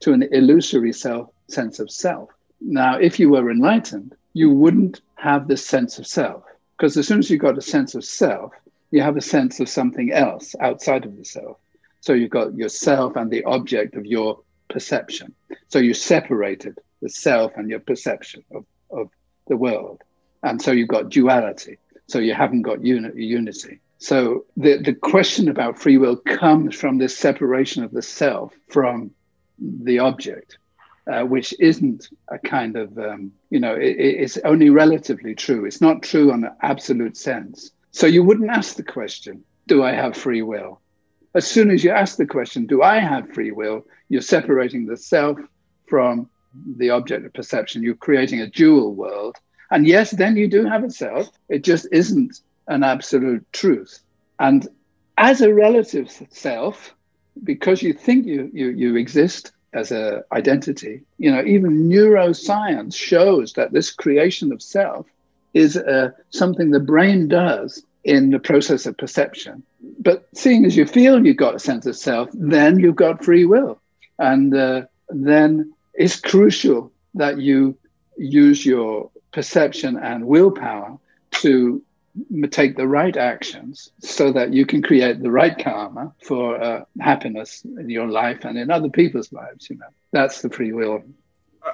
to 0.01 0.11
an 0.11 0.23
illusory 0.31 0.93
self 0.93 1.29
sense 1.47 1.79
of 1.79 1.91
self. 1.91 2.29
Now, 2.61 2.97
if 2.97 3.19
you 3.19 3.29
were 3.29 3.51
enlightened, 3.51 4.15
you 4.33 4.49
wouldn't 4.49 5.01
have 5.15 5.47
this 5.47 5.65
sense 5.65 5.99
of 5.99 6.07
self. 6.07 6.43
Because 6.77 6.97
as 6.97 7.07
soon 7.07 7.19
as 7.19 7.29
you 7.29 7.37
got 7.37 7.57
a 7.57 7.61
sense 7.61 7.95
of 7.95 8.03
self, 8.03 8.51
you 8.91 9.01
have 9.01 9.17
a 9.17 9.21
sense 9.21 9.59
of 9.59 9.69
something 9.69 10.11
else 10.11 10.55
outside 10.59 11.05
of 11.05 11.17
the 11.17 11.25
self. 11.25 11.57
So 12.01 12.13
you've 12.13 12.29
got 12.29 12.55
yourself 12.55 13.15
and 13.15 13.31
the 13.31 13.43
object 13.43 13.95
of 13.95 14.05
your 14.05 14.39
perception. 14.69 15.33
So 15.69 15.79
you 15.79 15.93
separated 15.93 16.77
the 17.01 17.09
self 17.09 17.53
and 17.55 17.69
your 17.69 17.79
perception 17.79 18.43
of, 18.51 18.65
of 18.91 19.09
the 19.47 19.57
world. 19.57 20.01
And 20.41 20.61
so 20.61 20.71
you've 20.71 20.89
got 20.89 21.09
duality. 21.09 21.77
So 22.07 22.19
you 22.19 22.33
haven't 22.33 22.63
got 22.63 22.83
uni- 22.83 23.23
unity. 23.23 23.79
So 23.99 24.45
the, 24.57 24.77
the 24.77 24.93
question 24.93 25.47
about 25.47 25.79
free 25.79 25.97
will 25.97 26.17
comes 26.17 26.75
from 26.75 26.97
this 26.97 27.17
separation 27.17 27.83
of 27.83 27.91
the 27.91 28.01
self 28.01 28.53
from 28.69 29.11
the 29.59 29.99
object, 29.99 30.57
uh, 31.11 31.23
which 31.23 31.53
isn't 31.59 32.09
a 32.29 32.39
kind 32.39 32.77
of, 32.77 32.97
um, 32.97 33.31
you 33.49 33.59
know, 33.59 33.75
it, 33.75 33.97
it's 33.97 34.37
only 34.45 34.69
relatively 34.69 35.35
true. 35.35 35.65
It's 35.65 35.81
not 35.81 36.03
true 36.03 36.31
on 36.31 36.43
an 36.45 36.55
absolute 36.61 37.17
sense. 37.17 37.71
So 37.91 38.07
you 38.07 38.23
wouldn't 38.23 38.49
ask 38.49 38.75
the 38.75 38.83
question, 38.83 39.43
do 39.67 39.83
I 39.83 39.91
have 39.91 40.15
free 40.15 40.41
will? 40.41 40.79
As 41.35 41.47
soon 41.47 41.71
as 41.71 41.83
you 41.83 41.91
ask 41.91 42.17
the 42.17 42.25
question, 42.25 42.65
do 42.67 42.81
I 42.81 42.99
have 42.99 43.33
free 43.33 43.51
will? 43.51 43.85
You're 44.07 44.21
separating 44.21 44.85
the 44.85 44.97
self 44.97 45.39
from 45.87 46.29
the 46.77 46.91
object 46.91 47.25
of 47.25 47.33
perception. 47.33 47.83
You're 47.83 47.95
creating 47.95 48.41
a 48.41 48.47
dual 48.47 48.93
world. 48.93 49.35
And 49.71 49.87
yes, 49.87 50.11
then 50.11 50.37
you 50.37 50.47
do 50.47 50.65
have 50.65 50.83
a 50.83 50.89
self. 50.89 51.29
It 51.49 51.63
just 51.63 51.87
isn't 51.91 52.39
an 52.67 52.83
absolute 52.83 53.45
truth. 53.51 53.99
And 54.39 54.67
as 55.17 55.41
a 55.41 55.53
relative 55.53 56.09
self, 56.29 56.95
because 57.43 57.81
you 57.81 57.93
think 57.93 58.25
you, 58.25 58.49
you, 58.53 58.69
you 58.69 58.95
exist 58.95 59.51
as 59.73 59.91
an 59.91 60.23
identity, 60.31 61.01
you 61.17 61.31
know, 61.31 61.43
even 61.43 61.89
neuroscience 61.89 62.95
shows 62.95 63.53
that 63.53 63.71
this 63.71 63.91
creation 63.91 64.51
of 64.51 64.61
self 64.61 65.05
is 65.53 65.77
uh, 65.77 66.11
something 66.29 66.71
the 66.71 66.79
brain 66.79 67.27
does 67.27 67.83
in 68.03 68.31
the 68.31 68.39
process 68.39 68.85
of 68.85 68.97
perception. 68.97 69.63
But 69.99 70.27
seeing 70.33 70.65
as 70.65 70.75
you 70.75 70.85
feel 70.85 71.25
you've 71.25 71.37
got 71.37 71.55
a 71.55 71.59
sense 71.59 71.85
of 71.85 71.95
self, 71.95 72.29
then 72.33 72.79
you've 72.79 72.95
got 72.95 73.23
free 73.23 73.45
will. 73.45 73.79
And 74.19 74.55
uh, 74.55 74.83
then 75.09 75.73
it's 75.93 76.19
crucial 76.19 76.91
that 77.15 77.39
you 77.39 77.77
use 78.17 78.65
your 78.65 79.09
perception 79.31 79.97
and 79.97 80.27
willpower 80.27 80.97
to 81.31 81.81
take 82.49 82.75
the 82.77 82.87
right 82.87 83.15
actions 83.17 83.91
so 83.99 84.31
that 84.31 84.53
you 84.53 84.65
can 84.65 84.81
create 84.81 85.21
the 85.21 85.31
right 85.31 85.57
karma 85.57 86.13
for 86.21 86.61
uh, 86.61 86.85
happiness 86.99 87.63
in 87.65 87.89
your 87.89 88.07
life 88.07 88.45
and 88.45 88.57
in 88.57 88.69
other 88.69 88.89
people's 88.89 89.31
lives 89.31 89.69
you 89.69 89.77
know. 89.77 89.87
That's 90.11 90.41
the 90.41 90.49
free 90.49 90.71
will. 90.71 91.03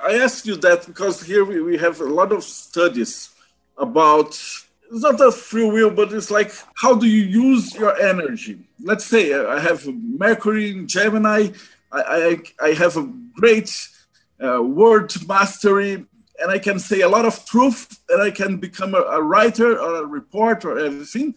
I 0.04 0.16
ask 0.16 0.46
you 0.46 0.56
that 0.58 0.86
because 0.86 1.24
here 1.24 1.44
we, 1.44 1.62
we 1.62 1.78
have 1.78 2.00
a 2.00 2.06
lot 2.06 2.32
of 2.32 2.44
studies 2.44 3.32
about 3.78 4.30
it's 4.30 5.04
not 5.04 5.20
a 5.22 5.32
free 5.32 5.70
will 5.70 5.92
but 5.92 6.14
it's 6.14 6.32
like 6.32 6.52
how 6.76 6.96
do 6.96 7.08
you 7.08 7.24
use 7.24 7.76
your 7.76 8.00
energy? 8.00 8.60
Let's 8.82 9.06
say 9.06 9.34
i 9.34 9.60
have 9.60 9.86
mercury 9.88 10.72
in 10.72 10.88
gemini. 10.88 11.50
I, 11.92 12.02
I, 12.62 12.68
I 12.68 12.74
have 12.74 12.98
a 12.98 13.12
great 13.34 13.72
uh, 14.44 14.62
word 14.62 15.12
mastery 15.28 16.06
and 16.42 16.52
I 16.52 16.60
can 16.60 16.80
say 16.80 17.02
a 17.02 17.10
lot 17.10 17.26
of 17.26 17.46
truth, 17.46 18.00
and 18.10 18.22
I 18.22 18.32
can 18.32 18.58
become 18.58 18.96
a, 18.96 19.02
a 19.02 19.22
writer 19.22 19.80
or 19.80 20.04
a 20.04 20.06
reporter 20.06 20.72
or 20.72 20.80
everything, 20.80 21.36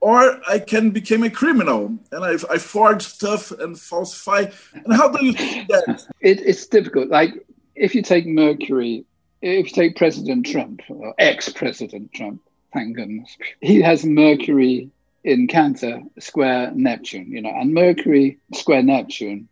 or 0.00 0.38
I 0.46 0.58
can 0.58 0.90
become 0.90 1.22
a 1.22 1.30
criminal 1.30 1.98
and 2.12 2.24
I, 2.24 2.34
I 2.52 2.58
forge 2.58 3.02
stuff 3.02 3.50
and 3.52 3.78
falsify. 3.78 4.46
And 4.74 4.92
how 4.92 5.08
do 5.08 5.24
you 5.24 5.32
do 5.32 5.64
that? 5.68 6.06
It, 6.20 6.40
it's 6.40 6.66
difficult. 6.66 7.08
Like 7.08 7.32
if 7.74 7.94
you 7.94 8.02
take 8.02 8.26
Mercury, 8.26 9.06
if 9.40 9.66
you 9.68 9.72
take 9.72 9.96
President 9.96 10.44
Trump 10.44 10.82
or 10.90 11.14
ex-President 11.18 12.12
Trump, 12.12 12.42
thank 12.74 12.96
goodness, 12.96 13.36
he 13.62 13.80
has 13.80 14.04
Mercury 14.04 14.90
in 15.22 15.46
Cancer 15.46 16.02
square 16.18 16.70
Neptune, 16.74 17.30
you 17.30 17.40
know, 17.40 17.52
and 17.54 17.72
Mercury 17.72 18.38
square 18.52 18.82
Neptune 18.82 19.48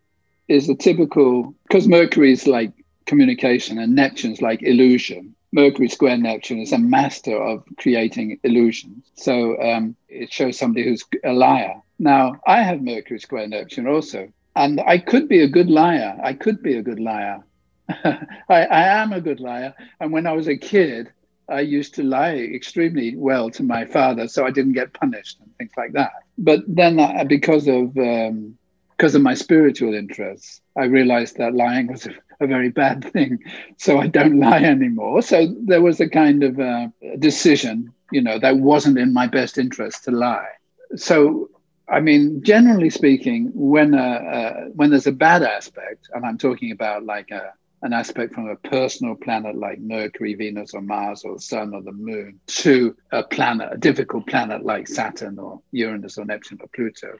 is 0.47 0.69
a 0.69 0.75
typical 0.75 1.55
because 1.67 1.87
Mercury 1.87 2.31
is 2.31 2.45
like 2.45 2.73
communication, 3.05 3.77
and 3.79 3.95
Neptune's 3.95 4.41
like 4.41 4.61
illusion. 4.63 5.35
Mercury 5.51 5.87
square 5.87 6.17
Neptune 6.17 6.59
is 6.59 6.73
a 6.73 6.79
master 6.79 7.37
of 7.37 7.63
creating 7.77 8.39
illusions. 8.43 9.05
So 9.15 9.61
um, 9.61 9.95
it 10.09 10.33
shows 10.33 10.57
somebody 10.57 10.83
who's 10.87 11.03
a 11.23 11.31
liar. 11.31 11.75
Now, 11.99 12.33
I 12.47 12.63
have 12.63 12.81
Mercury 12.81 13.19
square 13.19 13.47
Neptune 13.47 13.87
also, 13.87 14.29
and 14.55 14.81
I 14.81 14.97
could 14.97 15.29
be 15.29 15.41
a 15.41 15.47
good 15.47 15.69
liar. 15.69 16.19
I 16.23 16.33
could 16.33 16.63
be 16.63 16.77
a 16.77 16.81
good 16.81 16.99
liar. 16.99 17.43
I, 17.89 18.25
I 18.49 19.01
am 19.01 19.13
a 19.13 19.21
good 19.21 19.39
liar. 19.39 19.75
And 19.99 20.11
when 20.11 20.25
I 20.25 20.33
was 20.33 20.47
a 20.47 20.57
kid, 20.57 21.11
I 21.49 21.61
used 21.61 21.95
to 21.95 22.03
lie 22.03 22.35
extremely 22.35 23.15
well 23.15 23.49
to 23.51 23.63
my 23.63 23.85
father, 23.85 24.27
so 24.27 24.45
I 24.45 24.51
didn't 24.51 24.73
get 24.73 24.93
punished 24.93 25.39
and 25.39 25.55
things 25.57 25.73
like 25.77 25.93
that. 25.93 26.11
But 26.37 26.61
then, 26.67 26.99
uh, 26.99 27.25
because 27.25 27.67
of 27.67 27.95
um, 27.97 28.57
because 28.97 29.15
of 29.15 29.21
my 29.21 29.33
spiritual 29.33 29.93
interests, 29.93 30.61
I 30.77 30.85
realized 30.85 31.37
that 31.37 31.53
lying 31.53 31.87
was 31.87 32.07
a, 32.39 32.43
a, 32.43 32.47
very 32.47 32.69
bad 32.69 33.11
thing. 33.13 33.39
So 33.77 33.99
I 33.99 34.07
don't 34.07 34.39
lie 34.39 34.63
anymore. 34.63 35.21
So 35.21 35.53
there 35.65 35.81
was 35.81 35.99
a 35.99 36.09
kind 36.09 36.43
of 36.43 36.59
uh, 36.59 36.87
decision, 37.19 37.93
you 38.11 38.21
know, 38.21 38.39
that 38.39 38.57
wasn't 38.57 38.97
in 38.97 39.13
my 39.13 39.27
best 39.27 39.57
interest 39.57 40.03
to 40.05 40.11
lie. 40.11 40.49
So, 40.95 41.49
I 41.89 41.99
mean, 41.99 42.43
generally 42.43 42.89
speaking, 42.89 43.51
when, 43.53 43.93
uh, 43.93 43.97
uh, 43.97 44.53
when 44.73 44.89
there's 44.89 45.07
a 45.07 45.11
bad 45.11 45.43
aspect, 45.43 46.09
and 46.13 46.25
I'm 46.25 46.37
talking 46.37 46.71
about 46.71 47.05
like 47.05 47.31
a, 47.31 47.53
an 47.81 47.91
aspect 47.91 48.33
from 48.33 48.47
a 48.47 48.55
personal 48.55 49.15
planet 49.15 49.57
like 49.57 49.79
Mercury, 49.79 50.35
Venus, 50.35 50.73
or 50.73 50.81
Mars, 50.81 51.23
or 51.25 51.35
the 51.35 51.41
Sun, 51.41 51.73
or 51.73 51.81
the 51.81 51.91
Moon, 51.91 52.39
to 52.47 52.95
a 53.11 53.23
planet, 53.23 53.69
a 53.73 53.77
difficult 53.77 54.25
planet 54.27 54.63
like 54.63 54.87
Saturn, 54.87 55.37
or 55.37 55.61
Uranus, 55.71 56.17
or 56.17 56.23
Neptune, 56.23 56.59
or 56.61 56.69
Pluto, 56.73 57.17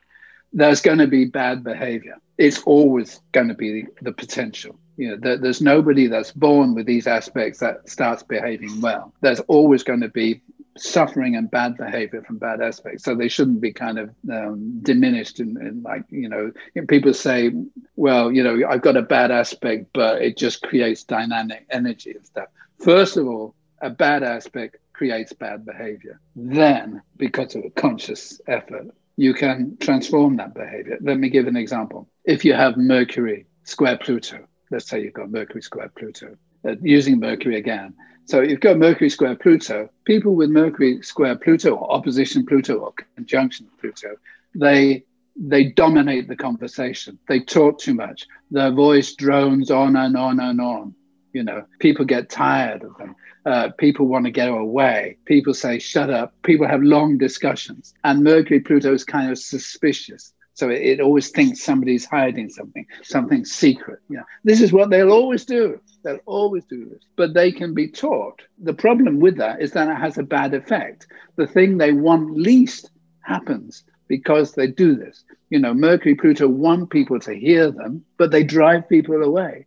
there's 0.53 0.81
going 0.81 0.99
to 0.99 1.07
be 1.07 1.25
bad 1.25 1.63
behavior. 1.63 2.15
It's 2.37 2.61
always 2.63 3.19
going 3.31 3.49
to 3.49 3.55
be 3.55 3.87
the 4.01 4.13
potential. 4.13 4.79
You 4.97 5.09
know, 5.09 5.17
there, 5.17 5.37
there's 5.37 5.61
nobody 5.61 6.07
that's 6.07 6.31
born 6.31 6.75
with 6.75 6.85
these 6.85 7.07
aspects 7.07 7.59
that 7.59 7.89
starts 7.89 8.23
behaving 8.23 8.81
well. 8.81 9.13
There's 9.21 9.39
always 9.41 9.83
going 9.83 10.01
to 10.01 10.09
be 10.09 10.41
suffering 10.77 11.35
and 11.35 11.51
bad 11.51 11.77
behavior 11.77 12.23
from 12.23 12.37
bad 12.37 12.61
aspects. 12.61 13.03
So 13.03 13.15
they 13.15 13.27
shouldn't 13.27 13.61
be 13.61 13.71
kind 13.71 13.99
of 13.99 14.09
um, 14.31 14.79
diminished 14.81 15.39
and, 15.39 15.57
in, 15.57 15.83
like, 15.83 16.03
you 16.09 16.29
know, 16.29 16.51
people 16.87 17.13
say, 17.13 17.51
well, 17.95 18.31
you 18.31 18.43
know, 18.43 18.67
I've 18.67 18.81
got 18.81 18.97
a 18.97 19.03
bad 19.03 19.31
aspect, 19.31 19.87
but 19.93 20.21
it 20.21 20.37
just 20.37 20.63
creates 20.63 21.03
dynamic 21.03 21.65
energy 21.69 22.11
and 22.11 22.25
stuff. 22.25 22.47
First 22.79 23.17
of 23.17 23.27
all, 23.27 23.55
a 23.81 23.89
bad 23.89 24.23
aspect 24.23 24.77
creates 24.93 25.33
bad 25.33 25.65
behavior. 25.65 26.19
Then, 26.35 27.01
because 27.17 27.55
of 27.55 27.65
a 27.65 27.69
conscious 27.69 28.41
effort, 28.47 28.87
you 29.15 29.33
can 29.33 29.77
transform 29.79 30.37
that 30.37 30.53
behavior. 30.55 30.97
Let 31.01 31.19
me 31.19 31.29
give 31.29 31.47
an 31.47 31.57
example. 31.57 32.07
If 32.25 32.45
you 32.45 32.53
have 32.53 32.77
Mercury 32.77 33.45
square 33.63 33.97
Pluto, 33.97 34.47
let's 34.73 34.89
say 34.89 35.01
you've 35.01 35.13
got 35.13 35.31
Mercury 35.31 35.61
square 35.61 35.89
Pluto, 35.95 36.35
uh, 36.67 36.75
using 36.81 37.19
Mercury 37.19 37.57
again. 37.57 37.93
So 38.25 38.41
you've 38.41 38.59
got 38.59 38.77
Mercury 38.77 39.09
square 39.09 39.35
Pluto. 39.35 39.89
People 40.05 40.35
with 40.35 40.49
Mercury 40.49 41.01
square 41.03 41.35
Pluto 41.35 41.75
or 41.75 41.91
opposition 41.93 42.45
Pluto 42.45 42.75
or 42.79 42.93
conjunction 43.15 43.67
Pluto, 43.79 44.15
they 44.55 45.03
they 45.35 45.65
dominate 45.65 46.27
the 46.27 46.35
conversation. 46.35 47.17
They 47.27 47.39
talk 47.39 47.79
too 47.79 47.93
much. 47.93 48.27
Their 48.51 48.71
voice 48.71 49.15
drones 49.15 49.71
on 49.71 49.95
and 49.95 50.15
on 50.15 50.39
and 50.39 50.61
on. 50.61 50.95
You 51.33 51.43
know, 51.43 51.65
people 51.79 52.05
get 52.05 52.29
tired 52.29 52.83
of 52.83 52.95
them. 52.97 53.15
Uh, 53.45 53.69
people 53.77 54.05
want 54.05 54.25
to 54.25 54.31
go 54.31 54.57
away. 54.57 55.17
People 55.25 55.55
say, 55.55 55.79
shut 55.79 56.11
up. 56.11 56.33
People 56.43 56.67
have 56.67 56.83
long 56.83 57.17
discussions. 57.17 57.95
And 58.03 58.23
Mercury 58.23 58.59
Pluto 58.59 58.93
is 58.93 59.03
kind 59.03 59.31
of 59.31 59.39
suspicious. 59.39 60.33
So 60.53 60.69
it, 60.69 60.81
it, 60.81 60.99
always 60.99 61.29
thinks 61.29 61.63
somebody's 61.63 62.05
hiding 62.05 62.49
something, 62.49 62.85
something 63.01 63.43
secret. 63.43 63.99
Know, 64.09 64.23
this 64.43 64.61
is 64.61 64.71
what 64.71 64.89
they'll 64.89 65.11
always 65.11 65.45
do. 65.45 65.79
They'll 66.03 66.19
always 66.25 66.65
do 66.65 66.85
this. 66.85 67.03
But 67.15 67.33
they 67.33 67.51
can 67.51 67.73
be 67.73 67.87
taught. 67.87 68.41
The 68.61 68.73
problem 68.73 69.19
with 69.19 69.37
that 69.37 69.61
is 69.61 69.71
that 69.71 69.89
it 69.89 69.97
has 69.97 70.17
a 70.17 70.23
bad 70.23 70.53
effect. 70.53 71.07
The 71.35 71.47
thing 71.47 71.77
they 71.77 71.93
want 71.93 72.37
least 72.37 72.91
happens 73.21 73.83
because 74.07 74.53
they 74.53 74.67
do 74.67 74.95
this. 74.95 75.23
You 75.49 75.59
know, 75.59 75.73
Mercury, 75.73 76.15
Pluto 76.15 76.47
want 76.47 76.89
people 76.91 77.19
to 77.21 77.33
hear 77.33 77.71
them, 77.71 78.03
but 78.17 78.31
they 78.31 78.43
drive 78.43 78.87
people 78.89 79.23
away. 79.23 79.65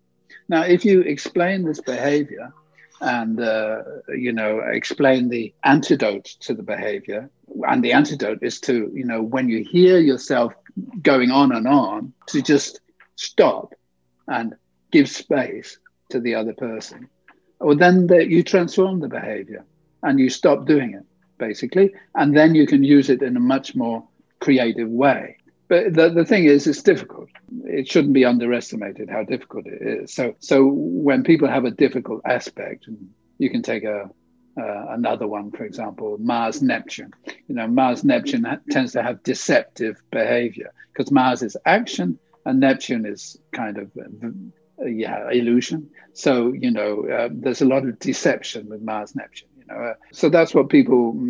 Now, 0.48 0.62
if 0.62 0.84
you 0.84 1.00
explain 1.00 1.64
this 1.64 1.80
behavior 1.80 2.52
and 3.00 3.40
uh, 3.40 3.82
you 4.08 4.32
know 4.32 4.60
explain 4.60 5.28
the 5.28 5.52
antidote 5.64 6.24
to 6.40 6.54
the 6.54 6.62
behavior 6.62 7.28
and 7.68 7.84
the 7.84 7.92
antidote 7.92 8.38
is 8.42 8.60
to 8.60 8.90
you 8.94 9.04
know 9.04 9.22
when 9.22 9.48
you 9.48 9.62
hear 9.62 9.98
yourself 9.98 10.54
going 11.02 11.30
on 11.30 11.52
and 11.52 11.66
on 11.66 12.12
to 12.28 12.42
just 12.42 12.80
stop 13.16 13.74
and 14.28 14.54
give 14.90 15.08
space 15.08 15.78
to 16.10 16.20
the 16.20 16.34
other 16.34 16.52
person 16.52 17.08
well, 17.60 17.76
then 17.76 18.06
the, 18.06 18.26
you 18.28 18.42
transform 18.42 19.00
the 19.00 19.08
behavior 19.08 19.64
and 20.02 20.20
you 20.20 20.30
stop 20.30 20.66
doing 20.66 20.94
it, 20.94 21.04
basically. 21.38 21.94
And 22.14 22.36
then 22.36 22.54
you 22.54 22.66
can 22.66 22.82
use 22.82 23.10
it 23.10 23.22
in 23.22 23.36
a 23.36 23.40
much 23.40 23.74
more 23.74 24.06
creative 24.40 24.88
way. 24.88 25.38
But 25.68 25.94
the, 25.94 26.10
the 26.10 26.24
thing 26.24 26.44
is, 26.44 26.66
it's 26.66 26.82
difficult. 26.82 27.28
It 27.64 27.88
shouldn't 27.88 28.14
be 28.14 28.24
underestimated 28.24 29.10
how 29.10 29.24
difficult 29.24 29.66
it 29.66 29.82
is. 29.82 30.14
So, 30.14 30.36
so 30.38 30.64
when 30.66 31.24
people 31.24 31.48
have 31.48 31.64
a 31.64 31.70
difficult 31.70 32.22
aspect, 32.24 32.86
you 33.38 33.50
can 33.50 33.62
take 33.62 33.84
a 33.84 34.10
uh, 34.58 34.86
another 34.88 35.26
one, 35.26 35.50
for 35.50 35.64
example, 35.64 36.16
Mars 36.18 36.62
Neptune. 36.62 37.12
You 37.48 37.54
know, 37.54 37.66
Mars 37.66 38.04
Neptune 38.04 38.44
ha- 38.44 38.58
tends 38.70 38.92
to 38.92 39.02
have 39.02 39.22
deceptive 39.22 40.00
behavior 40.10 40.72
because 40.92 41.10
Mars 41.10 41.42
is 41.42 41.56
action 41.66 42.18
and 42.46 42.60
Neptune 42.60 43.04
is 43.04 43.36
kind 43.52 43.76
of 43.76 43.90
uh, 43.96 44.86
yeah 44.86 45.28
illusion. 45.30 45.90
So 46.14 46.52
you 46.52 46.70
know, 46.70 47.06
uh, 47.08 47.28
there's 47.32 47.60
a 47.60 47.66
lot 47.66 47.86
of 47.86 47.98
deception 47.98 48.68
with 48.68 48.80
Mars 48.82 49.14
Neptune. 49.14 49.48
You 49.58 49.64
know, 49.66 49.74
uh, 49.74 49.94
so 50.12 50.28
that's 50.30 50.54
what 50.54 50.70
people 50.70 51.20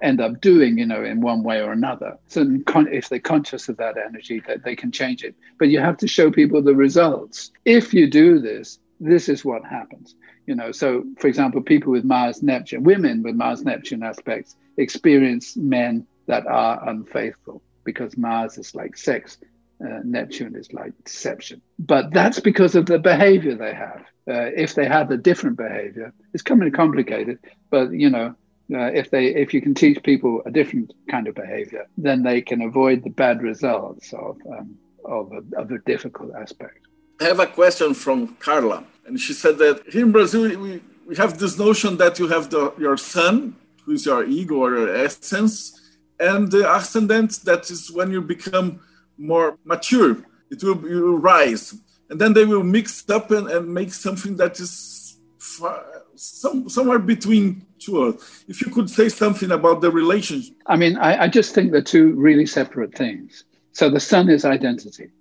end 0.00 0.20
up 0.20 0.40
doing. 0.40 0.78
You 0.78 0.86
know, 0.86 1.04
in 1.04 1.20
one 1.20 1.44
way 1.44 1.60
or 1.60 1.72
another. 1.72 2.18
So 2.26 2.44
con- 2.66 2.92
if 2.92 3.08
they're 3.08 3.20
conscious 3.20 3.68
of 3.68 3.76
that 3.76 3.96
energy, 3.96 4.42
that 4.48 4.64
they 4.64 4.74
can 4.74 4.90
change 4.90 5.22
it. 5.22 5.36
But 5.58 5.68
you 5.68 5.78
have 5.78 5.98
to 5.98 6.08
show 6.08 6.30
people 6.32 6.62
the 6.62 6.74
results. 6.74 7.52
If 7.64 7.94
you 7.94 8.10
do 8.10 8.40
this, 8.40 8.78
this 9.02 9.28
is 9.28 9.44
what 9.44 9.64
happens. 9.64 10.14
You 10.46 10.54
know, 10.54 10.72
so 10.72 11.04
for 11.18 11.26
example, 11.26 11.60
people 11.62 11.92
with 11.92 12.04
Mars 12.04 12.42
Neptune, 12.42 12.84
women 12.84 13.22
with 13.22 13.34
Mars 13.34 13.62
Neptune 13.64 14.02
aspects 14.02 14.56
experience 14.76 15.56
men 15.56 16.06
that 16.26 16.46
are 16.46 16.88
unfaithful 16.88 17.62
because 17.84 18.16
Mars 18.16 18.58
is 18.58 18.74
like 18.74 18.96
sex, 18.96 19.38
uh, 19.84 20.00
Neptune 20.04 20.54
is 20.56 20.72
like 20.72 20.92
deception. 21.04 21.60
But 21.78 22.12
that's 22.12 22.40
because 22.40 22.74
of 22.74 22.86
the 22.86 22.98
behavior 22.98 23.56
they 23.56 23.74
have. 23.74 24.04
Uh, 24.28 24.50
if 24.54 24.74
they 24.76 24.86
have 24.86 25.10
a 25.10 25.16
different 25.16 25.56
behavior, 25.56 26.12
it's 26.32 26.44
coming 26.44 26.70
complicated, 26.70 27.38
but 27.70 27.92
you 27.92 28.08
know, 28.08 28.36
uh, 28.72 28.90
if 28.94 29.10
they 29.10 29.26
if 29.26 29.52
you 29.52 29.60
can 29.60 29.74
teach 29.74 30.02
people 30.02 30.42
a 30.46 30.50
different 30.50 30.92
kind 31.10 31.26
of 31.26 31.34
behavior, 31.34 31.86
then 31.98 32.22
they 32.22 32.40
can 32.40 32.62
avoid 32.62 33.02
the 33.02 33.10
bad 33.10 33.42
results 33.42 34.12
of 34.12 34.38
um, 34.48 34.76
of, 35.04 35.32
a, 35.32 35.60
of 35.60 35.70
a 35.72 35.78
difficult 35.78 36.32
aspect. 36.34 36.86
I 37.22 37.26
have 37.26 37.38
a 37.38 37.46
question 37.46 37.94
from 37.94 38.34
Carla, 38.40 38.82
and 39.06 39.18
she 39.18 39.32
said 39.32 39.56
that 39.58 39.84
here 39.88 40.04
in 40.04 40.10
Brazil 40.10 40.42
we, 40.58 40.80
we 41.06 41.14
have 41.14 41.38
this 41.38 41.56
notion 41.56 41.96
that 41.98 42.18
you 42.18 42.26
have 42.26 42.50
the, 42.50 42.74
your 42.76 42.96
sun, 42.96 43.54
who 43.84 43.92
is 43.92 44.06
your 44.06 44.24
ego 44.24 44.56
or 44.56 44.70
your 44.76 44.92
essence, 44.92 45.80
and 46.18 46.50
the 46.50 46.64
ascendant 46.76 47.30
that 47.44 47.70
is 47.70 47.92
when 47.92 48.10
you 48.10 48.20
become 48.20 48.80
more 49.16 49.56
mature, 49.64 50.16
it 50.50 50.64
will, 50.64 50.74
will 50.74 51.16
rise, 51.16 51.76
and 52.10 52.20
then 52.20 52.32
they 52.32 52.44
will 52.44 52.64
mix 52.64 53.08
up 53.08 53.30
and, 53.30 53.48
and 53.48 53.72
make 53.72 53.92
something 53.92 54.36
that 54.38 54.58
is 54.58 55.16
far, 55.38 55.80
some, 56.16 56.68
somewhere 56.68 56.98
between 56.98 57.64
two. 57.78 58.18
If 58.48 58.60
you 58.62 58.72
could 58.72 58.90
say 58.90 59.08
something 59.08 59.52
about 59.52 59.80
the 59.80 59.92
relationship. 59.92 60.56
I 60.66 60.74
mean, 60.74 60.96
I, 60.96 61.22
I 61.24 61.28
just 61.28 61.54
think 61.54 61.70
they're 61.70 61.82
two 61.82 62.14
really 62.14 62.46
separate 62.46 62.96
things. 62.96 63.44
So 63.70 63.88
the 63.88 64.00
sun 64.00 64.28
is 64.28 64.44
identity 64.44 65.12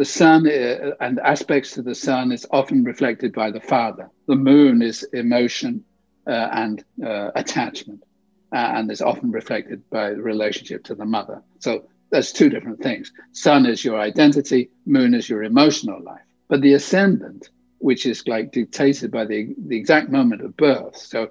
the 0.00 0.06
sun 0.06 0.46
uh, 0.48 0.92
and 1.00 1.20
aspects 1.20 1.72
to 1.72 1.82
the 1.82 1.94
sun 1.94 2.32
is 2.32 2.46
often 2.50 2.84
reflected 2.84 3.34
by 3.34 3.50
the 3.50 3.60
father. 3.60 4.08
The 4.28 4.34
moon 4.34 4.80
is 4.80 5.02
emotion 5.12 5.84
uh, 6.26 6.48
and 6.52 6.82
uh, 7.04 7.32
attachment, 7.34 8.02
and 8.50 8.90
is 8.90 9.02
often 9.02 9.30
reflected 9.30 9.82
by 9.90 10.14
the 10.14 10.22
relationship 10.22 10.84
to 10.84 10.94
the 10.94 11.04
mother. 11.04 11.42
So 11.58 11.84
there's 12.10 12.32
two 12.32 12.48
different 12.48 12.82
things. 12.82 13.12
Sun 13.32 13.66
is 13.66 13.84
your 13.84 14.00
identity, 14.00 14.70
moon 14.86 15.12
is 15.12 15.28
your 15.28 15.42
emotional 15.42 16.02
life. 16.02 16.24
But 16.48 16.62
the 16.62 16.72
ascendant, 16.72 17.50
which 17.76 18.06
is 18.06 18.26
like 18.26 18.52
dictated 18.52 19.10
by 19.10 19.26
the, 19.26 19.54
the 19.66 19.76
exact 19.76 20.08
moment 20.08 20.40
of 20.40 20.56
birth, 20.56 20.96
so 20.96 21.24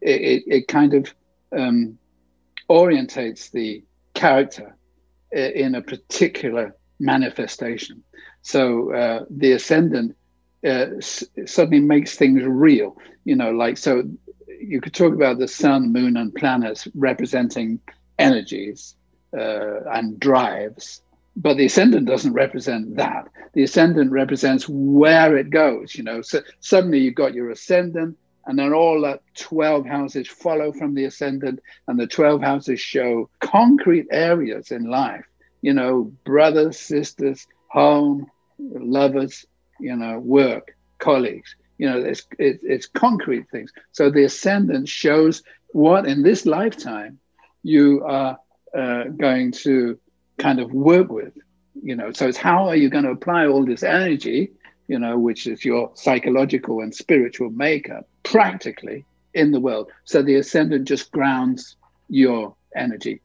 it, 0.00 0.20
it, 0.32 0.42
it 0.46 0.68
kind 0.68 0.94
of 0.94 1.14
um, 1.54 1.98
orientates 2.70 3.50
the 3.50 3.84
character 4.14 4.74
in 5.30 5.74
a 5.74 5.82
particular 5.82 6.74
manifestation. 7.00 8.02
So 8.42 8.92
uh, 8.92 9.24
the 9.30 9.52
ascendant 9.52 10.16
uh, 10.64 10.86
s- 10.98 11.24
suddenly 11.46 11.80
makes 11.80 12.16
things 12.16 12.42
real. 12.44 12.96
You 13.24 13.36
know, 13.36 13.50
like 13.50 13.76
so 13.78 14.04
you 14.60 14.80
could 14.80 14.94
talk 14.94 15.14
about 15.14 15.38
the 15.38 15.48
sun, 15.48 15.92
moon, 15.92 16.16
and 16.16 16.34
planets 16.34 16.86
representing 16.94 17.80
energies 18.18 18.94
uh, 19.36 19.80
and 19.92 20.18
drives, 20.18 21.02
but 21.36 21.56
the 21.56 21.66
ascendant 21.66 22.06
doesn't 22.06 22.32
represent 22.32 22.96
that. 22.96 23.28
The 23.54 23.62
ascendant 23.64 24.12
represents 24.12 24.66
where 24.68 25.36
it 25.36 25.50
goes. 25.50 25.94
You 25.94 26.04
know, 26.04 26.22
so 26.22 26.40
suddenly 26.60 26.98
you've 26.98 27.14
got 27.14 27.34
your 27.34 27.50
ascendant, 27.50 28.16
and 28.46 28.58
then 28.58 28.72
all 28.72 29.00
the 29.02 29.20
12 29.36 29.86
houses 29.86 30.28
follow 30.28 30.72
from 30.72 30.94
the 30.94 31.04
ascendant, 31.04 31.60
and 31.88 31.98
the 31.98 32.06
12 32.06 32.42
houses 32.42 32.80
show 32.80 33.28
concrete 33.40 34.06
areas 34.10 34.70
in 34.70 34.84
life. 34.90 35.24
You 35.64 35.72
know, 35.72 36.12
brothers, 36.26 36.78
sisters, 36.78 37.46
home, 37.68 38.30
lovers, 38.58 39.46
you 39.80 39.96
know, 39.96 40.18
work, 40.18 40.76
colleagues. 40.98 41.56
You 41.78 41.88
know, 41.88 41.98
it's, 42.00 42.22
it, 42.38 42.60
it's 42.62 42.86
concrete 42.86 43.46
things. 43.50 43.72
So 43.92 44.10
the 44.10 44.24
ascendant 44.24 44.90
shows 44.90 45.42
what 45.72 46.04
in 46.06 46.22
this 46.22 46.44
lifetime 46.44 47.18
you 47.62 48.04
are 48.04 48.36
uh, 48.76 49.04
going 49.04 49.52
to 49.64 49.98
kind 50.36 50.60
of 50.60 50.70
work 50.70 51.10
with. 51.10 51.32
You 51.82 51.96
know, 51.96 52.12
so 52.12 52.28
it's 52.28 52.36
how 52.36 52.68
are 52.68 52.76
you 52.76 52.90
going 52.90 53.04
to 53.04 53.12
apply 53.12 53.46
all 53.46 53.64
this 53.64 53.82
energy, 53.82 54.50
you 54.86 54.98
know, 54.98 55.18
which 55.18 55.46
is 55.46 55.64
your 55.64 55.92
psychological 55.94 56.80
and 56.82 56.94
spiritual 56.94 57.48
makeup, 57.48 58.06
practically 58.22 59.06
in 59.32 59.50
the 59.50 59.60
world. 59.60 59.90
So 60.04 60.20
the 60.20 60.34
ascendant 60.34 60.86
just 60.86 61.10
grounds 61.10 61.76
your 62.10 62.54
energy 62.76 63.22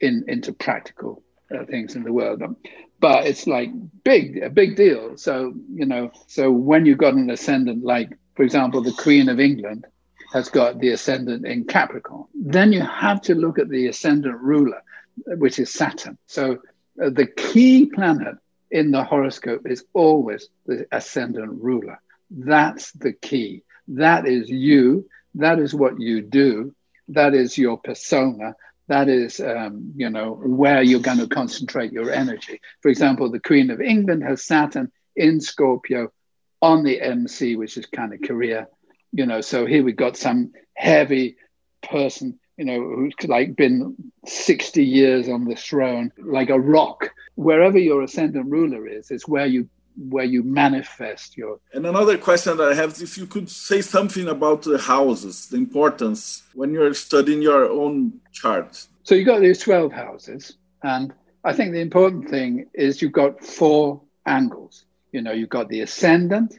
in 0.00 0.24
into 0.26 0.54
practical 0.54 1.22
uh, 1.54 1.64
things 1.64 1.96
in 1.96 2.02
the 2.02 2.12
world. 2.12 2.42
Um, 2.42 2.56
but 3.00 3.26
it's 3.26 3.46
like 3.46 3.70
big, 4.04 4.38
a 4.42 4.50
big 4.50 4.76
deal. 4.76 5.16
So, 5.16 5.54
you 5.72 5.86
know, 5.86 6.12
so 6.28 6.50
when 6.50 6.86
you've 6.86 6.98
got 6.98 7.14
an 7.14 7.30
ascendant, 7.30 7.84
like, 7.84 8.10
for 8.34 8.42
example, 8.44 8.80
the 8.80 8.92
Queen 8.92 9.28
of 9.28 9.40
England 9.40 9.86
has 10.32 10.48
got 10.48 10.78
the 10.78 10.90
ascendant 10.90 11.46
in 11.46 11.64
Capricorn, 11.64 12.26
then 12.34 12.72
you 12.72 12.80
have 12.80 13.20
to 13.22 13.34
look 13.34 13.58
at 13.58 13.68
the 13.68 13.88
ascendant 13.88 14.40
ruler, 14.40 14.82
which 15.26 15.58
is 15.58 15.72
Saturn. 15.72 16.16
So 16.26 16.58
uh, 17.02 17.10
the 17.10 17.26
key 17.26 17.86
planet 17.86 18.36
in 18.70 18.90
the 18.90 19.04
horoscope 19.04 19.66
is 19.66 19.84
always 19.92 20.48
the 20.66 20.86
ascendant 20.92 21.62
ruler. 21.62 22.00
That's 22.30 22.92
the 22.92 23.12
key. 23.12 23.62
That 23.88 24.26
is 24.26 24.48
you. 24.48 25.08
That 25.34 25.58
is 25.58 25.74
what 25.74 26.00
you 26.00 26.22
do. 26.22 26.74
That 27.08 27.34
is 27.34 27.58
your 27.58 27.78
persona 27.78 28.54
that 28.88 29.08
is, 29.08 29.40
um, 29.40 29.92
you 29.96 30.10
know, 30.10 30.32
where 30.32 30.82
you're 30.82 31.00
going 31.00 31.18
to 31.18 31.28
concentrate 31.28 31.92
your 31.92 32.10
energy. 32.10 32.60
For 32.80 32.88
example, 32.88 33.30
the 33.30 33.40
Queen 33.40 33.70
of 33.70 33.80
England 33.80 34.22
has 34.24 34.42
Saturn 34.42 34.90
in 35.16 35.40
Scorpio 35.40 36.12
on 36.60 36.84
the 36.84 37.00
MC, 37.00 37.56
which 37.56 37.76
is 37.76 37.86
kind 37.86 38.12
of 38.12 38.22
career, 38.22 38.68
you 39.12 39.26
know. 39.26 39.40
So 39.40 39.66
here 39.66 39.84
we've 39.84 39.96
got 39.96 40.16
some 40.16 40.52
heavy 40.74 41.36
person, 41.82 42.38
you 42.56 42.64
know, 42.64 42.80
who's 42.80 43.14
like 43.26 43.56
been 43.56 43.96
60 44.26 44.84
years 44.84 45.28
on 45.28 45.44
the 45.44 45.56
throne, 45.56 46.12
like 46.18 46.50
a 46.50 46.58
rock. 46.58 47.10
Wherever 47.34 47.78
your 47.78 48.02
ascendant 48.02 48.50
ruler 48.50 48.86
is, 48.86 49.10
is 49.10 49.26
where 49.26 49.46
you 49.46 49.68
where 49.96 50.24
you 50.24 50.42
manifest 50.42 51.36
your. 51.36 51.58
And 51.72 51.86
another 51.86 52.18
question 52.18 52.56
that 52.56 52.72
I 52.72 52.74
have 52.74 52.92
is 52.92 53.02
if 53.02 53.18
you 53.18 53.26
could 53.26 53.50
say 53.50 53.82
something 53.82 54.28
about 54.28 54.62
the 54.62 54.78
houses, 54.78 55.48
the 55.48 55.56
importance 55.56 56.42
when 56.54 56.72
you're 56.72 56.94
studying 56.94 57.42
your 57.42 57.68
own 57.70 58.20
chart. 58.32 58.86
So 59.04 59.14
you've 59.14 59.26
got 59.26 59.40
these 59.40 59.58
12 59.58 59.92
houses, 59.92 60.56
and 60.82 61.12
I 61.44 61.52
think 61.52 61.72
the 61.72 61.80
important 61.80 62.30
thing 62.30 62.66
is 62.74 63.02
you've 63.02 63.12
got 63.12 63.44
four 63.44 64.02
angles. 64.26 64.84
You 65.10 65.22
know, 65.22 65.32
you've 65.32 65.48
got 65.48 65.68
the 65.68 65.80
ascendant 65.80 66.58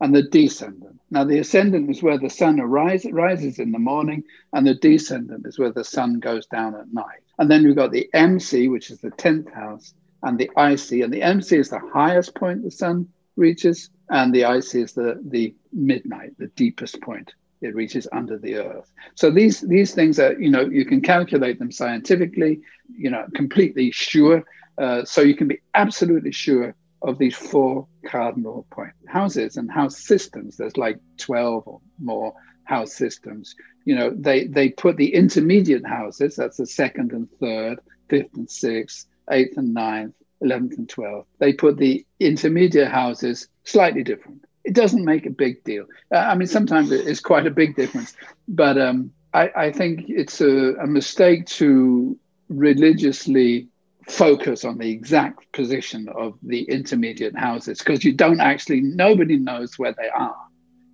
and 0.00 0.14
the 0.14 0.22
descendant. 0.22 1.00
Now, 1.10 1.24
the 1.24 1.38
ascendant 1.38 1.88
is 1.88 2.02
where 2.02 2.18
the 2.18 2.28
sun 2.28 2.60
arises, 2.60 3.12
rises 3.12 3.58
in 3.58 3.70
the 3.70 3.78
morning, 3.78 4.24
and 4.52 4.66
the 4.66 4.74
descendant 4.74 5.46
is 5.46 5.58
where 5.58 5.72
the 5.72 5.84
sun 5.84 6.18
goes 6.18 6.46
down 6.46 6.74
at 6.74 6.92
night. 6.92 7.20
And 7.38 7.50
then 7.50 7.64
we've 7.64 7.76
got 7.76 7.92
the 7.92 8.10
MC, 8.12 8.68
which 8.68 8.90
is 8.90 8.98
the 8.98 9.10
10th 9.10 9.52
house, 9.54 9.94
and 10.22 10.38
the 10.38 10.50
IC. 10.56 11.02
And 11.02 11.12
the 11.12 11.22
MC 11.22 11.56
is 11.56 11.70
the 11.70 11.80
highest 11.92 12.34
point 12.34 12.64
the 12.64 12.70
sun 12.70 13.08
reaches, 13.36 13.90
and 14.10 14.34
the 14.34 14.42
IC 14.42 14.74
is 14.74 14.92
the, 14.92 15.20
the 15.28 15.54
midnight, 15.72 16.36
the 16.38 16.48
deepest 16.48 17.00
point 17.00 17.32
it 17.62 17.74
reaches 17.74 18.06
under 18.12 18.38
the 18.38 18.56
earth. 18.56 18.90
So 19.14 19.30
these 19.30 19.60
these 19.60 19.94
things 19.94 20.18
are, 20.18 20.38
you 20.38 20.50
know, 20.50 20.62
you 20.62 20.84
can 20.84 21.00
calculate 21.00 21.58
them 21.58 21.72
scientifically, 21.72 22.60
you 22.96 23.10
know, 23.10 23.26
completely 23.34 23.90
sure. 23.90 24.44
Uh, 24.78 25.04
so 25.04 25.22
you 25.22 25.34
can 25.34 25.48
be 25.48 25.60
absolutely 25.74 26.32
sure 26.32 26.74
of 27.02 27.18
these 27.18 27.36
four 27.36 27.86
cardinal 28.04 28.66
point 28.70 28.92
houses 29.06 29.56
and 29.56 29.70
house 29.70 29.98
systems. 29.98 30.56
There's 30.56 30.76
like 30.76 30.98
12 31.18 31.62
or 31.66 31.80
more 31.98 32.34
house 32.64 32.92
systems. 32.92 33.54
You 33.84 33.94
know, 33.94 34.10
they 34.14 34.46
they 34.46 34.70
put 34.70 34.96
the 34.96 35.14
intermediate 35.14 35.86
houses, 35.86 36.36
that's 36.36 36.58
the 36.58 36.66
second 36.66 37.12
and 37.12 37.28
third, 37.40 37.80
fifth 38.08 38.34
and 38.34 38.50
sixth, 38.50 39.06
8th 39.30 39.56
and 39.56 39.76
9th, 39.76 40.12
11th 40.42 40.78
and 40.78 40.88
12th. 40.88 41.26
They 41.38 41.52
put 41.52 41.76
the 41.76 42.04
intermediate 42.20 42.88
houses 42.88 43.48
slightly 43.64 44.02
different. 44.02 44.44
it 44.64 44.74
doesn't 44.74 45.04
make 45.04 45.26
a 45.26 45.30
big 45.30 45.62
deal. 45.62 45.86
Uh, 46.12 46.18
I 46.18 46.34
mean, 46.34 46.48
sometimes 46.48 46.90
it's 46.90 47.20
quite 47.20 47.46
a 47.46 47.50
big 47.50 47.76
difference, 47.76 48.16
but 48.48 48.76
um, 48.76 49.12
I, 49.32 49.50
I, 49.56 49.72
think 49.72 50.06
it's 50.08 50.40
a, 50.40 50.74
a 50.74 50.86
mistake 50.86 51.46
to 51.46 52.18
religiously 52.48 53.68
focus 54.08 54.64
on 54.64 54.78
the 54.78 54.90
exact 54.90 55.52
position 55.52 56.08
of 56.08 56.38
the 56.42 56.62
intermediate 56.62 57.36
houses 57.36 57.78
because 57.78 58.04
you 58.04 58.12
don't 58.12 58.40
actually 58.40 58.80
nobody 58.80 59.36
knows 59.36 59.78
where 59.78 59.92
they 59.92 60.08
are 60.08 60.36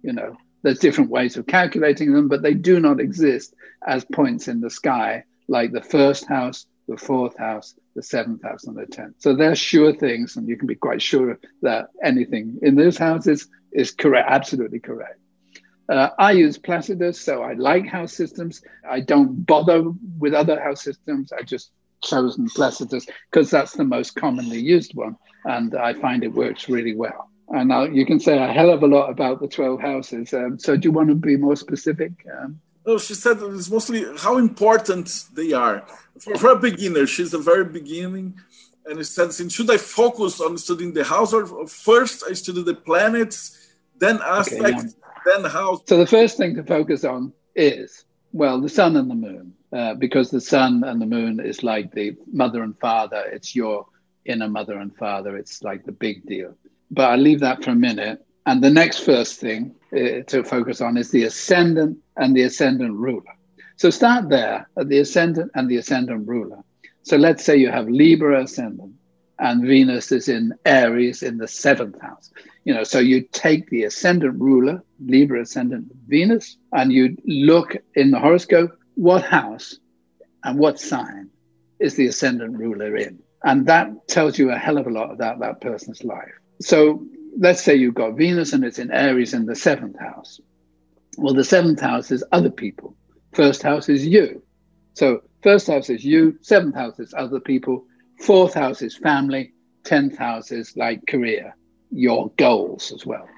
you 0.03 0.13
know 0.13 0.35
there's 0.63 0.79
different 0.79 1.11
ways 1.11 1.37
of 1.37 1.47
calculating 1.47 2.13
them 2.13 2.29
but 2.29 2.43
they 2.43 2.55
do 2.55 2.81
not 2.81 3.01
exist 3.01 3.55
as 3.87 4.05
points 4.07 4.49
in 4.49 4.61
the 4.61 4.71
sky 4.71 5.23
like 5.47 5.73
the 5.73 5.83
first 5.83 6.27
house 6.27 6.67
the 6.93 7.05
fourth 7.09 7.37
house 7.37 7.75
the 7.97 8.03
seventh 8.03 8.43
house 8.43 8.65
and 8.65 8.77
the 8.77 8.87
tenth 8.87 9.15
so 9.19 9.35
they're 9.35 9.55
sure 9.55 9.93
things 9.93 10.37
and 10.37 10.49
you 10.49 10.57
can 10.57 10.67
be 10.67 10.75
quite 10.75 11.03
sure 11.03 11.39
that 11.63 11.89
anything 12.03 12.59
in 12.63 12.75
those 12.75 12.99
houses 12.99 13.49
is 13.73 13.91
correct 13.91 14.29
absolutely 14.31 14.81
correct 14.81 15.19
uh, 15.89 16.11
I 16.19 16.33
use 16.33 16.59
Placidus, 16.59 17.21
so 17.21 17.43
I 17.43 17.55
like 17.55 17.87
house 17.87 18.15
systems. 18.15 18.63
I 18.89 19.01
don't 19.01 19.45
bother 19.45 19.83
with 20.19 20.33
other 20.33 20.59
house 20.61 20.83
systems. 20.83 21.33
I 21.33 21.43
just 21.43 21.71
chosen 22.03 22.49
Placidus 22.49 23.07
because 23.31 23.51
that's 23.51 23.73
the 23.73 23.85
most 23.85 24.15
commonly 24.15 24.59
used 24.59 24.95
one, 24.95 25.17
and 25.45 25.75
I 25.75 25.95
find 25.95 26.25
it 26.25 26.33
works 26.33 26.69
really 26.69 26.95
well. 26.95 27.29
And 27.49 27.69
now 27.69 27.85
you 27.85 28.07
can 28.07 28.21
say 28.21 28.39
a 28.39 28.53
hell 28.53 28.71
of 28.71 28.83
a 28.83 28.87
lot 28.87 29.11
about 29.11 29.41
the 29.41 29.49
12 29.49 29.81
houses. 29.81 30.33
Um, 30.33 30.59
so, 30.59 30.77
do 30.77 30.89
you 30.89 30.93
want 30.93 31.11
to 31.11 31.15
be 31.15 31.37
more 31.37 31.57
specific? 31.57 32.13
Um, 32.41 32.61
oh, 32.87 32.99
she 32.99 33.15
said 33.15 33.39
it's 33.41 33.71
mostly 33.71 34.05
how 34.19 34.39
important 34.39 35.25
they 35.35 35.53
are. 35.53 35.85
For, 36.19 36.37
for 36.37 36.51
a 36.51 36.57
beginner, 36.57 37.07
she's 37.07 37.35
a 37.35 37.39
very 37.39 37.65
beginning. 37.65 38.39
And 38.85 38.99
she 38.99 39.05
said, 39.05 39.53
should 39.53 39.71
I 39.71 39.77
focus 39.77 40.41
on 40.41 40.59
studying 40.59 40.93
the 40.93 41.05
house 41.05 41.33
or 41.33 41.67
first 41.69 42.25
I 42.29 42.33
study 42.33 42.63
the 42.63 42.75
planets, 42.75 43.75
then 43.99 44.19
aspects, 44.23 44.85
okay, 44.85 44.95
yeah. 45.27 45.39
then 45.41 45.51
house? 45.51 45.83
So, 45.87 45.99
the 45.99 46.07
first 46.07 46.37
thing 46.37 46.57
to 46.57 46.65
focus 46.65 47.05
on 47.05 47.33
is, 47.55 48.05
well, 48.33 48.61
the 48.61 48.69
sun 48.69 48.97
and 48.97 49.11
the 49.11 49.15
moon. 49.15 49.55
Uh, 49.73 49.95
because 49.95 50.31
the 50.31 50.41
sun 50.41 50.85
and 50.85 51.01
the 51.01 51.07
moon 51.07 51.41
is 51.41 51.63
like 51.63 51.93
the 51.93 52.15
mother 52.31 52.63
and 52.63 52.79
father. 52.79 53.25
It's 53.33 53.57
your 53.57 53.87
inner 54.27 54.49
mother 54.49 54.79
and 54.79 54.95
father. 54.95 55.39
It's 55.39 55.63
like 55.63 55.87
the 55.87 55.93
big 55.93 56.27
deal. 56.27 56.55
But 56.91 57.11
I 57.11 57.17
leave 57.17 57.41
that 57.41 57.65
for 57.65 57.71
a 57.71 57.75
minute. 57.75 58.23
And 58.45 58.63
the 58.63 58.69
next 58.69 58.99
first 58.99 59.41
thing 59.41 59.75
uh, 59.91 60.25
to 60.27 60.45
focus 60.45 60.83
on 60.83 60.99
is 60.99 61.11
the 61.11 61.25
ascendant 61.25 61.97
and 62.17 62.35
the 62.37 62.43
ascendant 62.43 62.95
ruler. 62.95 63.33
So 63.77 63.91
start 63.91 64.29
there 64.29 64.69
at 64.79 64.89
the 64.89 64.99
ascendant 64.99 65.51
and 65.55 65.69
the 65.69 65.77
ascendant 65.79 66.29
ruler. 66.29 66.63
So 67.03 67.17
let's 67.17 67.45
say 67.45 67.57
you 67.57 67.71
have 67.71 67.89
Libra 67.89 68.45
ascendant 68.45 68.95
and 69.39 69.67
Venus 69.67 70.13
is 70.13 70.29
in 70.29 70.55
Aries 70.65 71.23
in 71.23 71.37
the 71.39 71.49
seventh 71.49 72.01
house. 72.01 72.31
You 72.65 72.75
know, 72.75 72.85
so 72.85 73.01
you 73.01 73.27
take 73.33 73.69
the 73.71 73.85
ascendant 73.85 74.41
ruler, 74.41 74.83
Libra 75.05 75.43
ascendant 75.43 75.91
Venus, 76.07 76.57
and 76.73 76.93
you 76.93 77.17
look 77.25 77.77
in 77.95 78.13
the 78.13 78.21
horoscope 78.21 78.79
what 78.95 79.25
house 79.25 79.79
and 80.45 80.59
what 80.59 80.79
sign 80.79 81.31
is 81.81 81.97
the 81.97 82.07
ascendant 82.07 82.57
ruler 82.57 82.97
in. 82.97 83.19
And 83.43 83.67
that 83.67 84.07
tells 84.07 84.39
you 84.39 84.51
a 84.51 84.57
hell 84.57 84.79
of 84.79 84.87
a 84.87 84.91
lot 84.91 85.11
about 85.11 85.41
that 85.41 85.61
person's 85.61 86.05
life. 86.05 86.31
So 86.61 87.05
let's 87.37 87.63
say 87.63 87.75
you've 87.75 87.95
got 87.95 88.17
Venus 88.17 88.53
and 88.53 88.65
it's 88.65 88.79
in 88.79 88.93
Aries 88.93 89.35
in 89.35 89.47
the 89.47 89.57
seventh 89.57 89.99
house. 89.99 90.41
Well, 91.19 91.35
the 91.35 91.45
seventh 91.45 91.81
house 91.81 92.11
is 92.11 92.25
other 92.33 92.51
people. 92.51 92.97
First 93.33 93.63
house 93.63 93.89
is 93.89 94.07
you. 94.07 94.43
So 94.95 95.23
first 95.43 95.67
house 95.67 95.91
is 95.91 96.05
you, 96.05 96.39
seventh 96.43 96.75
house 96.75 96.99
is 96.99 97.15
other 97.17 97.41
people, 97.41 97.85
fourth 98.21 98.55
house 98.55 98.83
is 98.83 98.97
family, 98.97 99.53
tenth 99.85 100.17
house 100.17 100.53
is 100.53 100.77
like 100.77 101.07
career, 101.07 101.57
your 101.91 102.31
goals 102.37 102.93
as 102.93 103.07
well. 103.07 103.29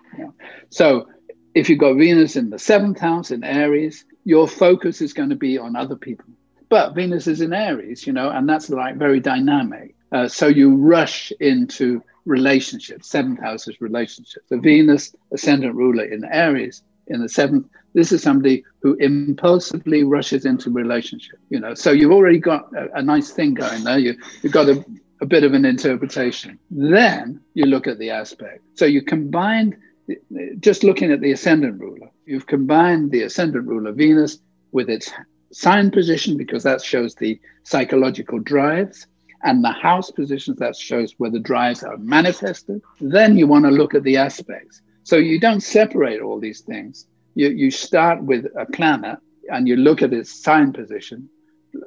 So 0.70 1.08
if 1.54 1.68
you've 1.68 1.78
got 1.78 1.94
Venus 1.94 2.36
in 2.36 2.50
the 2.50 2.58
seventh 2.58 2.98
house 2.98 3.30
in 3.30 3.44
Aries, 3.44 4.04
your 4.24 4.48
focus 4.48 5.00
is 5.00 5.12
going 5.12 5.30
to 5.30 5.36
be 5.36 5.58
on 5.58 5.76
other 5.76 5.96
people. 5.96 6.26
But 6.68 6.94
Venus 6.94 7.26
is 7.26 7.40
in 7.40 7.52
Aries, 7.52 8.06
you 8.06 8.12
know, 8.12 8.30
and 8.30 8.48
that's 8.48 8.68
like 8.70 8.96
very 8.96 9.20
dynamic. 9.20 9.94
Uh, 10.10 10.28
so 10.28 10.46
you 10.48 10.74
rush 10.74 11.32
into 11.40 12.02
relationships. 12.24 13.08
Seventh 13.08 13.40
house 13.40 13.68
is 13.68 13.80
relationships. 13.80 14.46
The 14.48 14.58
Venus 14.58 15.14
ascendant 15.32 15.74
ruler 15.74 16.04
in 16.04 16.24
Aries 16.24 16.82
in 17.08 17.20
the 17.20 17.28
seventh. 17.28 17.66
This 17.94 18.12
is 18.12 18.22
somebody 18.22 18.64
who 18.80 18.94
impulsively 18.94 20.02
rushes 20.04 20.44
into 20.44 20.70
relationship. 20.70 21.38
You 21.50 21.60
know, 21.60 21.74
so 21.74 21.92
you've 21.92 22.12
already 22.12 22.38
got 22.38 22.72
a, 22.74 22.98
a 22.98 23.02
nice 23.02 23.30
thing 23.30 23.54
going 23.54 23.84
there. 23.84 23.98
You, 23.98 24.16
you've 24.42 24.52
got 24.52 24.68
a, 24.68 24.84
a 25.20 25.26
bit 25.26 25.44
of 25.44 25.54
an 25.54 25.64
interpretation. 25.64 26.58
Then 26.70 27.40
you 27.54 27.66
look 27.66 27.86
at 27.86 27.98
the 27.98 28.10
aspect. 28.10 28.62
So 28.74 28.84
you 28.84 29.02
combine 29.02 29.76
just 30.60 30.84
looking 30.84 31.10
at 31.12 31.20
the 31.20 31.32
ascendant 31.32 31.80
ruler, 31.80 32.10
you've 32.26 32.46
combined 32.46 33.10
the 33.10 33.22
ascendant 33.22 33.66
ruler 33.66 33.92
Venus 33.92 34.38
with 34.72 34.90
its 34.90 35.10
sign 35.52 35.90
position 35.90 36.36
because 36.36 36.62
that 36.64 36.82
shows 36.82 37.14
the 37.14 37.40
psychological 37.62 38.38
drives 38.38 39.06
and 39.42 39.62
the 39.62 39.70
house 39.70 40.10
positions 40.10 40.58
that 40.58 40.74
shows 40.74 41.14
where 41.18 41.30
the 41.30 41.38
drives 41.38 41.82
are 41.82 41.96
manifested. 41.98 42.82
Then 43.00 43.36
you 43.36 43.46
want 43.46 43.66
to 43.66 43.70
look 43.70 43.94
at 43.94 44.02
the 44.02 44.16
aspects. 44.16 44.80
So 45.04 45.16
you 45.16 45.38
don't 45.38 45.62
separate 45.62 46.20
all 46.20 46.40
these 46.40 46.60
things. 46.60 47.06
You, 47.34 47.48
you 47.48 47.70
start 47.70 48.22
with 48.22 48.46
a 48.58 48.66
planet 48.66 49.18
and 49.50 49.68
you 49.68 49.76
look 49.76 50.02
at 50.02 50.12
its 50.12 50.32
sign 50.42 50.72
position 50.72 51.28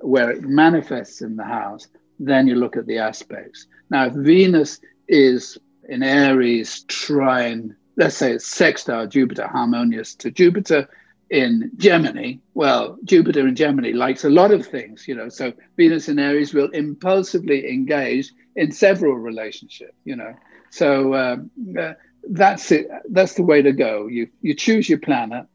where 0.01 0.31
it 0.31 0.41
manifests 0.41 1.21
in 1.21 1.35
the 1.35 1.43
house. 1.43 1.87
Then 2.19 2.47
you 2.47 2.55
look 2.55 2.77
at 2.77 2.87
the 2.87 2.97
aspects. 2.97 3.67
Now, 3.89 4.05
if 4.07 4.13
Venus 4.13 4.79
is 5.07 5.57
in 5.89 6.03
Aries, 6.03 6.83
trine 6.87 7.75
let's 7.97 8.15
say 8.15 8.31
it's 8.31 8.47
sextile 8.47 9.07
Jupiter 9.07 9.47
harmonious 9.47 10.15
to 10.15 10.31
Jupiter 10.31 10.87
in 11.29 11.71
Gemini. 11.75 12.35
Well, 12.53 12.97
Jupiter 13.03 13.45
in 13.47 13.55
Gemini 13.55 13.91
likes 13.91 14.23
a 14.23 14.29
lot 14.29 14.51
of 14.51 14.65
things, 14.65 15.07
you 15.07 15.15
know. 15.15 15.27
So 15.27 15.51
Venus 15.75 16.07
in 16.07 16.19
Aries 16.19 16.53
will 16.53 16.69
impulsively 16.69 17.69
engage 17.69 18.31
in 18.55 18.71
several 18.71 19.15
relationships, 19.15 19.97
you 20.05 20.15
know. 20.15 20.33
So 20.69 21.15
um, 21.15 21.51
uh, 21.77 21.93
that's 22.29 22.71
it. 22.71 22.87
That's 23.09 23.35
the 23.35 23.43
way 23.43 23.61
to 23.61 23.71
go. 23.71 24.07
You 24.07 24.29
you 24.41 24.53
choose 24.53 24.89
your 24.89 24.99
planet, 24.99 25.45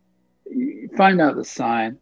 you 0.50 0.88
find 0.96 1.20
out 1.20 1.36
the 1.36 1.44
sign 1.44 1.98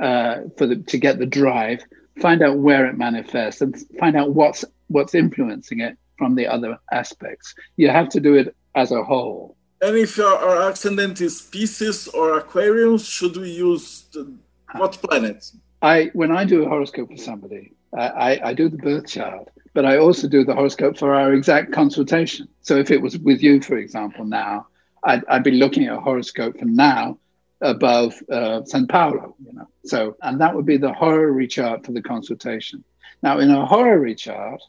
uh, 0.00 0.42
for 0.56 0.66
the 0.66 0.76
to 0.76 0.98
get 0.98 1.18
the 1.18 1.26
drive, 1.26 1.82
find 2.20 2.42
out 2.42 2.58
where 2.58 2.86
it 2.86 2.96
manifests, 2.96 3.60
and 3.60 3.76
find 3.98 4.16
out 4.16 4.34
what's 4.34 4.64
what's 4.88 5.14
influencing 5.14 5.80
it 5.80 5.96
from 6.18 6.34
the 6.34 6.46
other 6.46 6.78
aspects. 6.92 7.54
You 7.76 7.88
have 7.90 8.08
to 8.10 8.20
do 8.20 8.34
it 8.34 8.54
as 8.74 8.92
a 8.92 9.02
whole. 9.02 9.56
And 9.82 9.96
if 9.96 10.18
our 10.18 10.70
ascendant 10.70 11.20
is 11.20 11.40
Pisces 11.40 12.08
or 12.08 12.38
Aquarius, 12.38 13.06
should 13.06 13.36
we 13.36 13.50
use 13.50 14.04
the, 14.12 14.30
what 14.76 14.92
planet? 14.92 15.50
I 15.80 16.10
when 16.12 16.30
I 16.30 16.44
do 16.44 16.64
a 16.64 16.68
horoscope 16.68 17.10
for 17.10 17.16
somebody, 17.16 17.72
I, 17.96 18.40
I 18.44 18.54
do 18.54 18.68
the 18.68 18.76
birth 18.76 19.08
chart, 19.08 19.48
but 19.74 19.84
I 19.84 19.98
also 19.98 20.28
do 20.28 20.44
the 20.44 20.54
horoscope 20.54 20.96
for 20.96 21.14
our 21.14 21.32
exact 21.32 21.72
consultation. 21.72 22.48
So 22.62 22.76
if 22.76 22.90
it 22.90 23.02
was 23.02 23.18
with 23.18 23.42
you, 23.42 23.60
for 23.60 23.76
example, 23.76 24.24
now 24.24 24.68
I'd, 25.02 25.24
I'd 25.26 25.44
be 25.44 25.52
looking 25.52 25.86
at 25.86 25.96
a 25.96 26.00
horoscope 26.00 26.58
for 26.58 26.66
now 26.66 27.18
above 27.60 28.14
uh, 28.30 28.64
San 28.64 28.86
Paulo, 28.86 29.34
you 29.44 29.52
know. 29.52 29.68
So 29.84 30.16
and 30.22 30.40
that 30.40 30.54
would 30.54 30.66
be 30.66 30.76
the 30.76 30.92
horary 30.92 31.46
chart 31.46 31.84
for 31.84 31.92
the 31.92 32.02
consultation. 32.02 32.84
Now 33.22 33.38
in 33.38 33.50
a 33.50 33.66
horary 33.66 34.14
chart, 34.14 34.62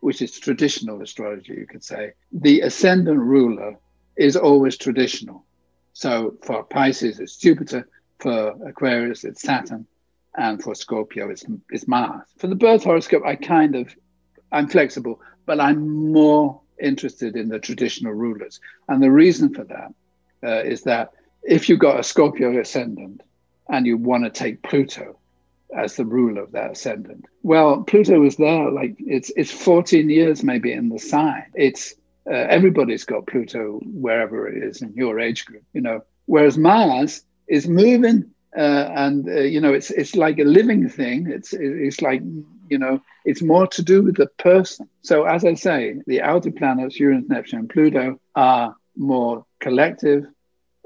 which 0.00 0.22
is 0.22 0.38
traditional 0.38 1.02
astrology, 1.02 1.54
you 1.54 1.66
could 1.66 1.84
say, 1.84 2.12
the 2.32 2.60
ascendant 2.60 3.18
ruler 3.18 3.76
is 4.16 4.36
always 4.36 4.76
traditional. 4.76 5.44
So 5.92 6.36
for 6.42 6.62
Pisces, 6.64 7.18
it's 7.18 7.36
Jupiter. 7.36 7.88
For 8.20 8.56
Aquarius, 8.66 9.22
it's 9.22 9.42
Saturn. 9.42 9.86
And 10.38 10.62
for 10.62 10.74
Scorpio, 10.74 11.28
it's, 11.30 11.44
it's 11.70 11.88
Mars. 11.88 12.22
For 12.38 12.46
the 12.46 12.54
birth 12.54 12.84
horoscope, 12.84 13.24
I 13.26 13.34
kind 13.34 13.74
of, 13.74 13.94
I'm 14.52 14.68
flexible, 14.68 15.20
but 15.46 15.60
I'm 15.60 16.12
more 16.12 16.60
interested 16.80 17.36
in 17.36 17.48
the 17.48 17.58
traditional 17.58 18.12
rulers. 18.12 18.60
And 18.88 19.02
the 19.02 19.10
reason 19.10 19.52
for 19.52 19.64
that 19.64 19.92
uh, 20.44 20.62
is 20.62 20.82
that 20.84 21.10
if 21.42 21.68
you've 21.68 21.80
got 21.80 21.98
a 21.98 22.04
Scorpio 22.04 22.56
ascendant 22.60 23.22
and 23.68 23.84
you 23.84 23.96
want 23.96 24.24
to 24.24 24.30
take 24.30 24.62
Pluto 24.62 25.18
as 25.76 25.96
the 25.96 26.04
ruler 26.04 26.42
of 26.42 26.52
that 26.52 26.70
ascendant, 26.70 27.24
well, 27.42 27.82
Pluto 27.82 28.24
is 28.24 28.36
there 28.36 28.70
like 28.70 28.94
it's 28.98 29.32
it's 29.36 29.50
14 29.50 30.08
years 30.08 30.44
maybe 30.44 30.72
in 30.72 30.88
the 30.88 30.98
sign. 30.98 31.46
It's 31.54 31.94
uh, 32.30 32.34
everybody's 32.34 33.04
got 33.04 33.26
Pluto 33.26 33.80
wherever 33.84 34.48
it 34.48 34.62
is 34.62 34.82
in 34.82 34.94
your 34.94 35.18
age 35.18 35.44
group, 35.46 35.64
you 35.72 35.80
know. 35.80 36.02
Whereas 36.26 36.56
Mars 36.56 37.24
is 37.48 37.66
moving, 37.66 38.30
uh, 38.56 38.90
and 38.94 39.28
uh, 39.28 39.40
you 39.40 39.60
know, 39.60 39.72
it's 39.72 39.90
it's 39.90 40.16
like 40.16 40.38
a 40.38 40.44
living 40.44 40.88
thing. 40.88 41.30
It's 41.30 41.52
it's 41.52 42.00
like 42.00 42.22
you 42.68 42.78
know, 42.78 43.00
it's 43.24 43.42
more 43.42 43.66
to 43.68 43.82
do 43.82 44.02
with 44.02 44.16
the 44.16 44.26
person. 44.38 44.88
So 45.02 45.24
as 45.24 45.44
I 45.44 45.54
say, 45.54 45.96
the 46.06 46.22
outer 46.22 46.50
planets, 46.50 46.98
Uranus, 46.98 47.28
Neptune, 47.28 47.60
and 47.60 47.68
Pluto, 47.68 48.20
are 48.34 48.74
more 48.96 49.44
collective, 49.60 50.26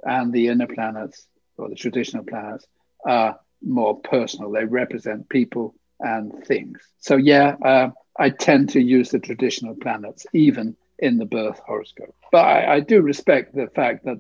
and 0.03 0.33
the 0.33 0.49
inner 0.49 0.67
planets 0.67 1.27
or 1.57 1.69
the 1.69 1.77
traditional 1.77 2.25
planets 2.25 2.67
are 3.07 3.39
more 3.63 4.01
personal. 4.01 4.51
They 4.51 4.65
represent 4.65 5.29
people 5.29 5.75
and 6.01 6.45
things. 6.45 6.81
So 6.99 7.17
yeah, 7.17 7.57
uh, 7.65 7.91
I 8.19 8.31
tend 8.31 8.71
to 8.71 8.81
use 8.81 9.11
the 9.11 9.21
traditional 9.21 9.77
planets 9.77 10.27
even 10.33 10.77
in 10.99 11.19
the 11.19 11.25
birth 11.27 11.61
horoscope. 11.67 12.15
But 12.31 12.45
I, 12.45 12.75
I, 12.75 12.81
do 12.81 13.01
respect 13.01 13.55
the 13.55 13.67
fact 13.75 14.05
that 14.05 14.19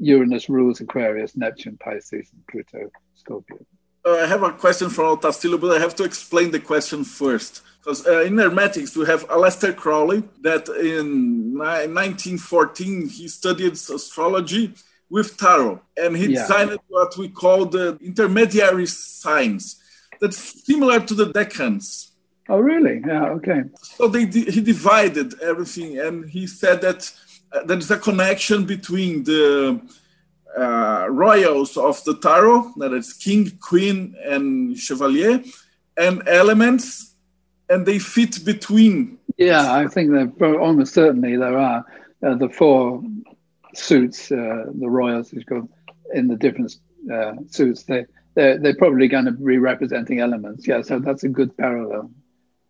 Uranus 0.00 0.48
rules 0.48 0.80
Aquarius, 0.80 1.36
Neptune, 1.36 1.76
Pisces, 1.78 2.30
and 2.32 2.46
Pluto, 2.48 2.90
Scorpio. 3.14 3.58
Uh, 4.04 4.12
I 4.12 4.26
have 4.26 4.42
a 4.42 4.52
question 4.52 4.88
from 4.88 5.16
Altastillo, 5.16 5.60
but 5.60 5.76
I 5.76 5.78
have 5.78 5.94
to 5.96 6.04
explain 6.04 6.50
the 6.50 6.60
question 6.60 7.04
first. 7.04 7.62
Because 7.78 8.06
uh, 8.06 8.22
in 8.22 8.36
Hermetics, 8.38 8.96
we 8.96 9.06
have 9.06 9.28
Aleister 9.28 9.74
Crowley 9.76 10.22
that 10.40 10.68
in 10.68 11.56
1914 11.56 13.08
he 13.08 13.28
studied 13.28 13.72
astrology 13.72 14.74
with 15.08 15.36
tarot 15.36 15.80
and 15.96 16.16
he 16.16 16.26
yeah. 16.26 16.42
designed 16.42 16.78
what 16.88 17.16
we 17.16 17.28
call 17.28 17.66
the 17.66 17.98
intermediary 18.00 18.86
signs 18.86 19.82
that's 20.20 20.64
similar 20.64 21.00
to 21.00 21.14
the 21.14 21.26
decans 21.26 22.10
Oh, 22.50 22.58
really? 22.58 23.00
Yeah. 23.06 23.26
Okay. 23.36 23.62
So 23.80 24.08
they 24.08 24.26
he 24.26 24.60
divided 24.60 25.40
everything, 25.40 26.00
and 26.00 26.28
he 26.28 26.48
said 26.48 26.80
that 26.80 27.12
there 27.66 27.78
is 27.78 27.90
a 27.90 27.98
connection 27.98 28.64
between 28.64 29.24
the 29.24 29.80
uh, 30.56 31.06
royals 31.08 31.76
of 31.76 32.02
the 32.04 32.16
tarot, 32.18 32.72
that 32.78 32.92
is 32.92 33.12
king, 33.12 33.50
queen, 33.60 34.14
and 34.24 34.76
chevalier, 34.76 35.42
and 35.96 36.22
elements, 36.28 37.14
and 37.68 37.86
they 37.86 37.98
fit 37.98 38.44
between. 38.44 39.18
Yeah, 39.36 39.72
I 39.72 39.86
think 39.86 40.10
that 40.10 40.58
almost 40.60 40.94
certainly 40.94 41.36
there 41.36 41.58
are 41.58 41.84
uh, 42.26 42.34
the 42.34 42.48
four 42.48 43.02
suits, 43.74 44.30
uh, 44.32 44.64
the 44.74 44.90
royals, 44.90 45.32
which 45.32 45.46
go 45.46 45.68
in 46.14 46.28
the 46.28 46.36
different 46.36 46.74
uh, 47.12 47.32
suits. 47.48 47.84
They 47.84 48.06
they're, 48.34 48.58
they're 48.58 48.76
probably 48.76 49.08
going 49.08 49.24
to 49.24 49.32
be 49.32 49.58
representing 49.58 50.20
elements. 50.20 50.66
Yeah, 50.66 50.82
so 50.82 50.98
that's 51.00 51.24
a 51.24 51.28
good 51.28 51.56
parallel 51.56 52.10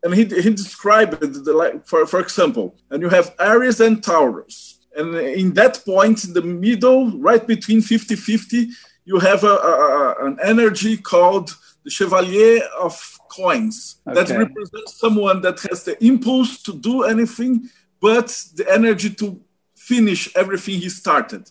and 0.03 0.15
he, 0.15 0.25
he 0.25 0.51
described 0.51 1.23
it 1.23 1.47
like 1.47 1.87
for, 1.87 2.07
for 2.07 2.21
example 2.21 2.75
and 2.91 3.03
you 3.03 3.09
have 3.09 3.35
aries 3.39 3.81
and 3.81 4.03
taurus. 4.03 4.79
And 4.97 5.15
in 5.15 5.55
that 5.55 5.83
point 5.85 6.25
in 6.25 6.33
the 6.33 6.43
middle 6.43 7.19
right 7.19 7.47
between 7.47 7.81
50 7.81 8.17
50 8.17 8.69
you 9.05 9.19
have 9.19 9.45
a, 9.45 9.55
a, 9.55 10.27
an 10.27 10.39
energy 10.43 10.97
called 10.97 11.57
the 11.85 11.91
chevalier 11.91 12.61
of 12.79 13.19
coins. 13.31 13.97
Okay. 14.07 14.23
that 14.23 14.37
represents 14.37 14.99
someone 14.99 15.41
that 15.43 15.61
has 15.71 15.85
the 15.85 16.03
impulse 16.05 16.63
to 16.63 16.73
do 16.73 17.05
anything 17.05 17.69
but 18.01 18.29
the 18.57 18.67
energy 18.71 19.11
to 19.11 19.41
finish 19.75 20.35
everything 20.35 20.81
he 20.81 20.89
started. 20.89 21.51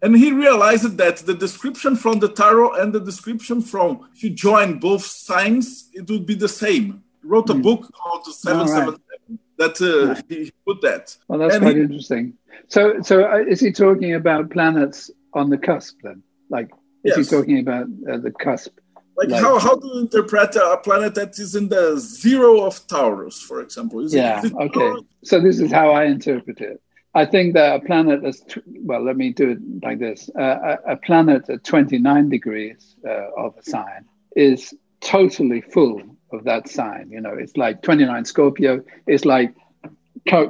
And 0.00 0.16
he 0.16 0.32
realized 0.32 0.96
that 0.96 1.18
the 1.18 1.34
description 1.34 1.94
from 1.94 2.18
the 2.18 2.28
tarot 2.28 2.72
and 2.80 2.92
the 2.92 3.00
description 3.00 3.60
from 3.60 4.08
if 4.14 4.24
you 4.24 4.30
join 4.30 4.78
both 4.78 5.04
signs 5.04 5.88
it 5.92 6.10
would 6.10 6.26
be 6.26 6.34
the 6.34 6.48
same 6.48 7.04
wrote 7.22 7.50
a 7.50 7.54
mm. 7.54 7.62
book 7.62 7.90
called 7.94 8.24
the 8.24 8.32
Seven 8.32 8.68
Seven 8.68 8.96
right. 9.28 9.38
that 9.58 9.80
uh, 9.80 10.20
he 10.28 10.52
put 10.66 10.80
that. 10.82 11.16
Well, 11.28 11.38
that's 11.38 11.54
and 11.54 11.62
quite 11.62 11.76
he, 11.76 11.82
interesting. 11.82 12.34
So, 12.68 13.02
so 13.02 13.30
uh, 13.30 13.38
is 13.38 13.60
he 13.60 13.72
talking 13.72 14.14
about 14.14 14.50
planets 14.50 15.10
on 15.32 15.50
the 15.50 15.58
cusp 15.58 15.98
then? 16.02 16.22
Like, 16.50 16.70
is 17.04 17.16
yes. 17.16 17.18
he 17.18 17.36
talking 17.36 17.58
about 17.58 17.86
uh, 18.10 18.18
the 18.18 18.30
cusp? 18.30 18.78
Like, 19.16 19.28
like, 19.28 19.42
how, 19.42 19.58
how 19.58 19.76
do 19.76 19.86
you 19.88 20.00
interpret 20.00 20.56
a 20.56 20.78
planet 20.82 21.14
that 21.16 21.38
is 21.38 21.54
in 21.54 21.68
the 21.68 21.98
zero 21.98 22.64
of 22.64 22.86
Taurus, 22.86 23.40
for 23.40 23.60
example? 23.60 24.00
Is 24.00 24.14
yeah, 24.14 24.40
it, 24.44 24.54
okay. 24.54 24.68
Taurus? 24.68 25.02
So 25.24 25.40
this 25.40 25.60
is 25.60 25.70
how 25.70 25.90
I 25.90 26.04
interpret 26.04 26.60
it. 26.60 26.80
I 27.14 27.26
think 27.26 27.52
that 27.54 27.76
a 27.76 27.84
planet 27.84 28.22
that's, 28.22 28.42
well, 28.66 29.04
let 29.04 29.16
me 29.16 29.32
do 29.32 29.50
it 29.50 29.58
like 29.82 29.98
this. 29.98 30.30
Uh, 30.38 30.76
a, 30.86 30.92
a, 30.92 30.96
planet 30.96 31.50
at 31.50 31.62
29 31.62 32.30
degrees 32.30 32.96
uh, 33.06 33.30
of 33.36 33.54
a 33.58 33.62
sign 33.62 34.06
is 34.34 34.72
totally 35.02 35.60
full 35.60 36.00
of 36.32 36.44
that 36.44 36.68
sign. 36.68 37.10
You 37.10 37.20
know, 37.20 37.34
it's 37.34 37.56
like 37.56 37.82
29 37.82 38.24
Scorpio. 38.24 38.82
It's 39.06 39.24
like 39.24 39.54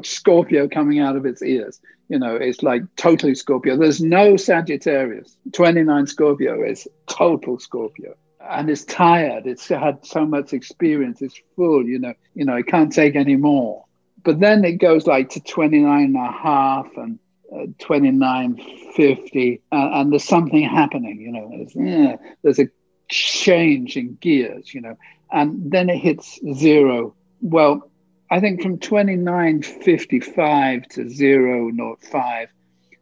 Scorpio 0.03 0.69
coming 0.69 1.01
out 1.01 1.17
of 1.17 1.27
its 1.27 1.43
ears. 1.43 1.81
You 2.09 2.19
know, 2.19 2.37
it's 2.37 2.63
like 2.63 2.83
totally 2.97 3.35
Scorpio. 3.35 3.77
There's 3.77 4.01
no 4.01 4.37
Sagittarius. 4.37 5.37
29 5.53 6.07
Scorpio 6.07 6.63
is 6.63 6.87
total 7.07 7.59
Scorpio. 7.59 8.15
And 8.41 8.69
it's 8.69 8.85
tired. 8.85 9.47
It's 9.47 9.69
had 9.69 10.05
so 10.05 10.27
much 10.27 10.53
experience. 10.53 11.23
It's 11.23 11.41
full, 11.57 11.87
you 11.87 11.99
know, 11.99 12.15
you 12.35 12.45
know, 12.45 12.57
it 12.57 12.67
can't 12.67 12.93
take 12.93 13.15
any 13.15 13.37
more. 13.37 13.85
But 14.25 14.41
then 14.41 14.65
it 14.65 14.79
goes 14.79 15.07
like 15.07 15.31
to 15.31 15.41
29 15.41 16.05
and 16.05 16.17
a 16.17 16.31
half 16.31 16.89
and 16.97 17.19
uh, 17.53 17.67
2950 17.79 19.61
uh, 19.73 19.77
and 19.77 20.11
there's 20.11 20.25
something 20.25 20.63
happening 20.63 21.21
you 21.21 21.31
know 21.31 21.51
there's, 21.51 21.75
yeah, 21.75 22.17
there's 22.43 22.59
a 22.59 22.67
change 23.11 23.95
in 23.97 24.17
gears 24.23 24.73
you 24.73 24.81
know 24.81 24.97
and 25.33 25.71
then 25.71 25.89
it 25.89 25.99
hits 25.99 26.39
zero. 26.55 27.15
Well, 27.41 27.91
I 28.31 28.41
think 28.41 28.63
from 28.63 28.79
29.55 28.79 30.89
to 30.91 31.05
0.05, 31.05 32.47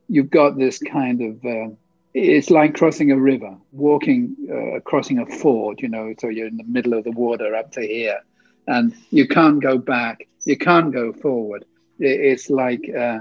you've 0.09 0.31
got 0.31 0.57
this 0.57 0.79
kind 0.79 1.23
of, 1.23 1.45
uh, 1.45 1.75
it's 2.15 2.51
like 2.51 2.75
crossing 2.75 3.13
a 3.13 3.19
river, 3.19 3.57
walking, 3.73 4.37
uh, 4.51 4.81
crossing 4.81 5.19
a 5.19 5.27
ford, 5.27 5.81
you 5.81 5.89
know, 5.89 6.15
so 6.19 6.29
you're 6.29 6.49
in 6.49 6.57
the 6.57 6.65
middle 6.65 6.95
of 6.95 7.05
the 7.05 7.13
water 7.13 7.55
up 7.55 7.71
to 7.73 7.81
here, 7.81 8.21
and 8.67 8.95
you 9.11 9.29
can't 9.29 9.63
go 9.63 9.79
back, 9.79 10.27
you 10.45 10.57
can't 10.57 10.93
go 10.93 11.13
forward. 11.13 11.65
It's 11.99 12.49
like 12.49 12.91
uh, 12.97 13.19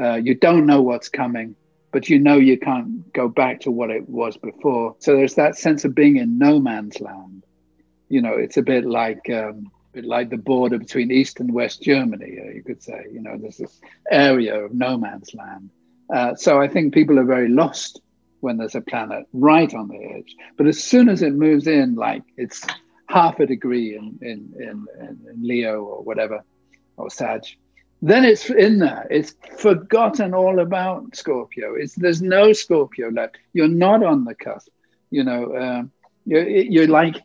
uh, 0.00 0.14
you 0.14 0.34
don't 0.34 0.64
know 0.64 0.80
what's 0.80 1.08
coming, 1.08 1.56
but 1.90 2.08
you 2.08 2.18
know 2.18 2.36
you 2.36 2.56
can't 2.56 3.12
go 3.12 3.28
back 3.28 3.60
to 3.60 3.70
what 3.70 3.90
it 3.90 4.08
was 4.08 4.36
before. 4.36 4.96
So 5.00 5.16
there's 5.16 5.34
that 5.34 5.58
sense 5.58 5.84
of 5.84 5.94
being 5.94 6.16
in 6.16 6.38
no 6.38 6.60
man's 6.60 7.00
land 7.00 7.42
you 8.12 8.20
know, 8.20 8.34
it's 8.34 8.58
a 8.58 8.62
bit 8.62 8.84
like 8.84 9.30
um, 9.30 9.72
bit 9.94 10.04
like 10.04 10.28
the 10.28 10.36
border 10.36 10.78
between 10.78 11.10
East 11.10 11.40
and 11.40 11.50
West 11.50 11.80
Germany. 11.80 12.38
Uh, 12.44 12.50
you 12.50 12.62
could 12.62 12.82
say, 12.82 13.06
you 13.10 13.22
know, 13.22 13.38
there's 13.38 13.56
this 13.56 13.80
area 14.10 14.62
of 14.62 14.74
no 14.74 14.98
man's 14.98 15.32
land. 15.32 15.70
Uh, 16.14 16.34
so 16.34 16.60
I 16.60 16.68
think 16.68 16.92
people 16.92 17.18
are 17.18 17.24
very 17.24 17.48
lost 17.48 18.02
when 18.40 18.58
there's 18.58 18.74
a 18.74 18.82
planet 18.82 19.24
right 19.32 19.72
on 19.72 19.88
the 19.88 19.96
edge. 19.96 20.36
But 20.58 20.66
as 20.66 20.84
soon 20.84 21.08
as 21.08 21.22
it 21.22 21.32
moves 21.32 21.66
in, 21.66 21.94
like 21.94 22.22
it's 22.36 22.62
half 23.08 23.40
a 23.40 23.46
degree 23.46 23.96
in 23.96 24.18
in, 24.20 24.40
in, 24.58 24.86
in 25.00 25.36
Leo 25.42 25.82
or 25.82 26.02
whatever, 26.02 26.44
or 26.98 27.08
Sag, 27.08 27.44
then 28.02 28.26
it's 28.26 28.50
in 28.50 28.78
there. 28.78 29.06
It's 29.10 29.34
forgotten 29.56 30.34
all 30.34 30.60
about 30.60 31.16
Scorpio. 31.16 31.76
It's 31.76 31.94
there's 31.94 32.20
no 32.20 32.52
Scorpio 32.52 33.08
left. 33.08 33.38
You're 33.54 33.68
not 33.86 34.02
on 34.04 34.24
the 34.26 34.34
cusp. 34.34 34.68
You 35.10 35.24
know, 35.24 35.56
um, 35.56 35.92
you're, 36.26 36.46
you're 36.46 36.88
like 36.88 37.16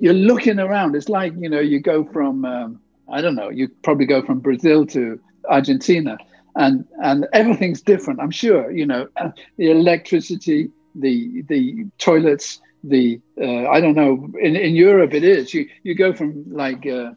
you're 0.00 0.14
looking 0.14 0.58
around. 0.58 0.94
It's 0.96 1.08
like 1.08 1.32
you 1.38 1.48
know 1.48 1.60
you 1.60 1.80
go 1.80 2.04
from 2.04 2.44
um, 2.44 2.80
I 3.08 3.20
don't 3.20 3.34
know. 3.34 3.50
You 3.50 3.68
probably 3.82 4.06
go 4.06 4.22
from 4.22 4.40
Brazil 4.40 4.86
to 4.86 5.20
Argentina, 5.48 6.18
and 6.54 6.84
and 7.02 7.26
everything's 7.32 7.80
different. 7.80 8.20
I'm 8.20 8.30
sure. 8.30 8.70
You 8.70 8.86
know 8.86 9.08
the 9.56 9.70
electricity, 9.70 10.70
the 10.94 11.42
the 11.48 11.86
toilets, 11.98 12.60
the 12.84 13.20
uh, 13.40 13.68
I 13.68 13.80
don't 13.80 13.94
know. 13.94 14.28
In 14.40 14.56
in 14.56 14.74
Europe, 14.74 15.14
it 15.14 15.24
is. 15.24 15.52
You 15.54 15.68
you 15.82 15.94
go 15.94 16.12
from 16.12 16.44
like 16.50 16.86
uh, 16.86 17.12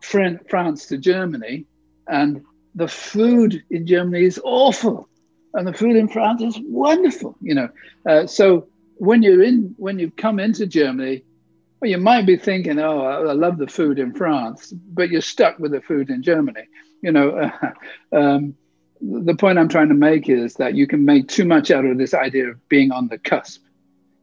France 0.00 0.86
to 0.86 0.98
Germany, 0.98 1.66
and 2.08 2.42
the 2.74 2.88
food 2.88 3.62
in 3.70 3.86
Germany 3.86 4.24
is 4.24 4.40
awful, 4.44 5.08
and 5.54 5.66
the 5.66 5.72
food 5.72 5.96
in 5.96 6.08
France 6.08 6.42
is 6.42 6.58
wonderful. 6.66 7.36
You 7.40 7.54
know, 7.54 7.68
uh, 8.08 8.26
so 8.26 8.68
when 8.98 9.22
you're 9.22 9.42
in 9.42 9.74
when 9.78 9.98
you 9.98 10.10
come 10.10 10.38
into 10.40 10.66
Germany 10.66 11.22
well, 11.80 11.90
you 11.90 11.98
might 11.98 12.26
be 12.26 12.36
thinking, 12.36 12.78
oh, 12.78 13.00
I 13.00 13.32
love 13.32 13.58
the 13.58 13.66
food 13.66 13.98
in 13.98 14.14
France, 14.14 14.72
but 14.72 15.10
you're 15.10 15.20
stuck 15.20 15.58
with 15.58 15.72
the 15.72 15.80
food 15.80 16.08
in 16.08 16.22
Germany. 16.22 16.62
You 17.02 17.12
know, 17.12 17.30
uh, 17.30 17.70
um, 18.16 18.54
the 19.00 19.34
point 19.34 19.58
I'm 19.58 19.68
trying 19.68 19.88
to 19.88 19.94
make 19.94 20.28
is 20.28 20.54
that 20.54 20.74
you 20.74 20.86
can 20.86 21.04
make 21.04 21.28
too 21.28 21.44
much 21.44 21.70
out 21.70 21.84
of 21.84 21.98
this 21.98 22.14
idea 22.14 22.48
of 22.48 22.68
being 22.68 22.92
on 22.92 23.08
the 23.08 23.18
cusp. 23.18 23.62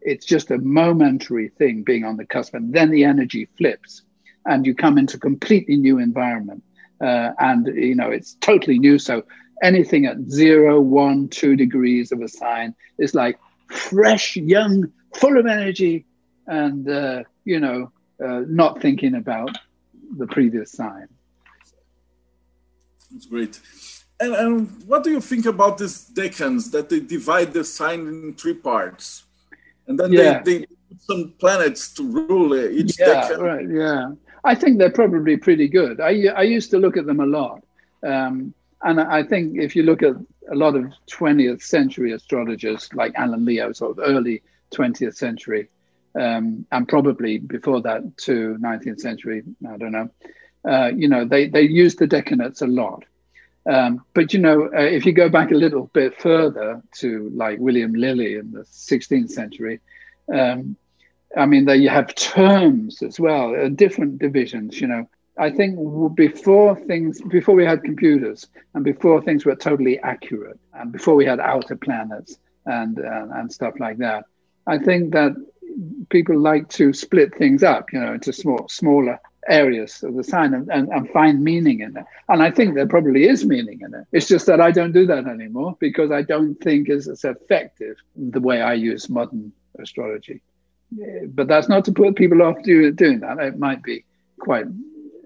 It's 0.01 0.25
just 0.25 0.51
a 0.51 0.57
momentary 0.57 1.49
thing 1.49 1.83
being 1.83 2.05
on 2.05 2.17
the 2.17 2.25
cusp, 2.25 2.55
and 2.55 2.73
then 2.73 2.89
the 2.89 3.03
energy 3.03 3.47
flips, 3.57 4.01
and 4.45 4.65
you 4.65 4.73
come 4.75 4.97
into 4.97 5.17
a 5.17 5.19
completely 5.19 5.77
new 5.77 5.99
environment, 5.99 6.63
uh, 6.99 7.31
and 7.39 7.67
you 7.67 7.95
know 7.95 8.09
it's 8.09 8.33
totally 8.41 8.79
new. 8.79 8.99
So 8.99 9.23
anything 9.61 10.05
at 10.05 10.17
zero, 10.29 10.81
one, 10.81 11.29
two 11.29 11.55
degrees 11.55 12.11
of 12.11 12.21
a 12.21 12.27
sign 12.27 12.75
is 12.97 13.13
like 13.13 13.37
fresh, 13.67 14.35
young, 14.35 14.91
full 15.15 15.37
of 15.37 15.45
energy, 15.45 16.05
and 16.47 16.89
uh, 16.89 17.23
you 17.45 17.59
know, 17.59 17.91
uh, 18.23 18.41
not 18.47 18.81
thinking 18.81 19.15
about 19.15 19.57
the 20.17 20.27
previous 20.27 20.71
sign. 20.71 21.07
That's 23.11 23.25
great. 23.25 23.59
And, 24.19 24.35
and 24.35 24.83
what 24.87 25.03
do 25.03 25.11
you 25.11 25.21
think 25.21 25.45
about 25.45 25.77
these 25.77 26.09
decans 26.09 26.71
that 26.71 26.89
they 26.89 26.99
divide 26.99 27.53
the 27.53 27.63
sign 27.63 28.01
in 28.07 28.33
three 28.35 28.53
parts? 28.53 29.23
And 29.87 29.99
then 29.99 30.13
yeah. 30.13 30.41
they, 30.41 30.59
they 30.59 30.65
put 30.65 31.01
some 31.01 31.33
planets 31.39 31.93
to 31.95 32.03
rule 32.03 32.55
each 32.55 32.97
yeah, 32.99 33.29
decan. 33.29 33.39
Right, 33.39 33.69
yeah. 33.69 34.11
I 34.43 34.55
think 34.55 34.77
they're 34.77 34.91
probably 34.91 35.37
pretty 35.37 35.67
good. 35.67 35.99
I, 35.99 36.27
I 36.35 36.43
used 36.43 36.71
to 36.71 36.77
look 36.77 36.97
at 36.97 37.05
them 37.05 37.19
a 37.19 37.25
lot. 37.25 37.63
Um, 38.03 38.53
and 38.81 38.99
I 38.99 39.23
think 39.23 39.57
if 39.57 39.75
you 39.75 39.83
look 39.83 40.03
at 40.03 40.15
a 40.51 40.55
lot 40.55 40.75
of 40.75 40.85
20th 41.09 41.61
century 41.61 42.11
astrologers 42.11 42.89
like 42.93 43.13
Alan 43.15 43.45
Leo, 43.45 43.71
sort 43.71 43.97
of 43.97 44.03
early 44.05 44.41
20th 44.73 45.15
century, 45.15 45.69
um, 46.19 46.65
and 46.71 46.87
probably 46.87 47.39
before 47.39 47.81
that 47.81 48.17
to 48.17 48.57
19th 48.59 48.99
century, 48.99 49.43
I 49.67 49.77
don't 49.77 49.91
know. 49.91 50.09
Uh, 50.67 50.91
you 50.95 51.07
know, 51.07 51.25
they, 51.25 51.49
they 51.49 51.63
used 51.63 51.99
the 51.99 52.07
decanates 52.07 52.61
a 52.61 52.67
lot. 52.67 53.03
Um, 53.65 54.03
but 54.13 54.33
you 54.33 54.39
know, 54.39 54.65
uh, 54.65 54.81
if 54.81 55.05
you 55.05 55.13
go 55.13 55.29
back 55.29 55.51
a 55.51 55.55
little 55.55 55.89
bit 55.93 56.19
further 56.19 56.81
to 56.99 57.31
like 57.33 57.59
William 57.59 57.93
Lilly 57.93 58.35
in 58.35 58.51
the 58.51 58.61
16th 58.61 59.31
century, 59.31 59.79
um, 60.33 60.75
I 61.35 61.45
mean, 61.45 61.65
there 61.65 61.75
you 61.75 61.89
have 61.89 62.13
terms 62.15 63.01
as 63.01 63.19
well, 63.19 63.55
uh, 63.55 63.69
different 63.69 64.19
divisions. 64.19 64.79
You 64.79 64.87
know, 64.87 65.09
I 65.37 65.49
think 65.49 65.79
before 66.15 66.75
things, 66.75 67.21
before 67.21 67.55
we 67.55 67.65
had 67.65 67.83
computers, 67.83 68.47
and 68.73 68.83
before 68.83 69.21
things 69.21 69.45
were 69.45 69.55
totally 69.55 69.99
accurate, 69.99 70.59
and 70.73 70.91
before 70.91 71.15
we 71.15 71.25
had 71.25 71.39
outer 71.39 71.75
planets 71.75 72.37
and 72.65 72.99
uh, 72.99 73.27
and 73.33 73.51
stuff 73.51 73.79
like 73.79 73.97
that, 73.97 74.25
I 74.67 74.77
think 74.77 75.13
that 75.13 75.33
people 76.09 76.37
like 76.39 76.69
to 76.69 76.93
split 76.93 77.35
things 77.37 77.63
up, 77.63 77.91
you 77.91 77.99
know, 77.99 78.13
into 78.13 78.33
small, 78.33 78.67
smaller 78.69 79.19
areas 79.47 80.03
of 80.03 80.15
the 80.15 80.23
sign 80.23 80.53
and, 80.53 80.69
and, 80.69 80.89
and, 80.89 81.09
find 81.09 81.43
meaning 81.43 81.81
in 81.81 81.97
it. 81.97 82.05
And 82.29 82.41
I 82.41 82.51
think 82.51 82.75
there 82.75 82.87
probably 82.87 83.27
is 83.27 83.45
meaning 83.45 83.81
in 83.81 83.93
it. 83.93 84.05
It's 84.11 84.27
just 84.27 84.45
that 84.45 84.61
I 84.61 84.71
don't 84.71 84.93
do 84.93 85.05
that 85.07 85.27
anymore 85.27 85.75
because 85.79 86.11
I 86.11 86.21
don't 86.21 86.55
think 86.55 86.89
it's 86.89 87.07
as 87.07 87.23
effective 87.23 87.97
the 88.15 88.39
way 88.39 88.61
I 88.61 88.73
use 88.73 89.09
modern 89.09 89.51
astrology. 89.79 90.41
But 91.27 91.47
that's 91.47 91.69
not 91.69 91.85
to 91.85 91.91
put 91.91 92.15
people 92.15 92.41
off 92.41 92.61
do, 92.63 92.91
doing 92.91 93.19
that. 93.21 93.39
It 93.39 93.57
might 93.57 93.83
be 93.83 94.05
quite 94.39 94.65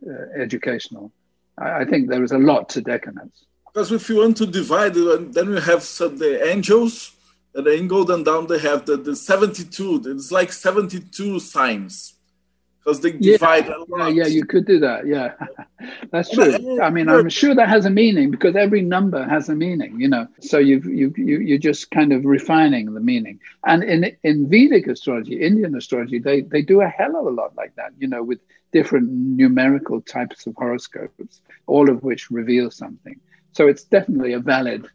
uh, 0.07 0.41
educational. 0.41 1.11
I, 1.57 1.81
I, 1.81 1.85
think 1.85 2.09
there 2.09 2.23
is 2.23 2.31
a 2.31 2.37
lot 2.37 2.69
to 2.69 2.81
decanates. 2.81 3.43
Because 3.65 3.91
if 3.91 4.07
you 4.09 4.17
want 4.17 4.37
to 4.37 4.45
divide, 4.45 4.93
then 4.93 5.49
we 5.49 5.61
have 5.61 5.81
the 5.81 6.39
angels, 6.49 7.11
and 7.57 7.65
then 7.65 7.87
go 7.87 8.05
down 8.05 8.45
they 8.45 8.59
have 8.59 8.85
the, 8.85 8.95
the 8.97 9.15
72. 9.15 10.03
It's 10.05 10.31
like 10.31 10.53
72 10.53 11.39
signs 11.39 12.13
because 12.77 13.01
they 13.01 13.13
divide 13.13 13.65
yeah, 13.65 13.83
yeah, 13.97 14.07
yeah, 14.07 14.27
you 14.27 14.45
could 14.45 14.67
do 14.67 14.79
that. 14.79 15.07
Yeah, 15.07 15.33
that's 16.11 16.29
true. 16.29 16.79
I 16.79 16.91
mean, 16.91 17.09
I'm 17.09 17.29
sure 17.29 17.55
that 17.55 17.67
has 17.67 17.85
a 17.85 17.89
meaning 17.89 18.29
because 18.29 18.55
every 18.55 18.83
number 18.83 19.27
has 19.27 19.49
a 19.49 19.55
meaning, 19.55 19.99
you 19.99 20.07
know. 20.07 20.27
So 20.39 20.59
you 20.59 20.79
you 20.81 21.11
you 21.17 21.39
you're 21.39 21.57
just 21.57 21.89
kind 21.89 22.13
of 22.13 22.23
refining 22.25 22.93
the 22.93 23.01
meaning. 23.01 23.39
And 23.65 23.83
in 23.83 24.15
in 24.23 24.47
Vedic 24.47 24.85
astrology, 24.87 25.41
Indian 25.41 25.75
astrology, 25.75 26.19
they 26.19 26.41
they 26.41 26.61
do 26.61 26.81
a 26.81 26.87
hell 26.87 27.17
of 27.19 27.25
a 27.25 27.31
lot 27.31 27.55
like 27.57 27.75
that, 27.75 27.91
you 27.97 28.07
know, 28.07 28.23
with 28.23 28.39
different 28.71 29.09
numerical 29.09 29.99
types 29.99 30.45
of 30.45 30.53
horoscopes, 30.55 31.41
all 31.65 31.89
of 31.89 32.03
which 32.03 32.29
reveal 32.29 32.69
something. 32.69 33.19
So 33.51 33.67
it's 33.67 33.83
definitely 33.83 34.33
a 34.33 34.39
valid 34.39 34.87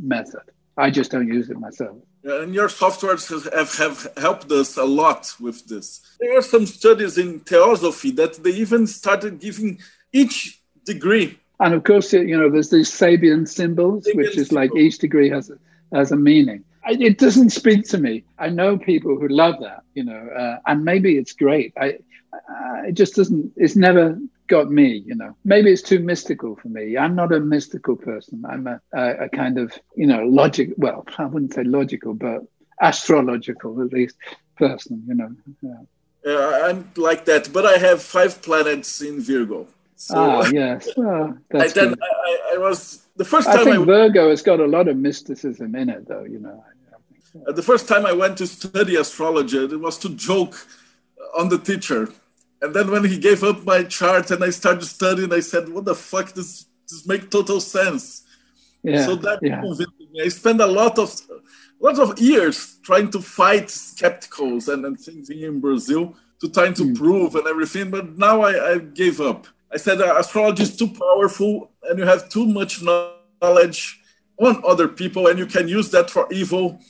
method. 0.00 0.42
I 0.76 0.90
just 0.90 1.10
don't 1.10 1.28
use 1.28 1.48
it 1.50 1.58
myself. 1.58 1.96
And 2.24 2.54
your 2.54 2.68
softwares 2.68 3.28
have, 3.28 3.74
have 3.76 4.08
helped 4.16 4.50
us 4.52 4.76
a 4.76 4.84
lot 4.84 5.34
with 5.40 5.66
this. 5.66 6.00
There 6.20 6.36
are 6.36 6.42
some 6.42 6.66
studies 6.66 7.18
in 7.18 7.40
theosophy 7.40 8.10
that 8.12 8.42
they 8.42 8.50
even 8.50 8.86
started 8.86 9.40
giving 9.40 9.80
each 10.12 10.60
degree. 10.84 11.38
And 11.60 11.72
of 11.72 11.84
course, 11.84 12.12
you 12.12 12.36
know, 12.36 12.50
there's 12.50 12.70
these 12.70 12.90
Sabian 12.90 13.48
symbols, 13.48 14.06
Sabian 14.06 14.16
which 14.16 14.36
is 14.36 14.52
like 14.52 14.74
each 14.76 14.98
degree 14.98 15.30
has 15.30 15.50
a, 15.50 15.58
has 15.92 16.12
a 16.12 16.16
meaning. 16.16 16.64
It 16.88 17.18
doesn't 17.18 17.50
speak 17.50 17.88
to 17.88 17.98
me. 17.98 18.24
I 18.38 18.48
know 18.48 18.78
people 18.78 19.18
who 19.18 19.28
love 19.28 19.56
that, 19.60 19.82
you 19.94 20.04
know, 20.04 20.28
uh, 20.28 20.58
and 20.66 20.84
maybe 20.84 21.16
it's 21.16 21.32
great. 21.32 21.72
I, 21.76 21.98
I, 22.32 22.88
it 22.88 22.92
just 22.92 23.14
doesn't. 23.16 23.52
It's 23.56 23.74
never 23.74 24.18
got 24.46 24.70
me, 24.70 25.02
you 25.06 25.14
know. 25.14 25.36
Maybe 25.44 25.72
it's 25.72 25.82
too 25.82 25.98
mystical 25.98 26.56
for 26.56 26.68
me. 26.68 26.96
I'm 26.96 27.14
not 27.14 27.32
a 27.32 27.40
mystical 27.40 27.96
person. 27.96 28.44
I'm 28.48 28.66
a, 28.66 28.80
a, 28.92 29.24
a 29.24 29.28
kind 29.28 29.58
of, 29.58 29.72
you 29.96 30.06
know, 30.06 30.24
logic. 30.24 30.70
Well, 30.76 31.06
I 31.18 31.26
wouldn't 31.26 31.54
say 31.54 31.64
logical, 31.64 32.14
but 32.14 32.42
astrological 32.80 33.82
at 33.82 33.92
least 33.92 34.16
person, 34.56 35.04
you 35.06 35.14
know. 35.14 35.30
Yeah. 35.62 35.82
Uh, 36.26 36.60
I'm 36.64 36.90
like 36.96 37.24
that, 37.26 37.52
but 37.52 37.64
I 37.64 37.78
have 37.78 38.02
five 38.02 38.42
planets 38.42 39.00
in 39.00 39.20
Virgo. 39.20 39.68
So, 39.94 40.14
ah, 40.16 40.48
yes. 40.52 40.88
Well, 40.96 41.38
that's 41.50 41.76
I, 41.76 41.84
then 41.84 41.94
I, 42.02 42.54
I, 42.54 42.58
was 42.58 43.06
the 43.16 43.24
first 43.24 43.46
time. 43.46 43.60
I 43.60 43.64
think 43.64 43.76
I, 43.78 43.84
Virgo 43.84 44.30
has 44.30 44.42
got 44.42 44.60
a 44.60 44.66
lot 44.66 44.88
of 44.88 44.96
mysticism 44.96 45.74
in 45.74 45.88
it, 45.88 46.08
though. 46.08 46.24
You 46.24 46.40
know. 46.40 46.64
Uh, 47.46 47.52
the 47.52 47.62
first 47.62 47.86
time 47.86 48.04
I 48.06 48.12
went 48.12 48.38
to 48.38 48.46
study 48.46 48.96
astrology, 48.96 49.58
it 49.58 49.80
was 49.80 49.98
to 49.98 50.08
joke 50.10 50.54
on 51.38 51.48
the 51.48 51.58
teacher 51.58 52.08
and 52.62 52.74
then 52.74 52.90
when 52.90 53.04
he 53.04 53.18
gave 53.18 53.44
up 53.44 53.64
my 53.64 53.82
chart 53.84 54.30
and 54.30 54.42
I 54.42 54.50
started 54.50 54.84
studying, 54.84 55.32
I 55.32 55.40
said, 55.40 55.68
"What 55.68 55.84
the 55.84 55.94
fuck? 55.94 56.32
This 56.32 56.66
this 56.88 57.06
make 57.06 57.30
total 57.30 57.60
sense." 57.60 58.22
Yeah, 58.82 59.04
so 59.04 59.16
that 59.16 59.40
yeah. 59.42 59.60
me. 59.60 60.22
I 60.22 60.28
spent 60.28 60.60
a 60.60 60.66
lot 60.66 60.98
of 60.98 61.14
lots 61.80 61.98
of 61.98 62.18
years 62.18 62.78
trying 62.82 63.10
to 63.10 63.20
fight 63.20 63.66
skepticals 63.66 64.72
and, 64.72 64.84
and 64.84 64.98
things 64.98 65.28
in 65.28 65.60
Brazil 65.60 66.14
to 66.40 66.48
trying 66.48 66.74
to 66.74 66.84
mm. 66.84 66.96
prove 66.96 67.34
and 67.34 67.46
everything. 67.46 67.90
But 67.90 68.16
now 68.16 68.42
I, 68.42 68.72
I 68.72 68.78
gave 68.78 69.20
up. 69.20 69.46
I 69.72 69.76
said 69.76 70.00
uh, 70.00 70.14
astrology 70.16 70.62
is 70.62 70.76
too 70.76 70.88
powerful 70.88 71.72
and 71.82 71.98
you 71.98 72.06
have 72.06 72.28
too 72.28 72.46
much 72.46 72.82
knowledge 72.82 74.00
on 74.38 74.62
other 74.66 74.88
people 74.88 75.26
and 75.26 75.38
you 75.38 75.46
can 75.46 75.68
use 75.68 75.90
that 75.90 76.08
for 76.08 76.32
evil. 76.32 76.80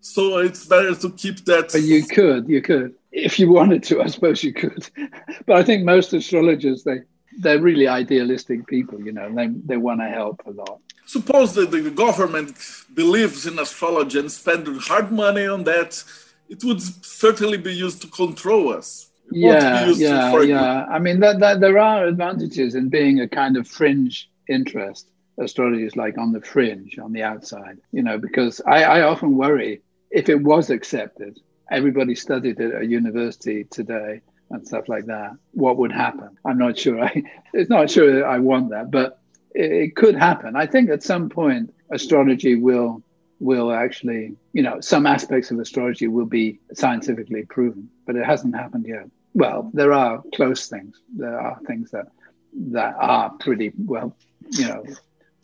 So 0.00 0.38
it's 0.38 0.64
better 0.66 0.94
to 0.94 1.10
keep 1.10 1.44
that. 1.44 1.70
But 1.72 1.82
you 1.82 2.04
could, 2.04 2.48
you 2.48 2.62
could 2.62 2.94
if 3.12 3.38
you 3.38 3.52
wanted 3.52 3.82
to, 3.84 4.02
I 4.02 4.06
suppose 4.06 4.42
you 4.42 4.52
could. 4.52 4.88
but 5.46 5.56
I 5.56 5.62
think 5.62 5.84
most 5.84 6.12
astrologers 6.12 6.82
they 6.82 7.02
they're 7.38 7.60
really 7.60 7.88
idealistic 7.88 8.66
people, 8.66 9.00
you 9.00 9.12
know, 9.12 9.32
they 9.34 9.48
they 9.48 9.76
want 9.76 10.00
to 10.00 10.08
help 10.08 10.42
a 10.46 10.50
lot. 10.50 10.80
Suppose 11.06 11.54
that 11.54 11.70
the 11.70 11.90
government 11.90 12.56
believes 12.94 13.46
in 13.46 13.58
astrology 13.58 14.18
and 14.18 14.30
spend 14.30 14.66
hard 14.82 15.12
money 15.12 15.46
on 15.46 15.64
that, 15.64 16.02
it 16.48 16.64
would 16.64 16.80
certainly 16.80 17.58
be 17.58 17.74
used 17.74 18.00
to 18.02 18.08
control 18.08 18.72
us. 18.72 19.10
It 19.30 19.38
yeah, 19.38 19.86
yeah, 19.90 20.40
yeah. 20.42 20.86
I 20.86 20.98
mean, 20.98 21.20
that, 21.20 21.40
that, 21.40 21.60
there 21.60 21.78
are 21.78 22.06
advantages 22.06 22.74
in 22.74 22.88
being 22.88 23.20
a 23.20 23.28
kind 23.28 23.56
of 23.56 23.66
fringe 23.66 24.30
interest. 24.48 25.08
Astrology 25.38 25.84
is 25.84 25.96
like 25.96 26.18
on 26.18 26.32
the 26.32 26.40
fringe, 26.40 26.98
on 26.98 27.12
the 27.12 27.22
outside, 27.22 27.78
you 27.92 28.02
know, 28.02 28.18
because 28.18 28.60
I, 28.66 28.84
I 28.84 29.00
often 29.02 29.36
worry 29.36 29.80
if 30.10 30.28
it 30.28 30.42
was 30.42 30.70
accepted 30.70 31.40
everybody 31.72 32.14
studied 32.14 32.60
at 32.60 32.82
a 32.82 32.86
university 32.86 33.64
today 33.64 34.20
and 34.50 34.66
stuff 34.66 34.88
like 34.88 35.06
that, 35.06 35.32
what 35.52 35.78
would 35.78 35.92
happen? 35.92 36.36
I'm 36.44 36.58
not 36.58 36.78
sure. 36.78 37.02
I, 37.04 37.22
it's 37.52 37.70
not 37.70 37.90
sure 37.90 38.26
I 38.26 38.38
want 38.38 38.70
that, 38.70 38.90
but 38.90 39.18
it, 39.54 39.72
it 39.72 39.96
could 39.96 40.14
happen. 40.14 40.54
I 40.54 40.66
think 40.66 40.90
at 40.90 41.02
some 41.02 41.28
point 41.28 41.74
astrology 41.90 42.54
will 42.54 43.02
will 43.40 43.72
actually, 43.72 44.36
you 44.52 44.62
know, 44.62 44.80
some 44.80 45.04
aspects 45.04 45.50
of 45.50 45.58
astrology 45.58 46.06
will 46.06 46.26
be 46.26 46.60
scientifically 46.74 47.44
proven, 47.44 47.88
but 48.06 48.14
it 48.14 48.24
hasn't 48.24 48.54
happened 48.54 48.86
yet. 48.86 49.10
Well, 49.34 49.68
there 49.74 49.92
are 49.92 50.22
close 50.32 50.68
things. 50.68 51.00
There 51.16 51.40
are 51.40 51.58
things 51.66 51.90
that 51.90 52.06
that 52.54 52.94
are 52.98 53.30
pretty 53.30 53.72
well, 53.76 54.14
you 54.50 54.68
know, 54.68 54.84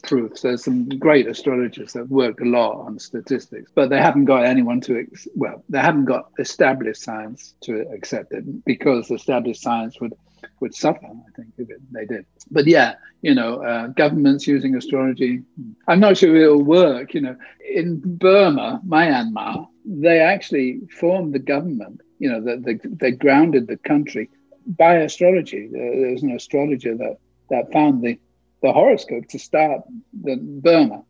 proofs. 0.02 0.42
There's 0.42 0.64
some 0.64 0.88
great 0.88 1.26
astrologers 1.26 1.92
that 1.92 2.08
work 2.08 2.40
a 2.40 2.44
lot 2.44 2.86
on 2.86 2.98
statistics, 2.98 3.70
but 3.74 3.90
they 3.90 3.98
haven't 3.98 4.26
got 4.26 4.44
anyone 4.44 4.80
to, 4.82 5.06
well, 5.34 5.64
they 5.68 5.78
haven't 5.78 6.06
got 6.06 6.30
established 6.38 7.02
science 7.02 7.54
to 7.62 7.80
accept 7.92 8.32
it 8.32 8.64
because 8.64 9.10
established 9.10 9.62
science 9.62 10.00
would 10.00 10.14
would 10.60 10.74
suffer, 10.74 11.06
I 11.06 11.30
think, 11.36 11.48
if 11.58 11.70
it, 11.70 11.80
they 11.92 12.04
did. 12.04 12.26
But 12.50 12.66
yeah, 12.66 12.94
you 13.22 13.34
know, 13.34 13.62
uh, 13.62 13.88
governments 13.88 14.46
using 14.46 14.76
astrology, 14.76 15.42
I'm 15.86 16.00
not 16.00 16.16
sure 16.16 16.36
it'll 16.36 16.62
work. 16.62 17.14
You 17.14 17.22
know, 17.22 17.36
in 17.68 18.00
Burma, 18.04 18.80
Myanmar, 18.86 19.66
they 19.84 20.20
actually 20.20 20.80
formed 20.98 21.34
the 21.34 21.38
government, 21.38 22.00
you 22.18 22.30
know, 22.30 22.40
the, 22.40 22.56
the, 22.56 22.80
they 22.88 23.12
grounded 23.12 23.66
the 23.66 23.78
country 23.78 24.30
by 24.66 24.96
astrology. 24.96 25.68
There 25.70 26.12
was 26.12 26.22
an 26.22 26.32
astrologer 26.32 26.96
that, 26.96 27.18
that 27.50 27.72
found 27.72 28.02
the 28.02 28.18
the 28.62 28.72
horoscope 28.72 29.28
to 29.28 29.38
start 29.38 29.82
the 30.22 30.36
Burma. 30.36 31.02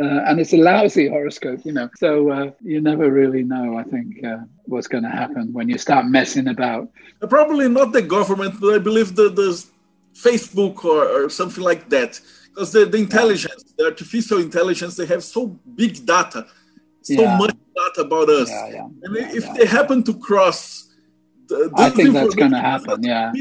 Uh, 0.00 0.22
and 0.26 0.40
it's 0.40 0.52
a 0.52 0.56
lousy 0.56 1.08
horoscope, 1.08 1.60
you 1.64 1.72
know. 1.72 1.88
So 1.96 2.30
uh, 2.30 2.50
you 2.62 2.80
never 2.80 3.10
really 3.10 3.42
know, 3.42 3.76
I 3.76 3.82
think, 3.82 4.24
uh, 4.24 4.38
what's 4.64 4.86
going 4.86 5.04
to 5.04 5.10
happen 5.10 5.52
when 5.52 5.68
you 5.68 5.78
start 5.78 6.06
messing 6.06 6.48
about. 6.48 6.88
Probably 7.28 7.68
not 7.68 7.92
the 7.92 8.02
government, 8.02 8.60
but 8.60 8.74
I 8.74 8.78
believe 8.78 9.16
the, 9.16 9.28
the 9.28 9.64
Facebook 10.14 10.84
or, 10.84 11.24
or 11.24 11.28
something 11.28 11.62
like 11.62 11.88
that. 11.90 12.20
Because 12.48 12.72
the, 12.72 12.86
the 12.86 12.98
intelligence, 12.98 13.74
the 13.76 13.86
artificial 13.86 14.38
intelligence, 14.38 14.96
they 14.96 15.06
have 15.06 15.24
so 15.24 15.48
big 15.74 16.06
data, 16.06 16.46
so 17.02 17.14
yeah. 17.14 17.36
much 17.36 17.56
data 17.74 18.00
about 18.06 18.28
us. 18.30 18.48
Yeah. 18.48 18.88
And 19.02 19.16
if 19.16 19.52
they 19.54 19.66
happen 19.66 20.02
to 20.04 20.14
cross, 20.18 20.88
the, 21.48 21.70
I 21.76 21.90
think 21.90 22.14
that's 22.14 22.34
going 22.34 22.52
to 22.52 22.60
happen, 22.60 23.02
yeah 23.02 23.32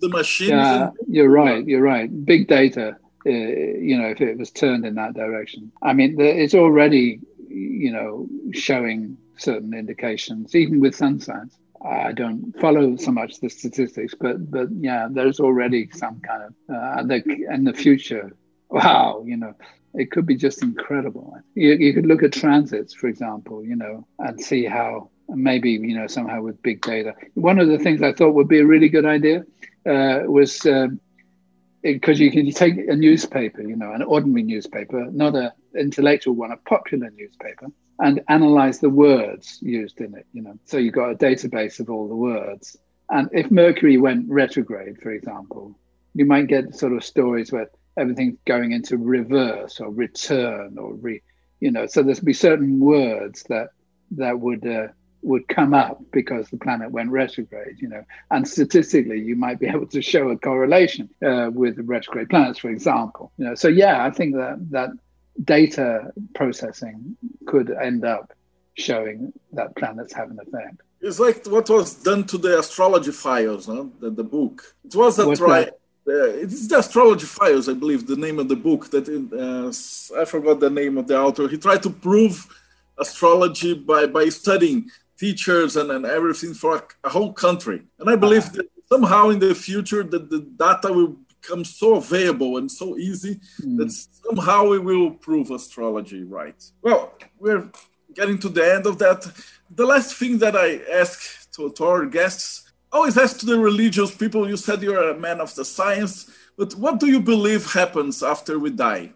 the 0.00 0.08
machines. 0.08 0.50
Yeah, 0.50 0.88
and- 0.88 0.92
you're 1.08 1.30
right. 1.30 1.64
You're 1.66 1.82
right. 1.82 2.08
Big 2.24 2.48
data. 2.48 2.96
Uh, 3.26 3.30
you 3.30 3.96
know, 3.98 4.08
if 4.08 4.20
it 4.20 4.36
was 4.36 4.50
turned 4.50 4.84
in 4.84 4.94
that 4.96 5.14
direction, 5.14 5.72
I 5.82 5.94
mean, 5.94 6.16
the, 6.16 6.24
it's 6.42 6.54
already 6.54 7.20
you 7.48 7.92
know 7.92 8.28
showing 8.52 9.16
certain 9.36 9.72
indications, 9.74 10.54
even 10.54 10.80
with 10.80 10.94
sun 10.94 11.20
signs. 11.20 11.56
I 11.84 12.12
don't 12.12 12.52
follow 12.60 12.96
so 12.96 13.12
much 13.12 13.40
the 13.40 13.50
statistics, 13.50 14.14
but 14.18 14.50
but 14.50 14.68
yeah, 14.72 15.08
there's 15.10 15.40
already 15.40 15.88
some 15.92 16.20
kind 16.20 16.42
of 16.44 16.74
uh, 16.74 17.02
the, 17.02 17.22
in 17.50 17.64
the 17.64 17.72
future. 17.74 18.34
Wow, 18.70 19.22
you 19.26 19.36
know, 19.36 19.54
it 19.94 20.10
could 20.10 20.26
be 20.26 20.34
just 20.36 20.62
incredible. 20.62 21.36
You, 21.54 21.74
you 21.74 21.92
could 21.94 22.06
look 22.06 22.22
at 22.22 22.32
transits, 22.32 22.92
for 22.94 23.06
example, 23.06 23.64
you 23.64 23.76
know, 23.76 24.06
and 24.18 24.40
see 24.40 24.64
how 24.64 25.10
maybe 25.28 25.70
you 25.70 25.96
know 25.98 26.06
somehow 26.06 26.42
with 26.42 26.62
big 26.62 26.82
data. 26.82 27.14
One 27.34 27.58
of 27.58 27.68
the 27.68 27.78
things 27.78 28.02
I 28.02 28.12
thought 28.12 28.34
would 28.34 28.48
be 28.48 28.60
a 28.60 28.66
really 28.66 28.88
good 28.88 29.06
idea 29.06 29.44
uh, 29.86 30.20
was 30.26 30.64
um, 30.66 31.00
because 31.82 32.18
you 32.18 32.30
can 32.30 32.50
take 32.50 32.76
a 32.88 32.96
newspaper, 32.96 33.62
you 33.62 33.76
know, 33.76 33.92
an 33.92 34.02
ordinary 34.02 34.42
newspaper, 34.42 35.06
not 35.10 35.36
an 35.36 35.50
intellectual 35.78 36.34
one, 36.34 36.50
a 36.50 36.56
popular 36.56 37.10
newspaper, 37.10 37.66
and 37.98 38.22
analyze 38.28 38.80
the 38.80 38.88
words 38.88 39.58
used 39.60 40.00
in 40.00 40.14
it, 40.14 40.26
you 40.32 40.42
know. 40.42 40.58
So 40.64 40.78
you've 40.78 40.94
got 40.94 41.10
a 41.10 41.14
database 41.14 41.80
of 41.80 41.90
all 41.90 42.08
the 42.08 42.16
words. 42.16 42.78
And 43.10 43.28
if 43.32 43.50
Mercury 43.50 43.98
went 43.98 44.30
retrograde, 44.30 45.00
for 45.02 45.10
example, 45.10 45.78
you 46.14 46.24
might 46.24 46.46
get 46.46 46.74
sort 46.74 46.94
of 46.94 47.04
stories 47.04 47.52
where 47.52 47.70
everything's 47.98 48.38
going 48.46 48.72
into 48.72 48.96
reverse 48.96 49.78
or 49.78 49.90
return 49.90 50.78
or 50.78 50.94
re, 50.94 51.22
you 51.60 51.70
know. 51.70 51.86
So 51.86 52.02
there's 52.02 52.20
be 52.20 52.32
certain 52.32 52.80
words 52.80 53.44
that 53.50 53.68
that 54.12 54.40
would 54.40 54.66
uh, 54.66 54.88
would 55.24 55.48
come 55.48 55.74
up 55.74 56.00
because 56.12 56.48
the 56.50 56.58
planet 56.58 56.90
went 56.90 57.10
retrograde, 57.10 57.80
you 57.80 57.88
know. 57.88 58.04
And 58.30 58.46
statistically, 58.46 59.20
you 59.20 59.36
might 59.36 59.58
be 59.58 59.66
able 59.74 59.86
to 59.88 60.02
show 60.02 60.28
a 60.28 60.38
correlation 60.38 61.08
uh, 61.24 61.50
with 61.52 61.78
retrograde 61.78 62.28
planets, 62.28 62.58
for 62.58 62.70
example. 62.70 63.32
You 63.38 63.46
know, 63.46 63.54
so 63.54 63.68
yeah, 63.68 64.04
I 64.04 64.10
think 64.10 64.36
that 64.36 64.58
that 64.70 64.90
data 65.42 66.12
processing 66.34 67.16
could 67.46 67.70
end 67.70 68.04
up 68.04 68.32
showing 68.74 69.32
that 69.52 69.74
planets 69.76 70.12
have 70.12 70.30
an 70.30 70.38
effect. 70.40 70.82
It's 71.00 71.18
like 71.18 71.46
what 71.46 71.68
was 71.68 71.94
done 71.94 72.24
to 72.24 72.38
the 72.38 72.58
astrology 72.58 73.12
files, 73.12 73.66
huh? 73.66 73.84
the, 74.00 74.10
the 74.10 74.24
book. 74.24 74.74
It 74.84 74.94
was 74.94 75.18
a 75.18 75.36
try. 75.36 75.62
Uh, 76.06 76.28
it's 76.42 76.68
the 76.68 76.78
astrology 76.78 77.24
files, 77.24 77.66
I 77.68 77.72
believe, 77.72 78.06
the 78.06 78.16
name 78.16 78.38
of 78.38 78.48
the 78.48 78.56
book. 78.56 78.90
That 78.90 79.08
uh, 79.08 80.20
I 80.20 80.24
forgot 80.26 80.60
the 80.60 80.70
name 80.70 80.98
of 80.98 81.06
the 81.06 81.18
author. 81.18 81.48
He 81.48 81.56
tried 81.56 81.82
to 81.82 81.90
prove 81.90 82.46
astrology 82.98 83.74
by 83.74 84.06
by 84.06 84.28
studying 84.28 84.90
teachers 85.18 85.76
and, 85.76 85.90
and 85.90 86.04
everything 86.04 86.54
for 86.54 86.76
a, 86.76 86.82
a 87.04 87.08
whole 87.08 87.32
country. 87.32 87.82
And 87.98 88.10
I 88.10 88.16
believe 88.16 88.44
uh-huh. 88.46 88.56
that 88.56 88.68
somehow 88.90 89.28
in 89.30 89.38
the 89.38 89.54
future 89.54 90.02
that 90.02 90.30
the 90.30 90.40
data 90.40 90.92
will 90.92 91.16
become 91.40 91.64
so 91.64 91.96
available 91.96 92.56
and 92.56 92.70
so 92.70 92.96
easy 92.96 93.40
mm. 93.60 93.76
that 93.76 93.90
somehow 93.90 94.68
we 94.68 94.78
will 94.78 95.10
prove 95.10 95.50
astrology 95.50 96.22
right. 96.24 96.62
Well, 96.82 97.12
we're 97.38 97.70
getting 98.14 98.38
to 98.40 98.48
the 98.48 98.74
end 98.74 98.86
of 98.86 98.98
that. 98.98 99.30
The 99.70 99.86
last 99.86 100.16
thing 100.16 100.38
that 100.38 100.56
I 100.56 100.80
ask 101.00 101.50
to, 101.52 101.70
to 101.70 101.84
our 101.84 102.06
guests 102.06 102.72
always 102.92 103.18
ask 103.18 103.38
to 103.40 103.46
the 103.46 103.58
religious 103.58 104.14
people. 104.14 104.48
You 104.48 104.56
said 104.56 104.82
you're 104.82 105.10
a 105.10 105.18
man 105.18 105.40
of 105.40 105.54
the 105.54 105.64
science, 105.64 106.30
but 106.56 106.74
what 106.74 107.00
do 107.00 107.06
you 107.06 107.20
believe 107.20 107.72
happens 107.72 108.22
after 108.22 108.58
we 108.58 108.70
die? 108.70 109.12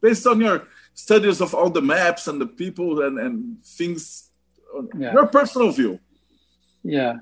Based 0.00 0.26
on 0.26 0.40
your 0.40 0.66
studies 0.94 1.40
of 1.40 1.54
all 1.54 1.68
the 1.68 1.82
maps 1.82 2.28
and 2.28 2.40
the 2.40 2.46
people 2.46 3.02
and, 3.02 3.18
and 3.18 3.62
things 3.62 4.25
yeah. 4.98 5.12
your 5.12 5.26
personal 5.26 5.70
view. 5.72 5.98
Yeah. 6.82 7.16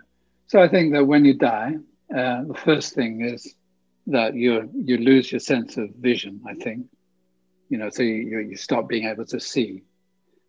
So 0.46 0.60
I 0.60 0.68
think 0.68 0.92
that 0.92 1.06
when 1.06 1.24
you 1.24 1.34
die, 1.34 1.76
uh, 2.14 2.44
the 2.44 2.60
first 2.64 2.94
thing 2.94 3.22
is 3.22 3.54
that 4.06 4.34
you 4.34 4.70
you 4.74 4.98
lose 4.98 5.32
your 5.32 5.40
sense 5.40 5.76
of 5.76 5.90
vision. 5.98 6.42
I 6.46 6.54
think, 6.54 6.86
you 7.68 7.78
know, 7.78 7.90
so 7.90 8.02
you 8.02 8.38
you 8.38 8.56
stop 8.56 8.88
being 8.88 9.06
able 9.06 9.24
to 9.26 9.40
see, 9.40 9.82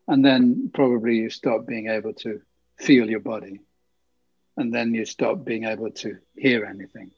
and 0.07 0.23
then 0.23 0.69
probably 0.73 1.15
you 1.15 1.29
stop 1.29 1.65
being 1.65 1.87
able 1.87 2.13
to 2.13 2.41
feel 2.77 3.09
your 3.09 3.21
body, 3.21 3.61
and 4.57 4.73
then 4.73 4.93
you 4.93 5.05
stop 5.05 5.45
being 5.45 5.63
able 5.63 5.91
to 5.91 6.17
hear 6.35 6.65
anything, 6.65 7.11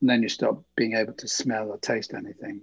and 0.00 0.10
then 0.10 0.22
you 0.22 0.28
stop 0.28 0.62
being 0.76 0.94
able 0.94 1.14
to 1.14 1.28
smell 1.28 1.70
or 1.70 1.78
taste 1.78 2.12
anything. 2.12 2.60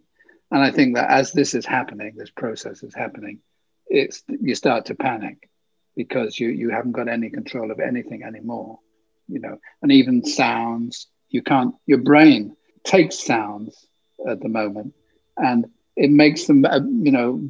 And 0.52 0.62
I 0.62 0.70
think 0.70 0.96
that 0.96 1.10
as 1.10 1.32
this 1.32 1.56
is 1.56 1.66
happening, 1.66 2.14
this 2.16 2.30
process 2.30 2.84
is 2.84 2.94
happening, 2.94 3.40
it's 3.88 4.24
you 4.28 4.54
start 4.54 4.86
to 4.86 4.96
panic 4.96 5.50
because 5.96 6.40
you 6.40 6.50
you 6.50 6.70
haven't 6.70 6.92
got 6.94 7.08
any 7.08 7.30
control 7.30 7.72
of 7.72 7.80
anything 7.80 8.24
anymore 8.24 8.80
you 9.28 9.40
know. 9.40 9.58
And 9.82 9.92
even 9.92 10.26
sounds 10.26 11.08
you 11.30 11.42
can't 11.42 11.74
your 11.86 12.00
brain 12.00 12.56
takes 12.84 13.20
sounds 13.20 13.88
at 14.30 14.40
the 14.42 14.50
moment 14.50 14.94
and 15.38 15.66
it 15.96 16.10
makes 16.12 16.46
them 16.46 16.66
uh, 16.66 16.80
you 16.80 17.12
know 17.12 17.42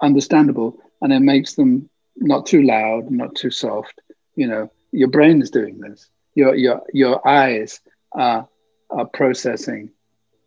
understandable 0.00 0.78
and 1.00 1.12
it 1.12 1.20
makes 1.20 1.54
them 1.54 1.88
not 2.16 2.46
too 2.46 2.62
loud 2.62 3.10
not 3.10 3.34
too 3.34 3.50
soft 3.50 4.00
you 4.36 4.46
know. 4.46 4.70
Your 4.92 5.08
brain 5.08 5.42
is 5.42 5.50
doing 5.50 5.78
this. 5.80 6.08
Your 6.34 6.54
your 6.54 6.82
your 6.92 7.26
eyes 7.26 7.80
are 8.12 8.48
are 8.90 9.06
processing 9.06 9.90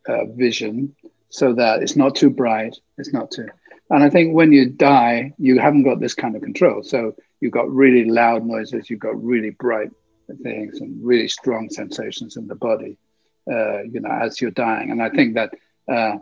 uh, 0.07 0.25
vision 0.35 0.95
so 1.29 1.53
that 1.53 1.81
it's 1.81 1.95
not 1.95 2.15
too 2.15 2.29
bright 2.29 2.75
it's 2.97 3.13
not 3.13 3.31
too 3.31 3.47
and 3.89 4.03
I 4.03 4.09
think 4.09 4.35
when 4.35 4.51
you 4.51 4.69
die, 4.69 5.33
you 5.37 5.59
haven't 5.59 5.83
got 5.83 5.99
this 5.99 6.13
kind 6.13 6.35
of 6.35 6.41
control. 6.41 6.83
So 6.83 7.15
you've 7.39 7.51
got 7.51 7.69
really 7.69 8.05
loud 8.05 8.45
noises, 8.45 8.89
you've 8.89 8.99
got 8.99 9.21
really 9.21 9.49
bright 9.51 9.89
things, 10.43 10.79
and 10.79 11.03
really 11.03 11.27
strong 11.27 11.69
sensations 11.69 12.37
in 12.37 12.47
the 12.47 12.55
body, 12.55 12.97
uh, 13.51 13.81
you 13.83 13.99
know, 13.99 14.11
as 14.11 14.39
you're 14.39 14.51
dying. 14.51 14.91
And 14.91 15.01
I 15.01 15.09
think 15.09 15.35
that 15.35 15.55
uh, 15.91 16.17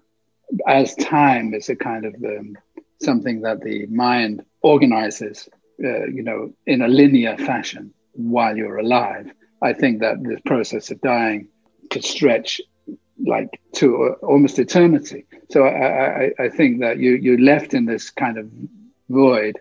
as 0.66 0.96
time 0.96 1.54
is 1.54 1.68
a 1.70 1.76
kind 1.76 2.06
of 2.06 2.16
um, 2.24 2.58
something 3.02 3.42
that 3.42 3.62
the 3.62 3.86
mind 3.88 4.46
organizes, 4.62 5.50
uh, 5.84 6.06
you 6.06 6.24
know, 6.24 6.54
in 6.66 6.82
a 6.82 6.88
linear 6.88 7.38
fashion 7.38 7.94
while 8.14 8.56
you're 8.56 8.78
alive. 8.78 9.32
I 9.62 9.74
think 9.74 10.02
that 10.02 10.24
this 10.24 10.40
process 10.46 10.92
of 10.92 11.02
dying 11.02 11.50
could 11.90 12.06
stretch 12.06 12.62
like 13.28 13.60
to 13.74 14.16
almost 14.24 14.60
eternity. 14.60 15.26
So 15.50 15.64
I, 15.64 16.26
I, 16.26 16.32
I 16.40 16.50
think 16.50 16.82
that 16.82 16.98
you 16.98 17.12
you're 17.12 17.40
left 17.40 17.74
in 17.74 17.86
this 17.86 18.10
kind 18.10 18.38
of 18.38 18.50
void 19.10 19.60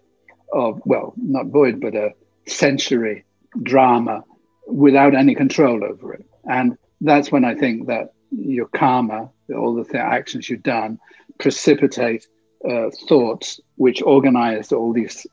of 0.52 0.80
well, 0.84 1.14
not 1.16 1.46
void, 1.46 1.80
but 1.80 1.94
a 1.94 2.10
sensory 2.46 3.24
drama 3.62 4.24
without 4.66 5.14
any 5.14 5.34
control 5.34 5.84
over 5.84 6.14
it. 6.14 6.24
And 6.44 6.76
that's 7.00 7.30
when 7.30 7.44
I 7.44 7.54
think 7.54 7.86
that 7.88 8.12
your 8.30 8.66
karma, 8.66 9.30
all 9.54 9.74
the 9.74 9.84
th- 9.84 9.96
actions 9.96 10.48
you've 10.48 10.62
done, 10.62 10.98
precipitate 11.38 12.26
uh, 12.68 12.90
thoughts 13.08 13.60
which 13.76 14.02
organize 14.02 14.72
all 14.72 14.92
these 14.92 15.26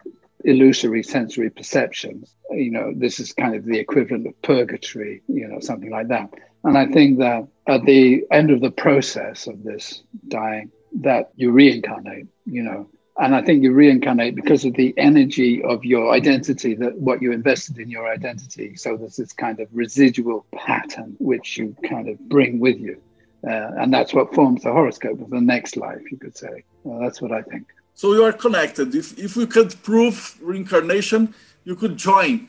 illusory 0.43 1.03
sensory 1.03 1.49
perceptions. 1.49 2.35
You 2.51 2.71
know, 2.71 2.93
this 2.95 3.19
is 3.19 3.33
kind 3.33 3.55
of 3.55 3.65
the 3.65 3.79
equivalent 3.79 4.27
of 4.27 4.41
purgatory, 4.41 5.21
you 5.27 5.47
know, 5.47 5.59
something 5.59 5.89
like 5.89 6.09
that. 6.09 6.29
And 6.63 6.77
I 6.77 6.85
think 6.87 7.19
that 7.19 7.47
at 7.67 7.83
the 7.83 8.25
end 8.31 8.51
of 8.51 8.61
the 8.61 8.71
process 8.71 9.47
of 9.47 9.63
this 9.63 10.03
dying, 10.27 10.71
that 11.01 11.31
you 11.35 11.51
reincarnate, 11.51 12.27
you 12.45 12.63
know. 12.63 12.89
And 13.17 13.35
I 13.35 13.43
think 13.43 13.61
you 13.61 13.73
reincarnate 13.73 14.35
because 14.35 14.65
of 14.65 14.73
the 14.73 14.93
energy 14.97 15.61
of 15.63 15.85
your 15.85 16.11
identity, 16.11 16.73
that 16.75 16.97
what 16.97 17.21
you 17.21 17.31
invested 17.31 17.77
in 17.77 17.89
your 17.89 18.11
identity. 18.11 18.75
So 18.75 18.97
there's 18.97 19.17
this 19.17 19.33
kind 19.33 19.59
of 19.59 19.67
residual 19.71 20.45
pattern 20.55 21.15
which 21.19 21.57
you 21.57 21.75
kind 21.87 22.09
of 22.09 22.17
bring 22.27 22.59
with 22.59 22.79
you. 22.79 23.01
Uh, 23.47 23.71
and 23.77 23.93
that's 23.93 24.13
what 24.13 24.33
forms 24.33 24.63
the 24.63 24.71
horoscope 24.71 25.21
of 25.21 25.29
the 25.29 25.41
next 25.41 25.77
life, 25.77 26.01
you 26.09 26.17
could 26.17 26.35
say. 26.35 26.63
Well, 26.83 26.99
that's 27.01 27.21
what 27.21 27.31
I 27.31 27.41
think. 27.41 27.67
So 27.93 28.13
you 28.13 28.23
are 28.23 28.33
connected. 28.33 28.95
If, 28.95 29.19
if 29.19 29.35
we 29.35 29.45
could 29.45 29.75
prove 29.83 30.37
reincarnation, 30.41 31.35
you 31.65 31.75
could 31.75 31.97
join. 31.97 32.47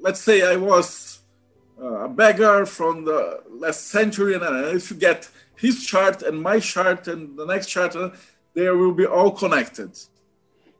Let's 0.00 0.20
say 0.20 0.42
I 0.42 0.56
was 0.56 0.88
a 1.84 2.08
beggar 2.08 2.66
from 2.66 3.04
the 3.04 3.42
last 3.48 3.88
century, 3.88 4.34
and 4.34 4.42
if 4.74 4.90
you 4.90 4.96
get 4.96 5.28
his 5.56 5.84
chart 5.84 6.22
and 6.22 6.42
my 6.42 6.58
chart 6.60 7.08
and 7.08 7.36
the 7.38 7.46
next 7.46 7.68
chart, 7.68 7.94
uh, 7.96 8.10
they 8.54 8.68
will 8.70 8.92
be 8.92 9.06
all 9.06 9.30
connected. 9.30 9.98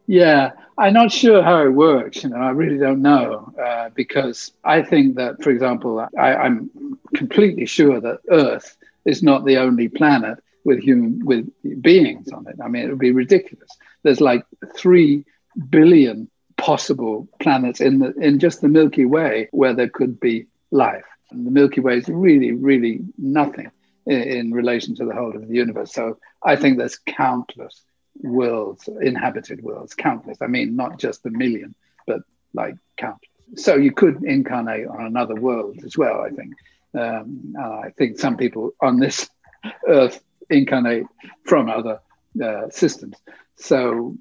Yeah, 0.07 0.53
I'm 0.77 0.93
not 0.93 1.11
sure 1.13 1.43
how 1.43 1.65
it 1.65 1.71
works. 1.71 2.23
You 2.23 2.31
know, 2.31 2.37
I 2.37 2.51
really 2.51 2.79
don't 2.79 3.01
know 3.01 3.53
uh, 3.61 3.89
because 3.95 4.53
I 4.63 4.83
think 4.83 5.17
that, 5.17 5.43
for 5.43 5.51
example, 5.51 6.07
I, 6.19 6.35
I'm 6.35 6.71
completely 7.15 7.67
sure 7.67 8.01
that 8.01 8.21
Earth 8.31 8.77
is 9.07 9.23
not 9.23 9.45
the 9.45 9.59
only 9.59 9.89
planet 9.89 10.39
with 10.65 10.81
human 10.81 11.25
with 11.25 11.51
beings 11.83 12.31
on 12.33 12.47
it. 12.49 12.57
I 12.63 12.69
mean, 12.69 12.85
it 12.85 12.91
would 12.91 12.99
be 12.99 13.13
ridiculous. 13.13 13.71
There's 14.03 14.21
like 14.21 14.45
three 14.77 15.25
billion 15.71 16.29
possible 16.57 17.29
planets 17.41 17.81
in 17.81 17.99
the 17.99 18.13
in 18.15 18.39
just 18.39 18.61
the 18.61 18.69
Milky 18.69 19.05
Way 19.05 19.49
where 19.53 19.75
there 19.75 19.89
could 19.89 20.21
be 20.21 20.47
life. 20.75 21.05
And 21.31 21.47
the 21.47 21.51
Milky 21.51 21.81
Way 21.81 21.99
is 21.99 22.09
really, 22.09 22.53
really 22.53 23.01
nothing 23.17 23.71
in, 24.07 24.23
in 24.23 24.53
relation 24.53 24.95
to 24.97 25.05
the 25.05 25.15
whole 25.15 25.35
of 25.35 25.49
the 25.49 25.55
universe. 25.55 25.93
So 25.93 26.19
I 26.43 26.57
think 26.57 26.77
there's 26.77 26.99
countless 26.99 27.83
worlds, 28.17 28.89
inhabited 29.01 29.63
worlds, 29.63 29.95
countless. 29.95 30.39
I 30.43 30.49
mean, 30.49 30.77
not 30.77 30.99
just 30.99 31.25
a 31.25 31.31
million, 31.31 31.75
but 32.07 32.21
like 32.53 32.75
countless. 32.97 33.31
So 33.57 33.77
you 33.77 33.93
could 33.93 34.25
incarnate 34.25 34.87
on 34.87 35.07
another 35.07 35.35
world 35.35 35.79
as 35.85 35.97
well, 35.97 36.21
I 36.21 36.31
think. 36.31 36.55
Um, 36.95 37.55
I 37.59 37.91
think 37.91 38.19
some 38.19 38.37
people 38.37 38.73
on 38.81 38.99
this 38.99 39.29
earth 39.89 40.23
incarnate 40.51 41.07
from 41.45 41.71
other 41.71 42.01
uh, 42.43 42.69
systems. 42.71 43.17
So, 43.57 44.17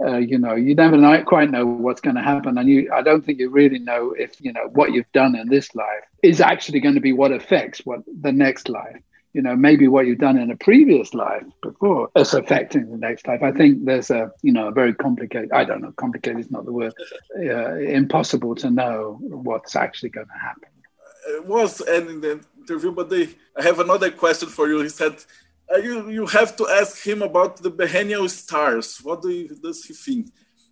uh, 0.00 0.18
you 0.18 0.38
know, 0.38 0.54
you 0.54 0.74
never 0.74 0.96
know, 0.96 1.22
quite 1.24 1.50
know 1.50 1.66
what's 1.66 2.00
going 2.00 2.16
to 2.16 2.22
happen. 2.22 2.56
And 2.58 2.68
you, 2.68 2.90
I 2.92 3.02
don't 3.02 3.24
think 3.24 3.38
you 3.38 3.50
really 3.50 3.80
know 3.80 4.14
if, 4.16 4.40
you 4.40 4.52
know, 4.52 4.68
what 4.72 4.92
you've 4.92 5.10
done 5.12 5.34
in 5.34 5.48
this 5.48 5.74
life 5.74 6.04
is 6.22 6.40
actually 6.40 6.80
going 6.80 6.94
to 6.94 7.00
be 7.00 7.12
what 7.12 7.32
affects 7.32 7.80
what 7.84 8.00
the 8.20 8.32
next 8.32 8.68
life. 8.68 9.02
You 9.34 9.42
know, 9.42 9.56
maybe 9.56 9.88
what 9.88 10.06
you've 10.06 10.18
done 10.18 10.38
in 10.38 10.50
a 10.50 10.56
previous 10.56 11.12
life 11.12 11.44
before 11.60 12.08
is 12.16 12.32
affecting 12.34 12.90
the 12.90 12.96
next 12.96 13.26
life. 13.26 13.42
I 13.42 13.52
think 13.52 13.84
there's 13.84 14.10
a, 14.10 14.30
you 14.42 14.52
know, 14.52 14.68
a 14.68 14.72
very 14.72 14.94
complicated, 14.94 15.52
I 15.52 15.64
don't 15.64 15.82
know, 15.82 15.92
complicated 15.92 16.40
is 16.40 16.50
not 16.50 16.64
the 16.64 16.72
word, 16.72 16.94
uh, 17.36 17.74
impossible 17.74 18.54
to 18.56 18.70
know 18.70 19.18
what's 19.20 19.76
actually 19.76 20.10
going 20.10 20.28
to 20.28 20.38
happen. 20.40 20.68
It 21.28 21.44
was, 21.44 21.80
and 21.82 22.24
interview, 22.24 22.92
but 22.92 23.10
they, 23.10 23.28
I 23.56 23.62
have 23.64 23.80
another 23.80 24.10
question 24.10 24.48
for 24.48 24.66
you. 24.66 24.80
He 24.80 24.88
said, 24.88 25.16
you, 25.76 26.10
you 26.10 26.26
have 26.26 26.56
to 26.56 26.68
ask 26.68 27.04
him 27.04 27.22
about 27.22 27.56
the 27.58 27.70
Behenian 27.70 28.28
stars. 28.30 28.98
What 29.02 29.22
do 29.22 29.30
you, 29.30 29.54
does 29.56 29.84
he 29.84 29.94
think? 29.94 30.30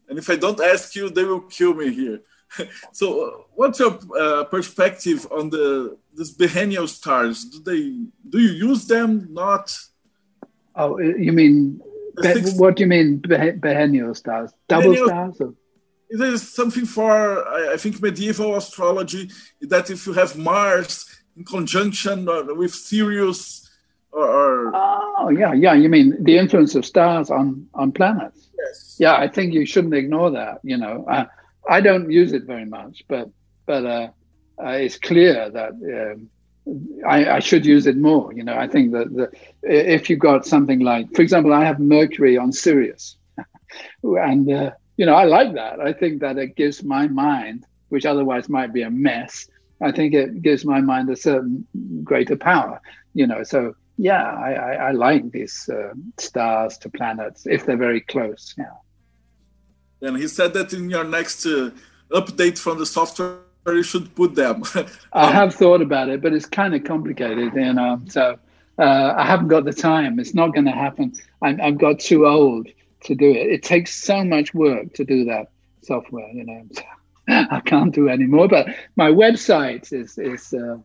And 0.08 0.18
if 0.18 0.30
I 0.30 0.36
don't 0.36 0.60
ask 0.60 0.94
you, 0.94 1.10
they 1.10 1.24
will 1.24 1.42
kill 1.42 1.74
me 1.74 1.92
here. 1.92 2.20
so, 2.92 3.26
uh, 3.26 3.30
what's 3.54 3.78
your 3.78 3.98
uh, 4.18 4.44
perspective 4.44 5.26
on 5.30 5.50
the 5.50 5.98
these 6.14 6.36
Behenian 6.36 6.88
stars? 6.88 7.44
Do 7.44 7.58
they 7.60 8.06
do 8.28 8.38
you 8.38 8.68
use 8.68 8.86
them? 8.86 9.28
Not? 9.30 9.74
Oh, 10.74 10.98
you 10.98 11.32
mean 11.32 11.80
what 12.56 12.76
do 12.76 12.82
you 12.82 12.86
mean 12.86 13.20
Behenian 13.20 14.16
stars? 14.16 14.52
Double 14.68 14.92
Behenian, 14.92 15.06
stars? 15.06 15.40
Or? 15.40 15.54
There 16.10 16.32
is 16.32 16.54
something 16.54 16.86
for 16.86 17.46
I 17.72 17.76
think 17.76 18.00
medieval 18.00 18.56
astrology 18.56 19.30
that 19.62 19.90
if 19.90 20.06
you 20.06 20.12
have 20.12 20.38
Mars 20.38 21.04
in 21.36 21.44
conjunction 21.44 22.28
uh, 22.28 22.44
with 22.54 22.72
Sirius 22.72 23.65
or, 24.16 24.72
oh 24.74 25.30
yeah 25.30 25.52
yeah 25.52 25.74
you 25.74 25.88
mean 25.88 26.16
the 26.24 26.38
influence 26.38 26.74
of 26.74 26.84
stars 26.84 27.30
on 27.30 27.66
on 27.74 27.92
planets? 27.92 28.48
Yes. 28.58 28.96
Yeah 28.98 29.16
i 29.16 29.28
think 29.28 29.52
you 29.52 29.66
shouldn't 29.66 29.94
ignore 29.94 30.30
that 30.30 30.60
you 30.62 30.76
know. 30.76 31.04
Uh, 31.08 31.26
i 31.68 31.80
don't 31.80 32.10
use 32.10 32.32
it 32.32 32.44
very 32.44 32.64
much 32.64 33.04
but 33.08 33.28
but 33.66 33.84
uh, 33.84 34.08
uh, 34.62 34.70
it's 34.70 34.98
clear 34.98 35.50
that 35.50 35.72
um, 35.72 36.30
I, 37.06 37.36
I, 37.36 37.38
should 37.40 37.66
use 37.66 37.86
it 37.86 37.96
more 37.96 38.32
you 38.32 38.42
know. 38.42 38.56
I 38.56 38.66
think 38.66 38.92
that 38.92 39.12
the, 39.14 39.30
if 39.62 40.08
you 40.08 40.16
got 40.16 40.46
something 40.46 40.80
like 40.80 41.14
for 41.14 41.22
example 41.22 41.52
i 41.52 41.64
have 41.64 41.78
mercury 41.78 42.36
on 42.38 42.52
sirius. 42.52 43.16
And 44.02 44.50
uh, 44.50 44.70
you 44.96 45.04
know 45.04 45.14
i 45.14 45.24
like 45.24 45.52
that. 45.54 45.80
I 45.80 45.92
think 45.92 46.20
that 46.22 46.38
it 46.38 46.56
gives 46.56 46.82
my 46.82 47.06
mind 47.06 47.66
which 47.90 48.06
otherwise 48.06 48.48
might 48.48 48.72
be 48.72 48.82
a 48.82 48.90
mess 48.90 49.48
i 49.82 49.92
think 49.92 50.14
it 50.14 50.42
gives 50.42 50.64
my 50.64 50.80
mind 50.80 51.10
a 51.10 51.16
certain 51.16 51.66
greater 52.02 52.36
power 52.36 52.80
you 53.16 53.26
know. 53.26 53.42
So 53.42 53.74
yeah, 53.96 54.22
I, 54.22 54.52
I, 54.52 54.72
I 54.88 54.90
like 54.92 55.30
these 55.30 55.68
uh, 55.68 55.94
stars 56.18 56.78
to 56.78 56.90
planets 56.90 57.46
if 57.46 57.64
they're 57.64 57.76
very 57.76 58.00
close. 58.00 58.54
Yeah. 58.58 58.64
And 60.02 60.16
he 60.16 60.28
said 60.28 60.52
that 60.54 60.72
in 60.72 60.90
your 60.90 61.04
next 61.04 61.46
uh, 61.46 61.70
update 62.10 62.58
from 62.58 62.78
the 62.78 62.86
software, 62.86 63.38
you 63.66 63.82
should 63.82 64.14
put 64.14 64.34
them. 64.34 64.62
I 65.12 65.30
have 65.32 65.54
thought 65.54 65.80
about 65.80 66.08
it, 66.08 66.20
but 66.20 66.32
it's 66.32 66.46
kind 66.46 66.74
of 66.74 66.84
complicated, 66.84 67.54
you 67.54 67.72
know. 67.72 68.00
So 68.06 68.38
uh, 68.78 69.14
I 69.16 69.24
haven't 69.24 69.48
got 69.48 69.64
the 69.64 69.72
time. 69.72 70.20
It's 70.20 70.34
not 70.34 70.52
going 70.52 70.66
to 70.66 70.72
happen. 70.72 71.14
I'm, 71.42 71.60
I've 71.60 71.78
got 71.78 71.98
too 71.98 72.26
old 72.26 72.68
to 73.04 73.14
do 73.14 73.30
it. 73.30 73.48
It 73.48 73.62
takes 73.62 73.94
so 73.94 74.22
much 74.22 74.52
work 74.52 74.92
to 74.94 75.04
do 75.04 75.24
that 75.24 75.48
software, 75.82 76.28
you 76.28 76.44
know. 76.44 76.66
So 76.72 76.82
I 77.28 77.60
can't 77.64 77.94
do 77.94 78.08
anymore. 78.08 78.48
But 78.48 78.68
my 78.96 79.10
website 79.10 79.92
is 79.92 80.18
is 80.18 80.52
uh, 80.52 80.76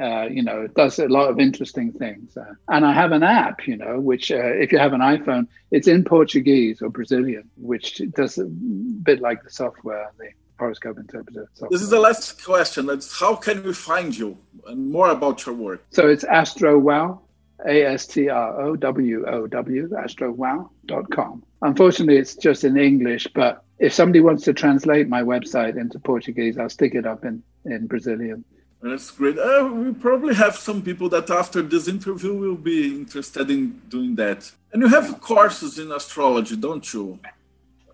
uh, 0.00 0.22
you 0.22 0.42
know, 0.42 0.62
it 0.62 0.74
does 0.74 0.98
a 0.98 1.08
lot 1.08 1.28
of 1.28 1.38
interesting 1.38 1.92
things. 1.92 2.36
Uh, 2.36 2.54
and 2.68 2.84
I 2.86 2.92
have 2.92 3.12
an 3.12 3.22
app, 3.22 3.66
you 3.66 3.76
know, 3.76 4.00
which 4.00 4.30
uh, 4.32 4.36
if 4.36 4.72
you 4.72 4.78
have 4.78 4.92
an 4.92 5.00
iPhone, 5.00 5.46
it's 5.70 5.86
in 5.86 6.04
Portuguese 6.04 6.80
or 6.80 6.88
Brazilian, 6.88 7.48
which 7.56 8.00
does 8.14 8.38
a 8.38 8.44
bit 8.44 9.20
like 9.20 9.42
the 9.42 9.50
software, 9.50 10.10
the 10.18 10.30
horoscope 10.58 10.98
interpreter. 10.98 11.48
Software. 11.54 11.70
This 11.70 11.82
is 11.82 11.90
the 11.90 12.00
last 12.00 12.42
question. 12.42 12.88
It's 12.88 13.18
how 13.18 13.34
can 13.34 13.62
we 13.62 13.74
find 13.74 14.16
you 14.16 14.38
and 14.66 14.90
more 14.90 15.10
about 15.10 15.44
your 15.44 15.54
work? 15.54 15.84
So 15.90 16.08
it's 16.08 16.24
Astro 16.24 16.78
Wow, 16.78 17.20
A 17.66 17.84
S 17.84 18.06
T 18.06 18.28
R 18.28 18.60
O 18.62 18.76
W 18.76 19.26
O 19.26 19.46
W, 19.46 19.88
astrowow.com. 19.88 21.42
Unfortunately, 21.60 22.16
it's 22.16 22.34
just 22.34 22.64
in 22.64 22.76
English, 22.78 23.28
but 23.34 23.62
if 23.78 23.92
somebody 23.92 24.20
wants 24.20 24.44
to 24.44 24.52
translate 24.52 25.08
my 25.08 25.22
website 25.22 25.76
into 25.76 25.98
Portuguese, 25.98 26.56
I'll 26.56 26.68
stick 26.68 26.94
it 26.94 27.06
up 27.06 27.24
in, 27.24 27.42
in 27.64 27.86
Brazilian. 27.86 28.44
That's 28.82 29.12
great. 29.12 29.38
Uh, 29.38 29.70
we 29.72 29.92
probably 29.92 30.34
have 30.34 30.56
some 30.56 30.82
people 30.82 31.08
that 31.10 31.30
after 31.30 31.62
this 31.62 31.86
interview 31.86 32.34
will 32.34 32.56
be 32.56 32.96
interested 32.96 33.48
in 33.48 33.80
doing 33.88 34.16
that. 34.16 34.50
And 34.72 34.82
you 34.82 34.88
have 34.88 35.20
courses 35.20 35.78
in 35.78 35.92
astrology, 35.92 36.56
don't 36.56 36.92
you? 36.92 37.20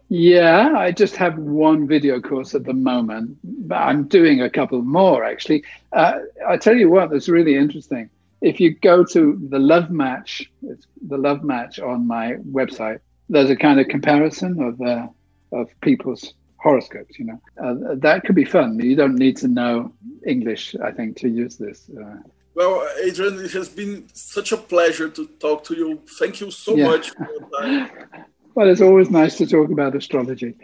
Yeah, 0.09 0.73
I 0.75 0.93
just 0.93 1.17
have 1.17 1.37
one 1.37 1.87
video 1.87 2.19
course 2.21 2.55
at 2.55 2.65
the 2.65 2.73
moment, 2.73 3.37
but 3.45 3.77
I'm 3.77 4.05
doing 4.05 4.41
a 4.41 4.49
couple 4.49 4.81
more 4.81 5.23
actually. 5.25 5.65
Uh, 5.93 6.21
I 6.49 6.57
tell 6.57 6.75
you 6.75 6.89
what, 6.89 7.11
that's 7.11 7.29
really 7.29 7.57
interesting. 7.57 8.09
If 8.41 8.59
you 8.59 8.75
go 8.75 9.05
to 9.05 9.39
the 9.51 9.59
Love 9.59 9.91
Match, 9.91 10.51
it's 10.63 10.87
the 11.07 11.19
Love 11.19 11.45
Match 11.45 11.79
on 11.79 12.07
my 12.07 12.37
website. 12.51 13.01
There's 13.29 13.51
a 13.51 13.57
kind 13.57 13.79
of 13.79 13.89
comparison 13.89 14.63
of 14.63 14.81
uh, 14.81 15.09
of 15.53 15.69
people's 15.83 16.33
horoscopes. 16.59 17.19
You 17.19 17.27
know, 17.27 17.41
uh, 17.63 17.95
that 17.97 18.25
could 18.25 18.35
be 18.35 18.45
fun. 18.45 18.79
You 18.79 18.97
don't 18.97 19.17
need 19.17 19.37
to 19.39 19.49
know 19.49 19.93
English, 20.27 20.75
I 20.83 20.91
think, 20.93 21.17
to 21.19 21.29
use 21.29 21.57
this. 21.57 21.91
Uh, 21.91 22.17
well, 22.55 22.87
Adrian, 23.05 23.39
it 23.39 23.53
has 23.53 23.69
been 23.69 24.09
such 24.13 24.53
a 24.53 24.57
pleasure 24.57 25.09
to 25.09 25.27
talk 25.39 25.65
to 25.65 25.75
you. 25.75 26.01
Thank 26.19 26.41
you 26.41 26.51
so 26.51 26.75
yeah. 26.75 26.89
much 26.89 27.11
for 27.11 27.29
your 27.31 27.49
time. 27.61 27.91
well, 28.55 28.69
it's 28.69 28.81
always 28.81 29.11
nice 29.11 29.37
to 29.37 29.47
talk 29.47 29.71
about 29.71 29.95
astrology. 29.95 30.55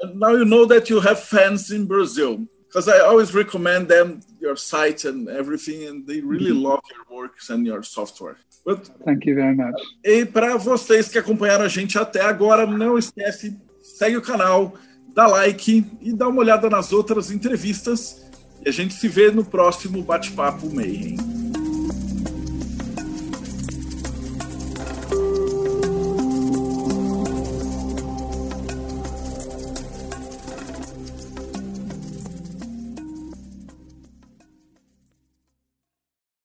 And 0.00 0.20
now 0.20 0.30
you 0.30 0.44
know 0.44 0.64
that 0.66 0.88
you 0.88 1.00
have 1.00 1.18
fans 1.20 1.70
in 1.70 1.86
Brazil 1.86 2.46
because 2.72 2.88
I 2.88 3.00
always 3.00 3.34
recommend 3.34 3.88
them 3.88 4.20
your 4.40 4.56
site 4.56 5.04
and 5.04 5.28
everything, 5.28 5.84
and 5.88 6.06
they 6.06 6.20
really 6.20 6.52
mm-hmm. 6.52 6.62
love 6.62 6.80
your 6.94 7.18
works 7.18 7.50
and 7.50 7.66
your 7.66 7.82
software. 7.82 8.38
But, 8.64 8.88
Thank 9.04 9.26
you 9.26 9.34
very 9.34 9.54
much. 9.54 9.74
E 10.04 10.24
para 10.24 10.56
vocês 10.56 11.08
que 11.08 11.18
acompanharam 11.18 11.64
a 11.64 11.68
gente 11.68 11.98
até 11.98 12.22
agora, 12.22 12.66
não 12.66 12.96
esquece, 12.96 13.60
segue 13.82 14.16
o 14.16 14.22
canal, 14.22 14.74
dá 15.14 15.26
like 15.26 15.84
e 16.00 16.12
dá 16.12 16.28
uma 16.28 16.40
olhada 16.40 16.68
nas 16.68 16.92
outras 16.92 17.30
entrevistas. 17.30 18.22
E 18.64 18.68
a 18.68 18.72
gente 18.72 18.94
se 18.94 19.08
vê 19.08 19.30
no 19.30 19.44
próximo 19.44 20.02
Bate-Papo 20.02 20.72
Mayhem. 20.72 21.41